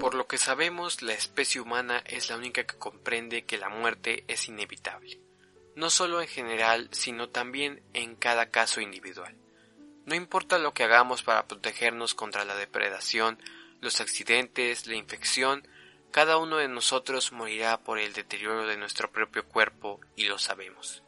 Por 0.00 0.14
lo 0.14 0.26
que 0.26 0.38
sabemos, 0.38 1.02
la 1.02 1.12
especie 1.12 1.60
humana 1.60 2.02
es 2.04 2.30
la 2.30 2.36
única 2.36 2.64
que 2.64 2.76
comprende 2.76 3.44
que 3.44 3.58
la 3.58 3.68
muerte 3.68 4.24
es 4.26 4.48
inevitable 4.48 5.20
no 5.76 5.90
solo 5.90 6.20
en 6.20 6.28
general, 6.28 6.88
sino 6.92 7.28
también 7.28 7.82
en 7.92 8.16
cada 8.16 8.50
caso 8.50 8.80
individual. 8.80 9.34
No 10.06 10.14
importa 10.14 10.58
lo 10.58 10.74
que 10.74 10.84
hagamos 10.84 11.22
para 11.22 11.46
protegernos 11.46 12.14
contra 12.14 12.44
la 12.44 12.56
depredación, 12.56 13.38
los 13.80 14.00
accidentes, 14.00 14.86
la 14.86 14.96
infección, 14.96 15.66
cada 16.10 16.36
uno 16.36 16.58
de 16.58 16.68
nosotros 16.68 17.32
morirá 17.32 17.80
por 17.80 17.98
el 17.98 18.12
deterioro 18.12 18.66
de 18.66 18.76
nuestro 18.76 19.10
propio 19.10 19.46
cuerpo 19.46 20.00
y 20.14 20.24
lo 20.24 20.38
sabemos. 20.38 21.02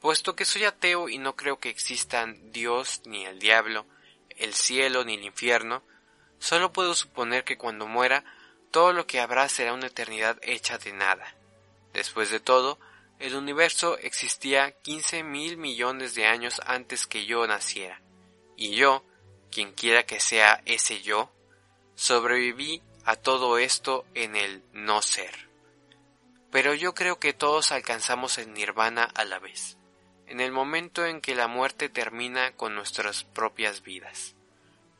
Puesto 0.00 0.34
que 0.34 0.44
soy 0.44 0.64
ateo 0.64 1.08
y 1.08 1.18
no 1.18 1.36
creo 1.36 1.58
que 1.58 1.68
existan 1.68 2.50
Dios 2.50 3.02
ni 3.04 3.26
el 3.26 3.38
diablo, 3.38 3.86
el 4.30 4.54
cielo 4.54 5.04
ni 5.04 5.14
el 5.14 5.24
infierno, 5.24 5.82
solo 6.38 6.72
puedo 6.72 6.94
suponer 6.94 7.44
que 7.44 7.58
cuando 7.58 7.86
muera 7.86 8.24
todo 8.70 8.92
lo 8.92 9.06
que 9.06 9.20
habrá 9.20 9.48
será 9.48 9.74
una 9.74 9.88
eternidad 9.88 10.38
hecha 10.42 10.78
de 10.78 10.92
nada. 10.92 11.34
Después 11.92 12.30
de 12.30 12.40
todo, 12.40 12.78
el 13.20 13.36
universo 13.36 13.98
existía 13.98 14.72
15 14.72 15.22
mil 15.22 15.58
millones 15.58 16.14
de 16.14 16.26
años 16.26 16.60
antes 16.64 17.06
que 17.06 17.26
yo 17.26 17.46
naciera, 17.46 18.00
y 18.56 18.74
yo, 18.74 19.04
quien 19.50 19.72
quiera 19.72 20.04
que 20.04 20.20
sea 20.20 20.62
ese 20.64 21.02
yo, 21.02 21.30
sobreviví 21.94 22.82
a 23.04 23.16
todo 23.16 23.58
esto 23.58 24.06
en 24.14 24.36
el 24.36 24.62
no 24.72 25.02
ser. 25.02 25.50
Pero 26.50 26.72
yo 26.72 26.94
creo 26.94 27.18
que 27.18 27.34
todos 27.34 27.72
alcanzamos 27.72 28.38
el 28.38 28.54
nirvana 28.54 29.04
a 29.04 29.26
la 29.26 29.38
vez, 29.38 29.76
en 30.26 30.40
el 30.40 30.50
momento 30.50 31.04
en 31.04 31.20
que 31.20 31.34
la 31.34 31.46
muerte 31.46 31.90
termina 31.90 32.56
con 32.56 32.74
nuestras 32.74 33.24
propias 33.24 33.82
vidas. 33.82 34.34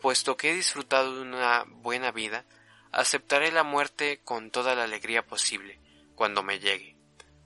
Puesto 0.03 0.37
que 0.37 0.51
he 0.51 0.55
disfrutado 0.55 1.17
de 1.17 1.23
una 1.23 1.65
buena 1.67 2.11
vida, 2.11 2.45
aceptaré 2.93 3.51
la 3.51 3.63
muerte 3.63 4.21
con 4.25 4.51
toda 4.51 4.75
la 4.75 4.85
alegría 4.85 5.27
posible 5.27 5.79
cuando 6.15 6.43
me 6.43 6.59
llegue 6.59 7.00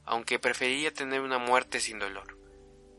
aunque 0.05 0.39
preferiría 0.39 0.93
tener 0.93 1.21
una 1.21 1.39
muerte 1.39 1.81
sin 1.81 1.99
dolor. 1.99 2.39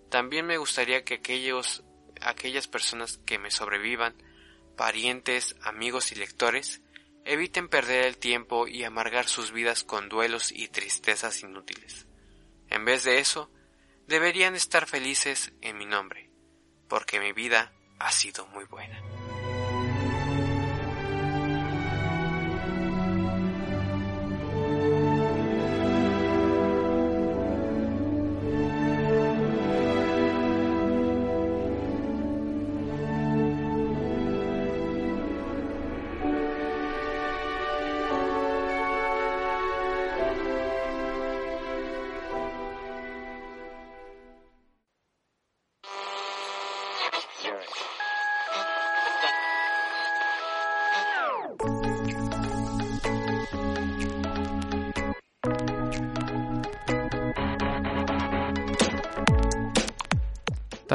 También 0.10 0.46
me 0.46 0.58
gustaría 0.58 1.04
que 1.04 1.16
aquellos, 1.16 1.84
aquellas 2.22 2.68
personas 2.68 3.20
que 3.26 3.40
me 3.40 3.52
sobrevivan, 3.52 4.16
parientes, 4.76 5.56
amigos 5.62 6.12
y 6.12 6.16
lectores, 6.16 6.82
eviten 7.26 7.70
perder 7.70 8.06
el 8.06 8.18
tiempo 8.18 8.68
y 8.68 8.84
amargar 8.84 9.28
sus 9.28 9.52
vidas 9.52 9.84
con 9.84 10.10
duelos 10.10 10.52
y 10.52 10.68
tristezas 10.68 11.42
inútiles. 11.42 12.08
En 12.70 12.86
vez 12.86 13.04
de 13.04 13.20
eso, 13.20 13.52
deberían 14.08 14.56
estar 14.56 14.86
felices 14.86 15.52
en 15.62 15.78
mi 15.78 15.86
nombre, 15.86 16.30
porque 16.88 17.20
mi 17.20 17.32
vida 17.32 17.74
ha 18.00 18.12
sido 18.12 18.46
muy 18.48 18.66
buena. 18.66 19.15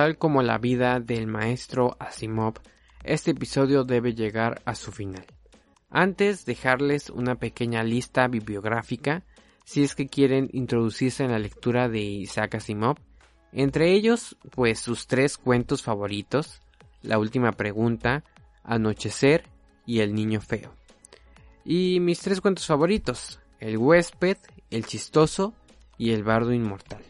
Tal 0.01 0.17
como 0.17 0.41
la 0.43 0.57
vida 0.57 0.99
del 0.99 1.27
maestro 1.27 1.95
Asimov, 2.01 2.55
este 3.05 3.33
episodio 3.33 3.85
debe 3.85 4.15
llegar 4.15 4.63
a 4.65 4.75
su 4.75 4.93
final. 4.93 5.27
Antes, 5.91 6.47
dejarles 6.47 7.11
una 7.11 7.35
pequeña 7.35 7.83
lista 7.83 8.27
bibliográfica 8.27 9.25
si 9.67 9.83
es 9.83 9.95
que 9.95 10.09
quieren 10.09 10.49
introducirse 10.55 11.25
en 11.25 11.33
la 11.33 11.39
lectura 11.39 11.91
de 11.91 12.01
Isaac 12.01 12.55
Asimov. 12.55 12.97
Entre 13.53 13.93
ellos, 13.93 14.39
pues 14.53 14.79
sus 14.79 15.07
tres 15.07 15.37
cuentos 15.37 15.83
favoritos, 15.83 16.63
La 17.03 17.19
última 17.19 17.53
pregunta, 17.53 18.25
Anochecer 18.65 19.45
y 19.85 20.01
El 20.01 20.15
niño 20.15 20.41
feo. 20.41 20.73
Y 21.63 22.01
mis 22.01 22.21
tres 22.21 22.41
cuentos 22.41 22.67
favoritos, 22.67 23.39
El 23.59 23.77
huésped, 23.77 24.39
El 24.71 24.87
chistoso 24.87 25.53
y 25.99 26.13
El 26.13 26.25
bardo 26.25 26.55
inmortal. 26.55 27.03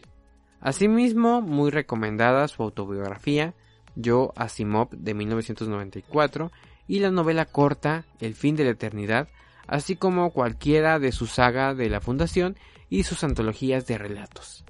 Asimismo, 0.61 1.41
muy 1.41 1.71
recomendada 1.71 2.47
su 2.47 2.61
autobiografía, 2.63 3.55
Yo 3.95 4.31
Asimov 4.35 4.89
de 4.91 5.13
1994, 5.13 6.51
y 6.87 6.99
la 6.99 7.11
novela 7.11 7.45
corta 7.45 8.05
El 8.19 8.35
fin 8.35 8.55
de 8.55 8.63
la 8.63 8.71
eternidad, 8.71 9.27
así 9.67 9.95
como 9.95 10.31
cualquiera 10.31 10.99
de 10.99 11.11
su 11.11 11.25
saga 11.25 11.73
de 11.73 11.89
la 11.89 11.99
Fundación 11.99 12.57
y 12.89 13.03
sus 13.03 13.23
antologías 13.23 13.87
de 13.87 13.97
relatos. 13.97 14.63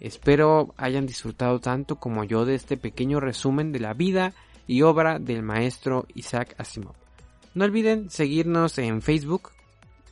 Espero 0.00 0.74
hayan 0.76 1.06
disfrutado 1.06 1.60
tanto 1.60 1.96
como 1.96 2.24
yo 2.24 2.44
de 2.44 2.54
este 2.54 2.76
pequeño 2.76 3.20
resumen 3.20 3.72
de 3.72 3.80
la 3.80 3.94
vida 3.94 4.32
y 4.66 4.82
obra 4.82 5.18
del 5.18 5.42
maestro 5.42 6.06
Isaac 6.14 6.54
Asimov. 6.58 6.94
No 7.54 7.64
olviden 7.64 8.10
seguirnos 8.10 8.78
en 8.78 9.02
Facebook, 9.02 9.50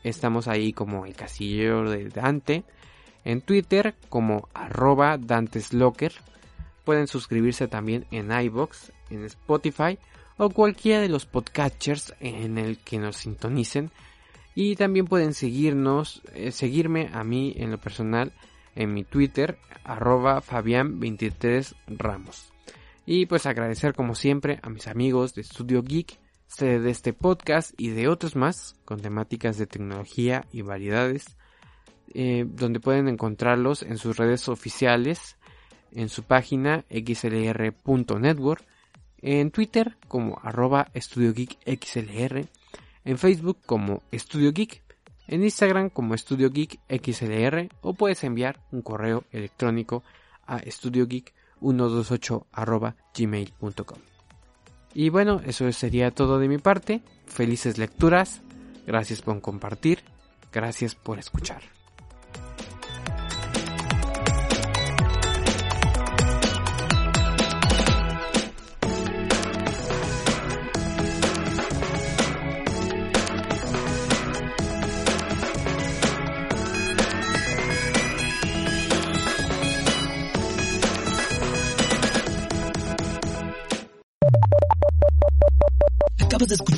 estamos 0.05 0.47
ahí 0.47 0.73
como 0.73 1.07
el 1.07 1.15
casillero 1.15 1.91
de 1.91 2.09
Dante, 2.09 2.65
en 3.25 3.41
Twitter 3.41 3.95
como 4.09 4.49
arroba 4.55 5.19
danteslocker. 5.19 6.13
Pueden 6.85 7.07
suscribirse 7.07 7.69
también 7.69 8.07
en 8.11 8.33
iBox, 8.33 8.93
en 9.11 9.25
Spotify 9.25 9.99
o 10.37 10.51
cualquiera 10.51 11.01
de 11.01 11.09
los 11.09 11.27
podcatchers 11.27 12.15
en 12.21 12.59
el 12.59 12.79
que 12.79 12.99
nos 12.99 13.17
sintonicen. 13.17 13.91
Y 14.55 14.77
también 14.77 15.07
pueden 15.07 15.33
seguirnos, 15.35 16.23
eh, 16.35 16.51
seguirme 16.51 17.11
a 17.13 17.25
mí 17.25 17.55
en 17.57 17.71
lo 17.71 17.79
personal 17.79 18.33
en 18.75 18.93
mi 18.93 19.05
Twitter, 19.05 19.59
arroba 19.85 20.43
Fabián23 20.43 21.75
Ramos. 21.87 22.53
Y 23.07 23.27
pues 23.27 23.47
agradecer 23.47 23.95
como 23.95 24.15
siempre 24.15 24.61
a 24.63 24.71
mis 24.71 24.87
amigos 24.89 25.35
de 25.35 25.43
Studio 25.43 25.83
Geek, 25.83 26.19
de 26.59 26.91
este 26.91 27.15
podcast 27.15 27.73
y 27.79 27.89
de 27.89 28.09
otros 28.09 28.37
más 28.37 28.77
con 28.85 29.01
temáticas 29.01 29.57
de 29.57 29.67
tecnología 29.67 30.45
y 30.53 30.61
variedades 30.61 31.37
eh, 32.15 32.45
donde 32.47 32.81
pueden 32.81 33.09
encontrarlos 33.09 33.83
en 33.83 33.99
sus 33.99 34.17
redes 34.17 34.49
oficiales, 34.49 35.37
en 35.91 36.09
su 36.09 36.23
página 36.23 36.85
xlr.network, 36.91 38.65
en 39.19 39.51
Twitter 39.51 39.97
como 40.09 40.39
arroba 40.43 40.89
Estudio 40.95 41.33
Geek 41.33 41.59
XLR, 41.65 42.47
en 43.05 43.19
Facebook 43.19 43.59
como 43.67 44.03
Estudio 44.11 44.53
Geek, 44.53 44.83
en 45.29 45.45
Instagram 45.45 45.91
como 45.91 46.15
Estudio 46.15 46.51
Geek 46.51 46.79
XLR 46.89 47.69
o 47.81 47.95
puedes 47.95 48.25
enviar 48.25 48.61
un 48.71 48.83
correo 48.83 49.25
electrónico 49.31 50.03
a 50.47 50.61
estudiogeek128 50.61 52.47
arroba 52.53 52.97
gmail.com. 53.17 53.99
Y 54.95 55.09
bueno, 55.09 55.41
eso 55.47 55.71
sería 55.73 56.11
todo 56.11 56.39
de 56.39 56.49
mi 56.49 56.59
parte. 56.59 57.01
Felices 57.27 57.79
lecturas. 57.79 58.43
Gracias 58.87 59.23
por 59.23 59.41
compartir. 59.41 60.01
Gracias 60.53 60.95
por 60.95 61.19
escuchar. 61.19 61.63